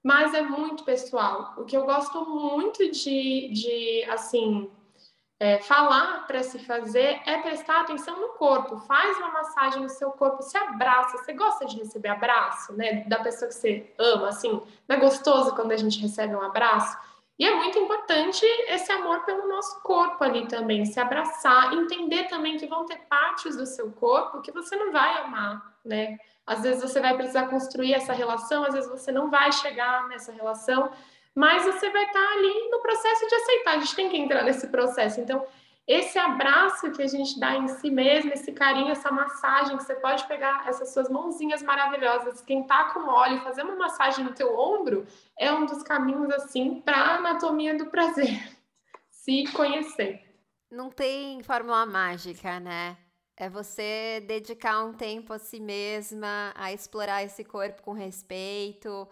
mas 0.03 0.35
é 0.35 0.43
muito 0.43 0.85
pessoal. 0.85 1.55
O 1.57 1.65
que 1.65 1.77
eu 1.77 1.85
gosto 1.85 2.27
muito 2.27 2.91
de, 2.91 3.49
de 3.49 4.05
assim, 4.11 4.71
é, 5.41 5.59
falar 5.59 6.27
para 6.27 6.43
se 6.43 6.59
fazer 6.61 7.21
é 7.27 7.39
prestar 7.39 7.81
atenção 7.81 8.21
no 8.21 8.29
corpo. 8.31 8.79
Faz 8.79 9.17
uma 9.19 9.33
massagem 9.33 9.83
no 9.83 9.89
seu 9.89 10.11
corpo, 10.13 10.43
se 10.43 10.57
abraça. 10.57 11.19
Você 11.19 11.33
gosta 11.33 11.67
de 11.67 11.79
receber 11.79 12.09
abraço, 12.09 12.73
né? 12.73 13.05
Da 13.07 13.19
pessoa 13.19 13.49
que 13.49 13.55
você 13.55 13.93
ama, 13.99 14.29
assim. 14.29 14.63
Não 14.89 14.97
é 14.97 15.01
gostoso 15.01 15.55
quando 15.55 15.73
a 15.73 15.77
gente 15.77 16.01
recebe 16.01 16.35
um 16.35 16.43
abraço? 16.43 16.97
E 17.37 17.45
é 17.45 17.55
muito 17.57 17.77
importante 17.77 18.47
esse 18.69 18.93
amor 18.93 19.25
pelo 19.25 19.49
nosso 19.49 19.83
corpo 19.83 20.23
ali 20.23 20.47
também, 20.47 20.85
se 20.85 21.01
abraçar, 21.01 21.75
entender 21.75 22.29
também 22.29 22.57
que 22.57 22.67
vão 22.67 22.87
ter 22.87 22.99
partes 23.09 23.57
do 23.57 23.67
seu 23.67 23.91
corpo 23.91 24.41
que 24.41 24.53
você 24.53 24.77
não 24.77 24.93
vai 24.93 25.19
amar, 25.19 25.75
né? 25.85 26.17
Às 26.47 26.63
vezes 26.63 26.81
você 26.81 27.01
vai 27.01 27.17
precisar 27.17 27.49
construir 27.49 27.95
essa 27.95 28.13
relação, 28.13 28.65
às 28.65 28.75
vezes 28.75 28.89
você 28.89 29.11
não 29.11 29.31
vai 29.31 29.51
chegar 29.51 30.07
nessa 30.09 30.31
relação 30.31 30.93
mas 31.35 31.65
você 31.65 31.91
vai 31.91 32.05
estar 32.05 32.33
ali 32.33 32.71
no 32.71 32.81
processo 32.81 33.27
de 33.27 33.35
aceitar. 33.35 33.75
A 33.75 33.79
gente 33.79 33.97
tem 33.97 34.09
que 34.09 34.17
entrar 34.17 34.45
nesse 34.45 34.69
processo. 34.69 35.21
Então, 35.21 35.45
esse 35.87 36.19
abraço 36.19 36.91
que 36.93 37.03
a 37.03 37.07
gente 37.07 37.39
dá 37.39 37.57
em 37.57 37.69
si 37.69 37.91
mesmo, 37.91 38.33
esse 38.33 38.53
carinho, 38.53 38.91
essa 38.91 39.11
massagem, 39.11 39.77
que 39.77 39.85
você 39.85 39.95
pode 39.95 40.27
pegar 40.27 40.67
essas 40.67 40.95
suas 40.95 41.11
mãozinhas 41.11 41.63
maravilhosas, 41.63 42.37
esquentar 42.37 42.95
com 42.95 43.07
óleo, 43.07 43.43
fazer 43.43 43.63
uma 43.65 43.77
massagem 43.77 44.25
no 44.25 44.33
teu 44.33 44.59
ombro, 44.59 45.07
é 45.39 45.53
um 45.53 45.67
dos 45.67 45.83
caminhos, 45.83 46.33
assim, 46.33 46.81
para 46.81 46.97
a 46.97 47.17
anatomia 47.17 47.77
do 47.77 47.87
prazer. 47.87 48.57
Se 49.11 49.45
conhecer. 49.53 50.23
Não 50.71 50.91
tem 50.91 51.43
fórmula 51.43 51.85
mágica, 51.85 52.59
né? 52.59 52.97
É 53.37 53.51
você 53.51 54.23
dedicar 54.27 54.85
um 54.85 54.95
tempo 54.95 55.33
a 55.33 55.39
si 55.39 55.61
mesma, 55.61 56.53
a 56.55 56.73
explorar 56.73 57.23
esse 57.25 57.45
corpo 57.45 57.83
com 57.83 57.93
respeito, 57.93 59.09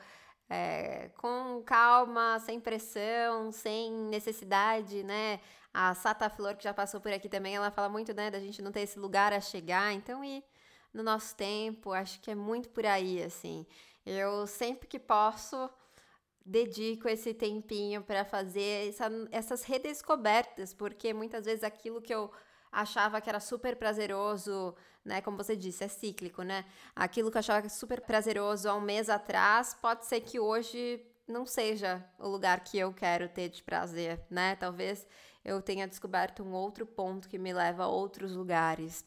é, 0.48 1.10
com 1.16 1.62
calma, 1.64 2.38
sem 2.40 2.60
pressão, 2.60 3.50
sem 3.52 3.92
necessidade, 3.92 5.02
né? 5.02 5.40
A 5.72 5.94
Sata 5.94 6.28
Flor, 6.28 6.56
que 6.56 6.64
já 6.64 6.74
passou 6.74 7.00
por 7.00 7.12
aqui 7.12 7.28
também, 7.28 7.56
ela 7.56 7.70
fala 7.70 7.88
muito, 7.88 8.12
né, 8.12 8.30
da 8.30 8.38
gente 8.38 8.60
não 8.60 8.70
ter 8.70 8.82
esse 8.82 8.98
lugar 8.98 9.32
a 9.32 9.40
chegar, 9.40 9.92
então 9.94 10.22
ir 10.22 10.44
no 10.92 11.02
nosso 11.02 11.34
tempo, 11.34 11.92
acho 11.92 12.20
que 12.20 12.30
é 12.30 12.34
muito 12.34 12.68
por 12.68 12.84
aí, 12.84 13.22
assim. 13.22 13.66
Eu 14.04 14.46
sempre 14.46 14.86
que 14.86 14.98
posso 14.98 15.70
dedico 16.44 17.08
esse 17.08 17.32
tempinho 17.32 18.02
para 18.02 18.24
fazer 18.24 18.88
essa, 18.88 19.08
essas 19.30 19.62
redescobertas, 19.62 20.74
porque 20.74 21.14
muitas 21.14 21.46
vezes 21.46 21.64
aquilo 21.64 22.02
que 22.02 22.14
eu 22.14 22.30
achava 22.70 23.20
que 23.20 23.28
era 23.28 23.40
super 23.40 23.76
prazeroso, 23.76 24.74
né? 25.04 25.20
Como 25.20 25.36
você 25.36 25.56
disse, 25.56 25.84
é 25.84 25.88
cíclico, 25.88 26.42
né? 26.42 26.64
Aquilo 26.94 27.30
que 27.30 27.36
eu 27.36 27.40
achava 27.40 27.68
super 27.68 28.00
prazeroso 28.00 28.68
há 28.68 28.74
um 28.74 28.80
mês 28.80 29.08
atrás, 29.08 29.74
pode 29.74 30.06
ser 30.06 30.20
que 30.20 30.38
hoje 30.38 31.04
não 31.26 31.46
seja 31.46 32.04
o 32.18 32.28
lugar 32.28 32.62
que 32.64 32.78
eu 32.78 32.92
quero 32.92 33.28
ter 33.28 33.48
de 33.48 33.62
prazer, 33.62 34.20
né? 34.30 34.56
Talvez 34.56 35.06
eu 35.44 35.60
tenha 35.60 35.88
descoberto 35.88 36.42
um 36.42 36.52
outro 36.52 36.86
ponto 36.86 37.28
que 37.28 37.38
me 37.38 37.52
leva 37.52 37.84
a 37.84 37.88
outros 37.88 38.34
lugares. 38.34 39.04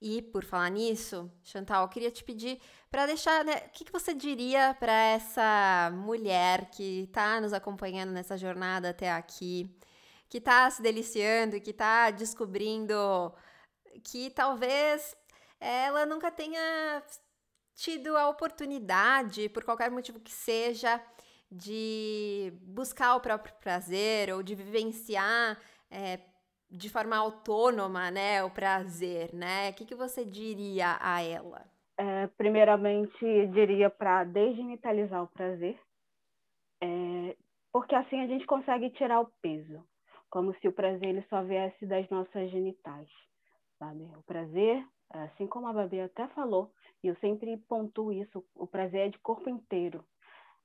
E 0.00 0.22
por 0.22 0.44
falar 0.44 0.70
nisso, 0.70 1.30
Chantal, 1.44 1.84
eu 1.84 1.88
queria 1.88 2.10
te 2.10 2.24
pedir 2.24 2.60
para 2.90 3.06
deixar, 3.06 3.44
né, 3.44 3.56
o 3.66 3.70
que, 3.70 3.84
que 3.84 3.92
você 3.92 4.14
diria 4.14 4.74
para 4.80 4.92
essa 4.92 5.90
mulher 5.94 6.70
que 6.70 7.02
está 7.02 7.38
nos 7.40 7.52
acompanhando 7.52 8.10
nessa 8.10 8.36
jornada 8.36 8.90
até 8.90 9.12
aqui, 9.12 9.70
que 10.28 10.38
está 10.38 10.70
se 10.70 10.80
deliciando, 10.80 11.60
que 11.60 11.70
está 11.70 12.10
descobrindo 12.10 12.94
que 14.02 14.30
talvez 14.30 15.14
ela 15.60 16.06
nunca 16.06 16.30
tenha 16.30 17.02
tido 17.74 18.16
a 18.16 18.28
oportunidade, 18.28 19.48
por 19.50 19.64
qualquer 19.64 19.90
motivo 19.90 20.18
que 20.18 20.30
seja, 20.30 21.00
de 21.50 22.52
buscar 22.62 23.16
o 23.16 23.20
próprio 23.20 23.54
prazer 23.54 24.32
ou 24.32 24.42
de 24.42 24.54
vivenciar 24.54 25.58
é, 25.90 26.20
de 26.70 26.88
forma 26.88 27.16
autônoma, 27.16 28.10
né, 28.10 28.44
o 28.44 28.50
prazer, 28.50 29.34
né? 29.34 29.70
O 29.70 29.74
que, 29.74 29.84
que 29.84 29.94
você 29.94 30.24
diria 30.24 30.96
a 31.00 31.20
ela? 31.22 31.64
É, 31.98 32.28
primeiramente, 32.28 33.46
diria 33.48 33.90
para 33.90 34.24
desgenitalizar 34.24 35.22
o 35.22 35.28
prazer, 35.28 35.78
é, 36.82 37.36
porque 37.72 37.94
assim 37.94 38.20
a 38.20 38.26
gente 38.26 38.46
consegue 38.46 38.90
tirar 38.90 39.20
o 39.20 39.30
peso, 39.42 39.84
como 40.30 40.54
se 40.60 40.68
o 40.68 40.72
prazer 40.72 41.08
ele 41.08 41.26
só 41.28 41.42
viesse 41.42 41.84
das 41.84 42.08
nossas 42.08 42.50
genitais, 42.50 43.08
sabe? 43.80 44.04
O 44.16 44.22
prazer, 44.22 44.86
assim 45.10 45.46
como 45.46 45.66
a 45.66 45.72
Babi 45.72 46.00
até 46.00 46.28
falou, 46.28 46.70
e 47.02 47.08
eu 47.08 47.16
sempre 47.16 47.56
pontuo 47.66 48.12
isso, 48.12 48.44
o 48.54 48.66
prazer 48.66 49.06
é 49.06 49.08
de 49.08 49.18
corpo 49.18 49.48
inteiro. 49.48 50.04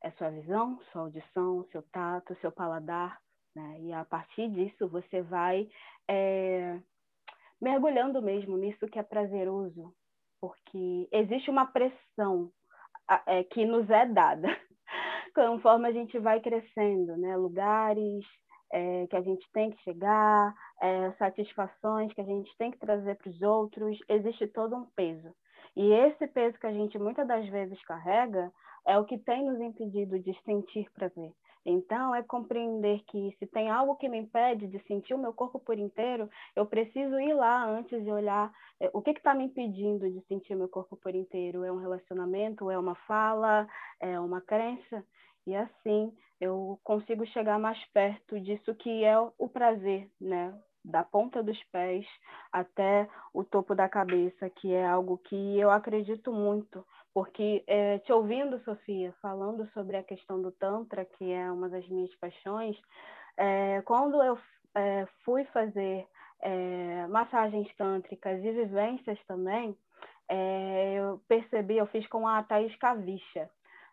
É 0.03 0.11
sua 0.11 0.30
visão, 0.30 0.80
sua 0.91 1.03
audição, 1.03 1.66
seu 1.72 1.82
tato, 1.91 2.36
seu 2.41 2.51
paladar, 2.51 3.18
né? 3.55 3.80
E 3.80 3.93
a 3.93 4.03
partir 4.03 4.49
disso 4.51 4.88
você 4.89 5.22
vai 5.22 5.68
é, 6.07 6.80
mergulhando 7.59 8.22
mesmo 8.22 8.57
nisso 8.57 8.88
que 8.88 8.99
é 8.99 9.03
prazeroso, 9.03 9.95
porque 10.39 11.07
existe 11.11 11.49
uma 11.49 11.66
pressão 11.66 12.51
é, 13.26 13.43
que 13.45 13.66
nos 13.66 13.89
é 13.89 14.05
dada 14.05 14.47
conforme 15.34 15.88
a 15.88 15.91
gente 15.91 16.20
vai 16.20 16.41
crescendo, 16.41 17.18
né? 17.18 17.36
Lugares 17.38 18.26
é, 18.76 19.07
que 19.07 19.15
a 19.15 19.21
gente 19.21 19.49
tem 19.53 19.71
que 19.71 19.82
chegar, 19.84 20.53
é, 20.82 21.11
satisfações 21.13 22.13
que 22.13 22.19
a 22.19 22.26
gente 22.26 22.53
tem 22.57 22.71
que 22.71 22.78
trazer 22.78 23.15
para 23.15 23.30
os 23.30 23.41
outros, 23.41 23.97
existe 24.09 24.47
todo 24.47 24.76
um 24.76 24.86
peso. 24.97 25.34
E 25.78 25.93
esse 25.93 26.28
peso 26.28 26.59
que 26.59 26.67
a 26.67 26.73
gente 26.73 26.99
muitas 26.99 27.26
das 27.26 27.47
vezes 27.47 27.82
carrega 27.86 28.51
é 28.86 28.99
o 28.99 29.05
que 29.05 29.17
tem 29.17 29.45
nos 29.45 29.61
impedido 29.61 30.19
de 30.19 30.38
sentir 30.43 30.91
prazer. 30.91 31.32
Então, 31.65 32.13
é 32.13 32.21
compreender 32.21 33.01
que 33.07 33.36
se 33.39 33.47
tem 33.47 33.71
algo 33.71 33.95
que 33.95 34.09
me 34.09 34.19
impede 34.19 34.67
de 34.67 34.78
sentir 34.84 35.13
o 35.13 35.17
meu 35.17 35.34
corpo 35.34 35.57
por 35.57 35.80
inteiro, 35.80 36.30
eu 36.53 36.65
preciso 36.65 37.17
ir 37.17 37.34
lá 37.34 37.65
antes 37.65 38.03
de 38.03 38.11
olhar 38.11 38.51
é, 38.80 38.89
o 38.93 39.01
que 39.01 39.11
está 39.11 39.34
me 39.34 39.45
impedindo 39.45 40.07
de 40.11 40.21
sentir 40.28 40.53
meu 40.53 40.67
corpo 40.67 40.97
por 40.97 41.15
inteiro. 41.15 41.63
É 41.63 41.71
um 41.71 41.80
relacionamento? 41.80 42.69
É 42.69 42.78
uma 42.78 42.95
fala? 43.07 43.67
É 44.01 44.19
uma 44.19 44.41
crença? 44.41 45.03
E 45.47 45.55
assim 45.55 46.11
eu 46.40 46.80
consigo 46.84 47.26
chegar 47.28 47.60
mais 47.60 47.84
perto 47.94 48.40
disso 48.40 48.76
que 48.76 49.04
é 49.04 49.18
o 49.20 49.50
prazer, 49.50 50.10
né? 50.20 50.54
Da 50.84 51.04
ponta 51.04 51.42
dos 51.42 51.62
pés 51.72 52.06
até 52.52 53.10
o 53.34 53.44
topo 53.44 53.74
da 53.74 53.90
cabeça, 53.90 54.50
que 54.50 54.74
é 54.74 54.86
algo 54.86 55.18
que 55.18 55.60
eu 55.60 55.72
acredito 55.72 56.32
muito 56.32 56.86
porque 57.16 57.64
é, 57.66 58.00
te 58.00 58.12
ouvindo, 58.12 58.62
Sofia, 58.66 59.16
falando 59.22 59.66
sobre 59.72 59.96
a 59.96 60.04
questão 60.04 60.42
do 60.42 60.52
Tantra, 60.52 61.06
que 61.06 61.32
é 61.32 61.50
uma 61.50 61.70
das 61.70 61.88
minhas 61.88 62.14
paixões, 62.18 62.78
é, 63.38 63.82
quando 63.84 64.22
eu 64.22 64.38
é, 64.76 65.08
fui 65.24 65.46
fazer 65.46 66.06
é, 66.42 67.08
massagens 67.08 67.74
tântricas 67.78 68.44
e 68.44 68.52
vivências 68.52 69.18
também, 69.28 69.78
é, 70.28 70.96
eu 70.96 71.22
percebi, 71.26 71.78
eu 71.78 71.88
fiz 71.88 72.06
com 72.08 72.28
a 72.28 72.44
Thaís 72.44 72.76
Cavicha, 72.76 73.50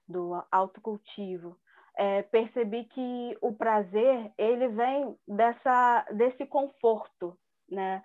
do 0.08 0.42
autocultivo, 0.50 1.56
é, 1.96 2.22
percebi 2.22 2.84
que 2.84 3.36
o 3.40 3.52
prazer 3.52 4.32
ele 4.38 4.68
vem 4.68 5.16
dessa, 5.26 6.06
desse 6.12 6.46
conforto, 6.46 7.36
né? 7.70 8.02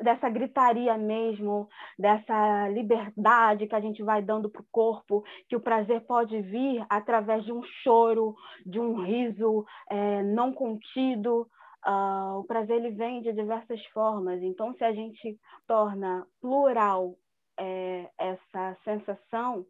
dessa 0.00 0.28
gritaria 0.28 0.96
mesmo, 0.96 1.68
dessa 1.98 2.68
liberdade 2.68 3.66
que 3.66 3.74
a 3.74 3.80
gente 3.80 4.02
vai 4.02 4.22
dando 4.22 4.48
para 4.50 4.62
o 4.62 4.66
corpo, 4.70 5.24
que 5.48 5.56
o 5.56 5.60
prazer 5.60 6.00
pode 6.06 6.40
vir 6.40 6.84
através 6.88 7.44
de 7.44 7.52
um 7.52 7.62
choro, 7.82 8.34
de 8.64 8.80
um 8.80 9.02
riso 9.02 9.64
é, 9.90 10.22
não 10.22 10.52
contido. 10.52 11.48
Uh, 11.84 12.38
o 12.38 12.44
prazer 12.44 12.76
ele 12.76 12.90
vem 12.90 13.20
de 13.22 13.32
diversas 13.32 13.84
formas. 13.86 14.40
Então, 14.40 14.72
se 14.74 14.84
a 14.84 14.92
gente 14.92 15.36
torna 15.66 16.24
plural 16.40 17.16
é, 17.58 18.08
essa 18.16 18.76
sensação, 18.84 19.66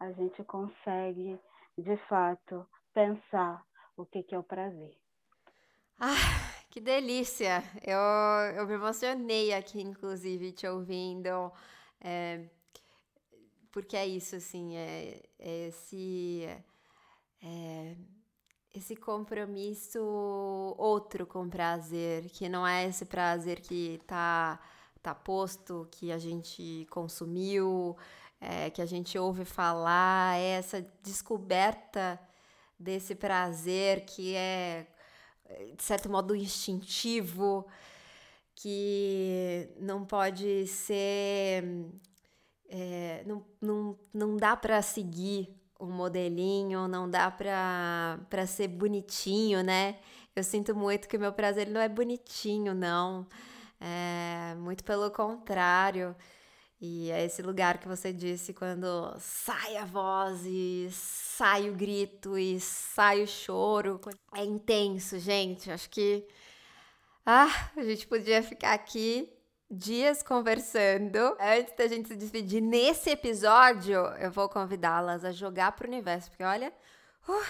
a 0.00 0.12
gente 0.12 0.42
consegue, 0.44 1.38
de 1.82 1.96
fato, 2.08 2.66
pensar 2.92 3.64
o 3.96 4.04
que, 4.04 4.22
que 4.22 4.34
é 4.34 4.38
o 4.38 4.42
prazer. 4.42 4.96
Ah, 5.98 6.14
que 6.70 6.80
delícia! 6.80 7.62
Eu, 7.82 7.98
eu 8.54 8.66
me 8.66 8.74
emocionei 8.74 9.52
aqui, 9.52 9.80
inclusive, 9.80 10.52
te 10.52 10.66
ouvindo. 10.66 11.52
É, 12.00 12.48
porque 13.72 13.96
é 13.96 14.06
isso, 14.06 14.36
assim, 14.36 14.76
é, 14.76 15.22
é 15.38 15.68
esse, 15.68 16.48
é, 17.42 17.96
esse 18.74 18.96
compromisso 18.96 20.00
outro 20.78 21.26
com 21.26 21.48
prazer, 21.48 22.30
que 22.30 22.48
não 22.48 22.66
é 22.66 22.86
esse 22.86 23.04
prazer 23.04 23.60
que 23.60 24.00
tá, 24.06 24.58
tá 25.02 25.14
posto, 25.14 25.88
que 25.90 26.10
a 26.10 26.18
gente 26.18 26.86
consumiu, 26.90 27.96
é, 28.40 28.70
que 28.70 28.82
a 28.82 28.86
gente 28.86 29.18
ouve 29.18 29.44
falar, 29.44 30.38
é 30.38 30.58
essa 30.58 30.86
descoberta 31.02 32.20
desse 32.78 33.14
prazer 33.14 34.04
que 34.04 34.34
é 34.34 34.86
de 35.76 35.82
certo 35.82 36.10
modo, 36.10 36.34
instintivo, 36.34 37.66
que 38.54 39.68
não 39.78 40.04
pode 40.04 40.66
ser. 40.66 41.64
É, 42.68 43.22
não, 43.26 43.44
não, 43.60 43.98
não 44.12 44.36
dá 44.36 44.56
para 44.56 44.82
seguir 44.82 45.54
um 45.78 45.90
modelinho, 45.90 46.88
não 46.88 47.08
dá 47.08 47.30
para 47.30 48.46
ser 48.46 48.68
bonitinho, 48.68 49.62
né? 49.62 49.98
Eu 50.34 50.42
sinto 50.42 50.74
muito 50.74 51.08
que 51.08 51.16
o 51.16 51.20
meu 51.20 51.32
prazer 51.32 51.68
não 51.68 51.80
é 51.80 51.88
bonitinho, 51.88 52.74
não. 52.74 53.26
É, 53.80 54.54
muito 54.56 54.82
pelo 54.84 55.10
contrário. 55.10 56.16
E 56.80 57.10
é 57.10 57.24
esse 57.24 57.40
lugar 57.40 57.78
que 57.78 57.88
você 57.88 58.12
disse 58.12 58.52
quando 58.52 59.14
sai 59.18 59.76
a 59.76 59.84
voz 59.84 60.42
e 60.44 60.88
sai 60.92 61.70
o 61.70 61.74
grito 61.74 62.36
e 62.36 62.60
sai 62.60 63.22
o 63.22 63.26
choro. 63.26 64.00
É 64.34 64.44
intenso, 64.44 65.18
gente. 65.18 65.70
Acho 65.70 65.88
que 65.88 66.26
ah, 67.24 67.70
a 67.76 67.82
gente 67.82 68.06
podia 68.06 68.42
ficar 68.42 68.74
aqui 68.74 69.32
dias 69.70 70.22
conversando. 70.22 71.18
Antes 71.40 71.74
da 71.76 71.88
gente 71.88 72.08
se 72.08 72.16
despedir 72.16 72.60
nesse 72.60 73.10
episódio, 73.10 73.98
eu 74.18 74.30
vou 74.30 74.48
convidá-las 74.48 75.24
a 75.24 75.32
jogar 75.32 75.72
pro 75.72 75.88
universo, 75.88 76.30
porque 76.30 76.44
olha, 76.44 76.72
uh, 77.28 77.46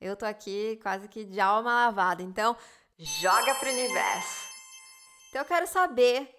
eu 0.00 0.14
tô 0.14 0.24
aqui 0.24 0.78
quase 0.82 1.08
que 1.08 1.24
de 1.24 1.40
alma 1.40 1.86
lavada. 1.86 2.22
Então, 2.22 2.56
joga 2.98 3.54
pro 3.54 3.70
universo. 3.70 4.48
Então 5.28 5.42
eu 5.42 5.46
quero 5.46 5.66
saber, 5.66 6.37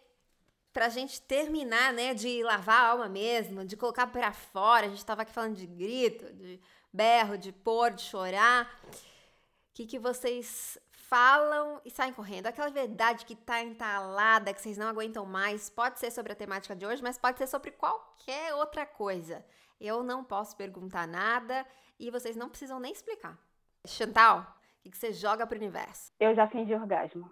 pra 0.80 0.88
gente 0.88 1.22
terminar, 1.22 1.92
né, 1.92 2.14
de 2.14 2.42
lavar 2.42 2.86
a 2.86 2.88
alma 2.92 3.10
mesmo, 3.10 3.66
de 3.66 3.76
colocar 3.76 4.08
para 4.08 4.32
fora, 4.32 4.86
a 4.86 4.90
gente 4.90 5.06
tava 5.06 5.24
aqui 5.24 5.34
falando 5.34 5.58
de 5.58 5.68
grito, 5.68 6.32
de 6.32 6.58
berro, 6.94 7.38
de 7.38 7.52
pôr, 7.52 7.92
de 7.92 8.02
chorar. 8.04 8.80
O 8.86 9.74
que, 9.74 9.86
que 9.86 10.00
vocês 10.00 10.80
falam 10.90 11.82
e 11.84 11.92
saem 11.92 12.14
correndo? 12.14 12.48
Aquela 12.48 12.70
verdade 12.70 13.26
que 13.26 13.36
tá 13.36 13.62
entalada, 13.62 14.54
que 14.54 14.62
vocês 14.62 14.78
não 14.78 14.88
aguentam 14.88 15.26
mais, 15.26 15.70
pode 15.70 16.00
ser 16.00 16.12
sobre 16.12 16.32
a 16.32 16.36
temática 16.36 16.74
de 16.74 16.86
hoje, 16.86 17.04
mas 17.04 17.18
pode 17.18 17.38
ser 17.40 17.48
sobre 17.48 17.72
qualquer 17.72 18.56
outra 18.56 18.86
coisa. 18.86 19.46
Eu 19.82 20.02
não 20.02 20.24
posso 20.24 20.56
perguntar 20.56 21.06
nada 21.06 21.66
e 22.00 22.10
vocês 22.10 22.38
não 22.38 22.48
precisam 22.48 22.80
nem 22.80 22.94
explicar. 22.94 23.38
Chantal, 23.86 24.56
o 24.86 24.90
que, 24.90 24.98
você 24.98 25.12
joga 25.12 25.46
pro 25.46 25.58
universo? 25.58 26.14
Eu 26.18 26.34
já 26.34 26.48
fingi 26.48 26.74
orgasmo. 26.74 27.30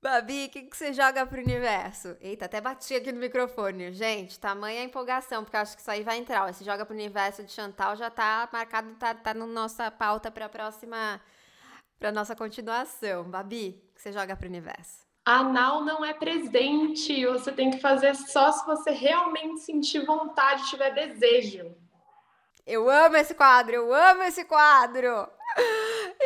Babi, 0.00 0.46
o 0.46 0.50
que, 0.50 0.62
que 0.62 0.76
você 0.76 0.92
joga 0.92 1.26
pro 1.26 1.42
universo? 1.42 2.16
Eita, 2.20 2.44
até 2.44 2.60
bati 2.60 2.94
aqui 2.94 3.10
no 3.10 3.18
microfone. 3.18 3.92
Gente, 3.92 4.38
tamanha 4.38 4.84
empolgação, 4.84 5.42
porque 5.42 5.56
acho 5.56 5.74
que 5.74 5.80
isso 5.80 5.90
aí 5.90 6.04
vai 6.04 6.18
entrar. 6.18 6.48
Esse 6.48 6.62
joga 6.62 6.86
pro 6.86 6.94
universo 6.94 7.42
de 7.42 7.50
Chantal 7.50 7.96
já 7.96 8.08
tá 8.08 8.48
marcado, 8.52 8.94
tá, 8.94 9.12
tá 9.12 9.34
na 9.34 9.44
nossa 9.44 9.90
pauta 9.90 10.30
pra 10.30 10.48
próxima, 10.48 11.20
pra 11.98 12.12
nossa 12.12 12.36
continuação. 12.36 13.24
Babi, 13.24 13.82
o 13.90 13.94
que 13.96 14.00
você 14.00 14.12
joga 14.12 14.36
pro 14.36 14.46
universo? 14.48 15.04
Anal 15.24 15.84
não 15.84 16.04
é 16.04 16.14
presente. 16.14 17.26
Você 17.26 17.50
tem 17.50 17.72
que 17.72 17.80
fazer 17.80 18.14
só 18.14 18.52
se 18.52 18.64
você 18.64 18.92
realmente 18.92 19.60
sentir 19.60 20.06
vontade, 20.06 20.70
tiver 20.70 20.94
desejo. 20.94 21.74
Eu 22.64 22.88
amo 22.88 23.16
esse 23.16 23.34
quadro, 23.34 23.74
eu 23.74 23.92
amo 23.92 24.22
esse 24.22 24.44
quadro. 24.44 25.28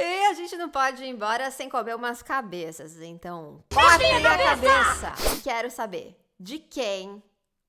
E 0.05 0.27
a 0.27 0.35
gente 0.35 0.57
não 0.57 0.69
pode 0.69 1.05
ir 1.05 1.09
embora 1.09 1.49
sem 1.53 1.69
comer 1.69 1.95
umas 1.95 2.25
cabeças. 2.25 3.01
Então, 3.01 3.63
cortem 3.73 4.27
a 4.27 4.37
cabeça. 4.37 5.13
Quero 5.45 5.71
saber 5.71 6.17
de 6.41 6.59
quem 6.59 7.23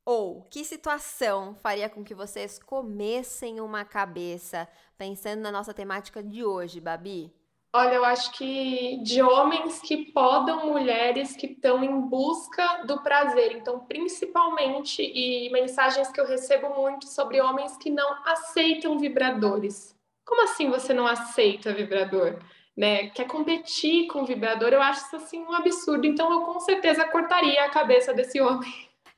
ou 0.04 0.42
que 0.50 0.66
situação 0.66 1.56
faria 1.62 1.88
com 1.88 2.04
que 2.04 2.16
vocês 2.16 2.58
comessem 2.58 3.62
uma 3.62 3.86
cabeça 3.86 4.68
pensando 4.98 5.42
na 5.42 5.52
nossa 5.52 5.76
temática 5.76 6.24
de 6.24 6.44
hoje, 6.44 6.82
Babi? 6.82 7.32
Olha, 7.72 7.94
eu 7.94 8.06
acho 8.06 8.32
que 8.32 8.98
de 9.04 9.22
homens 9.22 9.80
que 9.80 10.12
podam 10.12 10.72
mulheres 10.72 11.36
que 11.36 11.46
estão 11.46 11.84
em 11.84 12.02
busca 12.02 12.84
do 12.88 13.04
prazer. 13.04 13.52
Então, 13.52 13.80
principalmente, 13.82 15.04
e 15.04 15.52
mensagens 15.52 16.12
que 16.12 16.20
eu 16.20 16.26
recebo 16.26 16.70
muito 16.70 17.08
sobre 17.08 17.40
homens 17.40 17.78
que 17.78 17.92
não 17.92 18.26
aceitam 18.26 18.98
vibradores. 18.98 19.93
Como 20.26 20.44
assim 20.44 20.70
você 20.70 20.94
não 20.94 21.06
aceita 21.06 21.74
vibrador? 21.74 22.40
Né? 22.76 23.10
Quer 23.10 23.28
competir 23.28 24.08
com 24.08 24.26
vibrador? 24.26 24.70
Eu 24.70 24.82
acho 24.82 25.06
isso 25.06 25.16
assim 25.16 25.40
um 25.40 25.54
absurdo. 25.54 26.08
Então, 26.08 26.32
eu 26.32 26.42
com 26.42 26.60
certeza 26.60 27.06
cortaria 27.06 27.64
a 27.64 27.70
cabeça 27.70 28.14
desse 28.14 28.42
homem. 28.42 28.72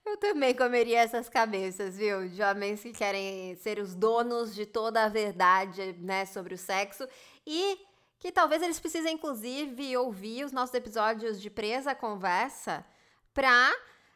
Eu 0.05 0.17
também 0.17 0.53
comeria 0.53 0.99
essas 0.99 1.27
cabeças, 1.27 1.97
viu? 1.97 2.27
De 2.29 2.41
homens 2.41 2.81
que 2.81 2.91
querem 2.91 3.55
ser 3.55 3.79
os 3.79 3.95
donos 3.95 4.53
de 4.53 4.65
toda 4.65 5.03
a 5.03 5.09
verdade, 5.09 5.95
né, 5.99 6.25
sobre 6.25 6.53
o 6.53 6.57
sexo 6.57 7.07
e 7.45 7.79
que 8.19 8.31
talvez 8.31 8.61
eles 8.61 8.79
precisem, 8.79 9.15
inclusive, 9.15 9.97
ouvir 9.97 10.45
os 10.45 10.51
nossos 10.51 10.75
episódios 10.75 11.41
de 11.41 11.49
Presa 11.49 11.95
Conversa 11.95 12.85
pra, 13.33 13.71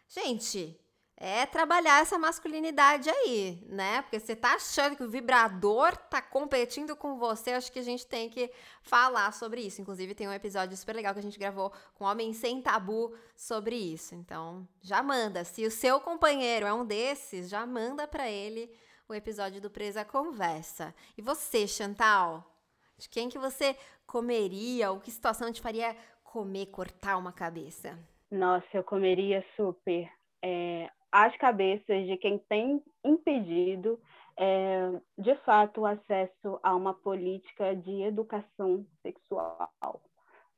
gente, 0.08 0.80
é 1.22 1.46
trabalhar 1.46 2.02
essa 2.02 2.18
masculinidade 2.18 3.10
aí, 3.10 3.62
né? 3.68 4.02
Porque 4.04 4.18
você 4.18 4.38
tá 4.38 4.54
achando 4.54 4.96
que 4.96 5.04
o 5.04 5.10
vibrador 5.10 5.98
tá 5.98 6.22
competindo 6.22 6.96
com 6.96 7.18
você, 7.18 7.52
acho 7.52 7.70
que 7.74 7.80
a 7.80 7.84
gente 7.84 8.08
tem 8.08 8.30
que 8.30 8.50
falar 8.82 9.34
sobre 9.34 9.60
isso. 9.60 9.82
Inclusive, 9.82 10.16
tem 10.16 10.30
um 10.30 10.34
episódio 10.34 10.78
super 10.78 10.96
legal 10.96 11.14
que 11.14 11.20
a 11.20 11.24
gente 11.24 11.38
gravou 11.38 11.74
com 11.94 12.06
Homem 12.06 12.32
Sem 12.32 12.62
Tabu 12.62 13.14
sobre 13.36 13.76
isso. 13.76 14.16
Então, 14.16 14.66
já 14.82 15.04
manda. 15.04 15.44
Se 15.44 15.66
o 15.66 15.72
seu 15.72 16.00
companheiro 16.00 16.66
é 16.66 16.74
um 16.74 16.86
desses, 16.86 17.50
já 17.50 17.66
manda 17.66 18.08
para 18.08 18.30
ele 18.30 18.74
o 19.10 19.14
episódio 19.14 19.60
do 19.60 19.70
Presa 19.70 20.06
Conversa. 20.06 20.96
E 21.18 21.22
você, 21.22 21.68
Chantal? 21.68 22.50
De 22.98 23.10
quem 23.10 23.28
que 23.28 23.38
você 23.38 23.76
comeria 24.08 24.90
ou 24.92 25.02
que 25.02 25.12
situação 25.12 25.52
te 25.52 25.62
faria 25.62 25.98
comer, 26.24 26.68
cortar 26.68 27.18
uma 27.18 27.34
cabeça? 27.34 28.00
Nossa, 28.32 28.68
eu 28.74 28.84
comeria 28.86 29.44
super. 29.58 30.10
É, 30.42 30.90
as 31.12 31.36
cabeças 31.38 32.06
de 32.08 32.18
quem 32.18 32.38
tem 32.38 32.84
impedido, 33.04 34.00
é, 34.38 34.92
de 35.18 35.36
fato, 35.44 35.82
o 35.82 35.86
acesso 35.86 36.60
a 36.64 36.76
uma 36.76 36.94
política 36.94 37.76
de 37.76 38.04
educação 38.04 38.86
sexual, 39.02 40.02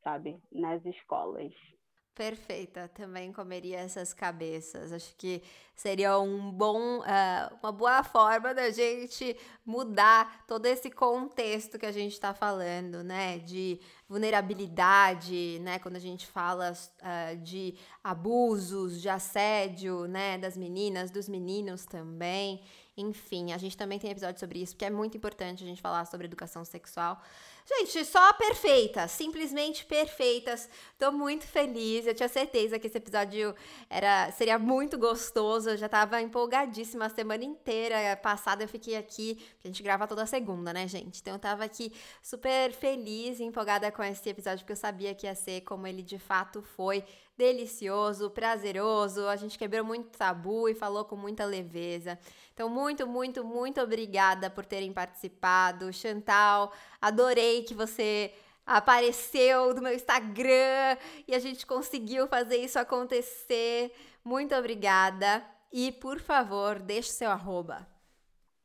sabe, 0.03 0.39
nas 0.51 0.85
escolas. 0.85 1.53
Perfeita, 2.13 2.89
também 2.89 3.31
comeria 3.31 3.79
essas 3.79 4.13
cabeças. 4.13 4.91
Acho 4.91 5.15
que 5.15 5.41
seria 5.73 6.19
um 6.19 6.51
bom, 6.51 6.99
uh, 6.99 7.57
uma 7.63 7.71
boa 7.71 8.03
forma 8.03 8.53
da 8.53 8.69
gente 8.69 9.35
mudar 9.65 10.45
todo 10.45 10.65
esse 10.65 10.91
contexto 10.91 11.79
que 11.79 11.85
a 11.85 11.91
gente 11.91 12.11
está 12.11 12.33
falando, 12.33 13.01
né? 13.01 13.39
De 13.39 13.79
vulnerabilidade, 14.11 15.57
né? 15.61 15.79
Quando 15.79 15.95
a 15.95 15.99
gente 15.99 16.27
fala 16.27 16.73
uh, 16.73 17.37
de 17.37 17.75
abusos, 18.03 19.01
de 19.01 19.07
assédio, 19.07 20.05
né? 20.05 20.37
Das 20.37 20.57
meninas, 20.57 21.09
dos 21.09 21.29
meninos 21.29 21.85
também. 21.85 22.61
Enfim, 22.97 23.53
a 23.53 23.57
gente 23.57 23.77
também 23.77 23.97
tem 23.97 24.11
episódio 24.11 24.39
sobre 24.39 24.61
isso, 24.61 24.73
porque 24.73 24.85
é 24.85 24.89
muito 24.89 25.15
importante 25.15 25.63
a 25.63 25.67
gente 25.67 25.81
falar 25.81 26.05
sobre 26.05 26.27
educação 26.27 26.65
sexual. 26.65 27.21
Gente, 27.65 28.03
só 28.03 28.33
perfeitas, 28.33 29.11
simplesmente 29.11 29.85
perfeitas. 29.85 30.67
Tô 30.97 31.11
muito 31.11 31.45
feliz. 31.45 32.05
Eu 32.05 32.13
tinha 32.13 32.27
certeza 32.27 32.77
que 32.77 32.87
esse 32.87 32.97
episódio 32.97 33.55
era 33.89 34.31
seria 34.31 34.59
muito 34.59 34.97
gostoso. 34.97 35.69
Eu 35.69 35.77
já 35.77 35.87
tava 35.87 36.21
empolgadíssima 36.21 37.05
a 37.05 37.09
semana 37.09 37.45
inteira 37.45 38.17
passada. 38.17 38.63
Eu 38.63 38.67
fiquei 38.67 38.97
aqui, 38.97 39.41
a 39.63 39.67
gente 39.67 39.81
grava 39.81 40.05
toda 40.05 40.25
segunda, 40.25 40.73
né, 40.73 40.87
gente? 40.87 41.21
Então 41.21 41.33
eu 41.33 41.39
tava 41.39 41.63
aqui 41.63 41.93
super 42.21 42.73
feliz 42.73 43.39
e 43.39 43.43
empolgada 43.43 43.89
com 43.91 44.03
esse 44.03 44.27
episódio, 44.27 44.59
porque 44.59 44.73
eu 44.73 44.77
sabia 44.77 45.15
que 45.15 45.25
ia 45.25 45.35
ser 45.35 45.61
como 45.61 45.87
ele 45.87 46.01
de 46.01 46.19
fato 46.19 46.61
foi 46.61 47.05
delicioso, 47.41 48.29
prazeroso. 48.29 49.27
A 49.27 49.35
gente 49.35 49.57
quebrou 49.57 49.83
muito 49.83 50.15
tabu 50.15 50.69
e 50.69 50.75
falou 50.75 51.03
com 51.03 51.15
muita 51.15 51.43
leveza. 51.43 52.19
Então, 52.53 52.69
muito, 52.69 53.07
muito, 53.07 53.43
muito 53.43 53.81
obrigada 53.81 54.47
por 54.47 54.63
terem 54.63 54.93
participado. 54.93 55.91
Chantal, 55.91 56.71
adorei 57.01 57.63
que 57.63 57.73
você 57.73 58.31
apareceu 58.63 59.73
no 59.73 59.81
meu 59.81 59.93
Instagram 59.93 60.97
e 61.27 61.33
a 61.33 61.39
gente 61.39 61.65
conseguiu 61.65 62.27
fazer 62.27 62.57
isso 62.57 62.77
acontecer. 62.77 63.91
Muito 64.23 64.53
obrigada. 64.53 65.43
E, 65.73 65.91
por 65.91 66.19
favor, 66.19 66.77
deixe 66.77 67.09
seu 67.09 67.31
arroba. 67.31 67.87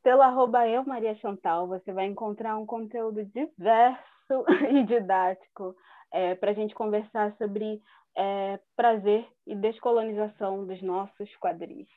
Pelo 0.03 0.21
arroba 0.21 0.67
eu, 0.67 0.85
Maria 0.85 1.15
Chantal, 1.15 1.67
você 1.67 1.91
vai 1.91 2.05
encontrar 2.05 2.55
um 2.57 2.65
conteúdo 2.65 3.25
diverso 3.25 4.45
e 4.69 4.83
didático 4.83 5.75
é, 6.13 6.35
para 6.35 6.51
a 6.51 6.53
gente 6.53 6.75
conversar 6.75 7.35
sobre 7.37 7.81
é, 8.17 8.59
prazer 8.75 9.25
e 9.45 9.55
descolonização 9.55 10.65
dos 10.65 10.81
nossos 10.81 11.29
quadris. 11.37 11.87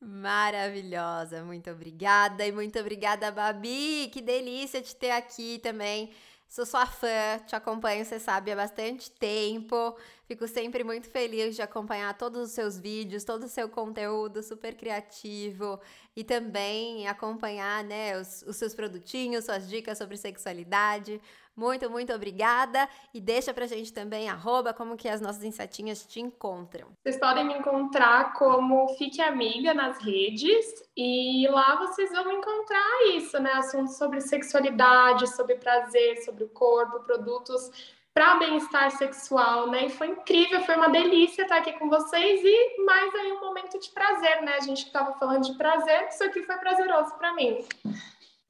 Maravilhosa, 0.00 1.42
muito 1.44 1.68
obrigada 1.70 2.46
e 2.46 2.52
muito 2.52 2.78
obrigada, 2.78 3.32
Babi. 3.32 4.08
Que 4.12 4.22
delícia 4.22 4.80
te 4.80 4.94
ter 4.94 5.10
aqui 5.10 5.58
também. 5.58 6.12
Sou 6.48 6.64
sua 6.64 6.86
fã, 6.86 7.38
te 7.46 7.54
acompanho, 7.54 8.04
você 8.04 8.18
sabe, 8.18 8.52
há 8.52 8.56
bastante 8.56 9.10
tempo. 9.10 9.98
Fico 10.24 10.46
sempre 10.46 10.82
muito 10.82 11.10
feliz 11.10 11.54
de 11.56 11.60
acompanhar 11.60 12.16
todos 12.16 12.40
os 12.40 12.50
seus 12.52 12.78
vídeos, 12.78 13.24
todo 13.24 13.42
o 13.42 13.48
seu 13.48 13.68
conteúdo 13.68 14.42
super 14.42 14.74
criativo 14.74 15.78
e 16.16 16.24
também 16.24 17.06
acompanhar, 17.06 17.84
né, 17.84 18.18
os, 18.18 18.42
os 18.42 18.56
seus 18.56 18.74
produtinhos, 18.74 19.44
suas 19.44 19.68
dicas 19.68 19.98
sobre 19.98 20.16
sexualidade. 20.16 21.20
Muito, 21.58 21.90
muito 21.90 22.12
obrigada. 22.12 22.88
E 23.12 23.20
deixa 23.20 23.52
pra 23.52 23.66
gente 23.66 23.92
também, 23.92 24.28
arroba, 24.28 24.72
como 24.72 24.96
que 24.96 25.08
as 25.08 25.20
nossas 25.20 25.42
insetinhas 25.42 26.06
te 26.06 26.20
encontram. 26.20 26.92
Vocês 27.02 27.18
podem 27.18 27.44
me 27.44 27.58
encontrar 27.58 28.32
como 28.34 28.86
Fique 28.96 29.20
Amiga 29.20 29.74
nas 29.74 29.98
redes. 29.98 30.64
E 30.96 31.48
lá 31.50 31.74
vocês 31.74 32.12
vão 32.12 32.30
encontrar 32.30 33.08
isso, 33.16 33.40
né? 33.40 33.50
Assuntos 33.54 33.96
sobre 33.96 34.20
sexualidade, 34.20 35.26
sobre 35.34 35.56
prazer, 35.56 36.18
sobre 36.18 36.44
o 36.44 36.48
corpo, 36.48 37.00
produtos 37.00 37.96
para 38.14 38.36
bem-estar 38.36 38.92
sexual, 38.92 39.68
né? 39.68 39.86
E 39.86 39.90
foi 39.90 40.08
incrível, 40.08 40.60
foi 40.60 40.76
uma 40.76 40.88
delícia 40.90 41.42
estar 41.42 41.56
aqui 41.56 41.72
com 41.72 41.88
vocês 41.88 42.40
e 42.44 42.84
mais 42.84 43.12
aí 43.16 43.32
um 43.32 43.40
momento 43.40 43.80
de 43.80 43.90
prazer, 43.90 44.42
né? 44.42 44.54
A 44.54 44.60
gente 44.60 44.86
estava 44.86 45.12
falando 45.14 45.42
de 45.42 45.54
prazer, 45.58 46.06
isso 46.08 46.22
aqui 46.22 46.40
foi 46.44 46.56
prazeroso 46.56 47.16
para 47.16 47.34
mim. 47.34 47.66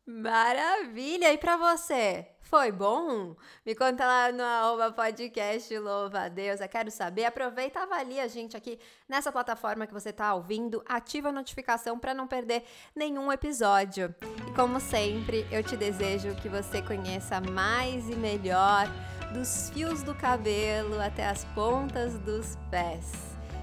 Maravilha! 0.06 1.32
E 1.32 1.38
para 1.38 1.56
você? 1.56 2.26
Foi 2.48 2.72
bom? 2.72 3.36
Me 3.64 3.74
conta 3.74 4.06
lá 4.06 4.32
no 4.32 4.42
arroba 4.42 4.90
podcast 4.90 5.78
Louva 5.78 6.20
a 6.20 6.28
Deus. 6.30 6.62
Eu 6.62 6.68
quero 6.68 6.90
saber. 6.90 7.26
Aproveita, 7.26 7.80
avalia 7.80 8.22
a 8.22 8.26
gente 8.26 8.56
aqui 8.56 8.78
nessa 9.06 9.30
plataforma 9.30 9.86
que 9.86 9.92
você 9.92 10.08
está 10.08 10.34
ouvindo. 10.34 10.82
Ativa 10.88 11.28
a 11.28 11.32
notificação 11.32 11.98
para 11.98 12.14
não 12.14 12.26
perder 12.26 12.64
nenhum 12.96 13.30
episódio. 13.30 14.14
E 14.48 14.54
como 14.54 14.80
sempre, 14.80 15.46
eu 15.52 15.62
te 15.62 15.76
desejo 15.76 16.34
que 16.36 16.48
você 16.48 16.80
conheça 16.80 17.38
mais 17.38 18.08
e 18.08 18.16
melhor 18.16 18.86
dos 19.34 19.68
fios 19.68 20.02
do 20.02 20.14
cabelo 20.14 20.98
até 21.02 21.28
as 21.28 21.44
pontas 21.54 22.18
dos 22.20 22.56
pés. 22.70 23.12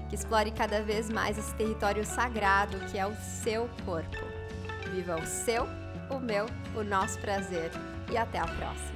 Que 0.08 0.14
explore 0.14 0.52
cada 0.52 0.80
vez 0.80 1.10
mais 1.10 1.36
esse 1.36 1.52
território 1.56 2.06
sagrado 2.06 2.78
que 2.88 2.96
é 2.96 3.04
o 3.04 3.16
seu 3.16 3.68
corpo. 3.84 4.24
Viva 4.92 5.16
o 5.16 5.26
seu, 5.26 5.64
o 6.08 6.20
meu, 6.20 6.46
o 6.76 6.84
nosso 6.84 7.18
prazer 7.18 7.72
e 8.10 8.16
até 8.16 8.38
a 8.38 8.46
próxima! 8.46 8.95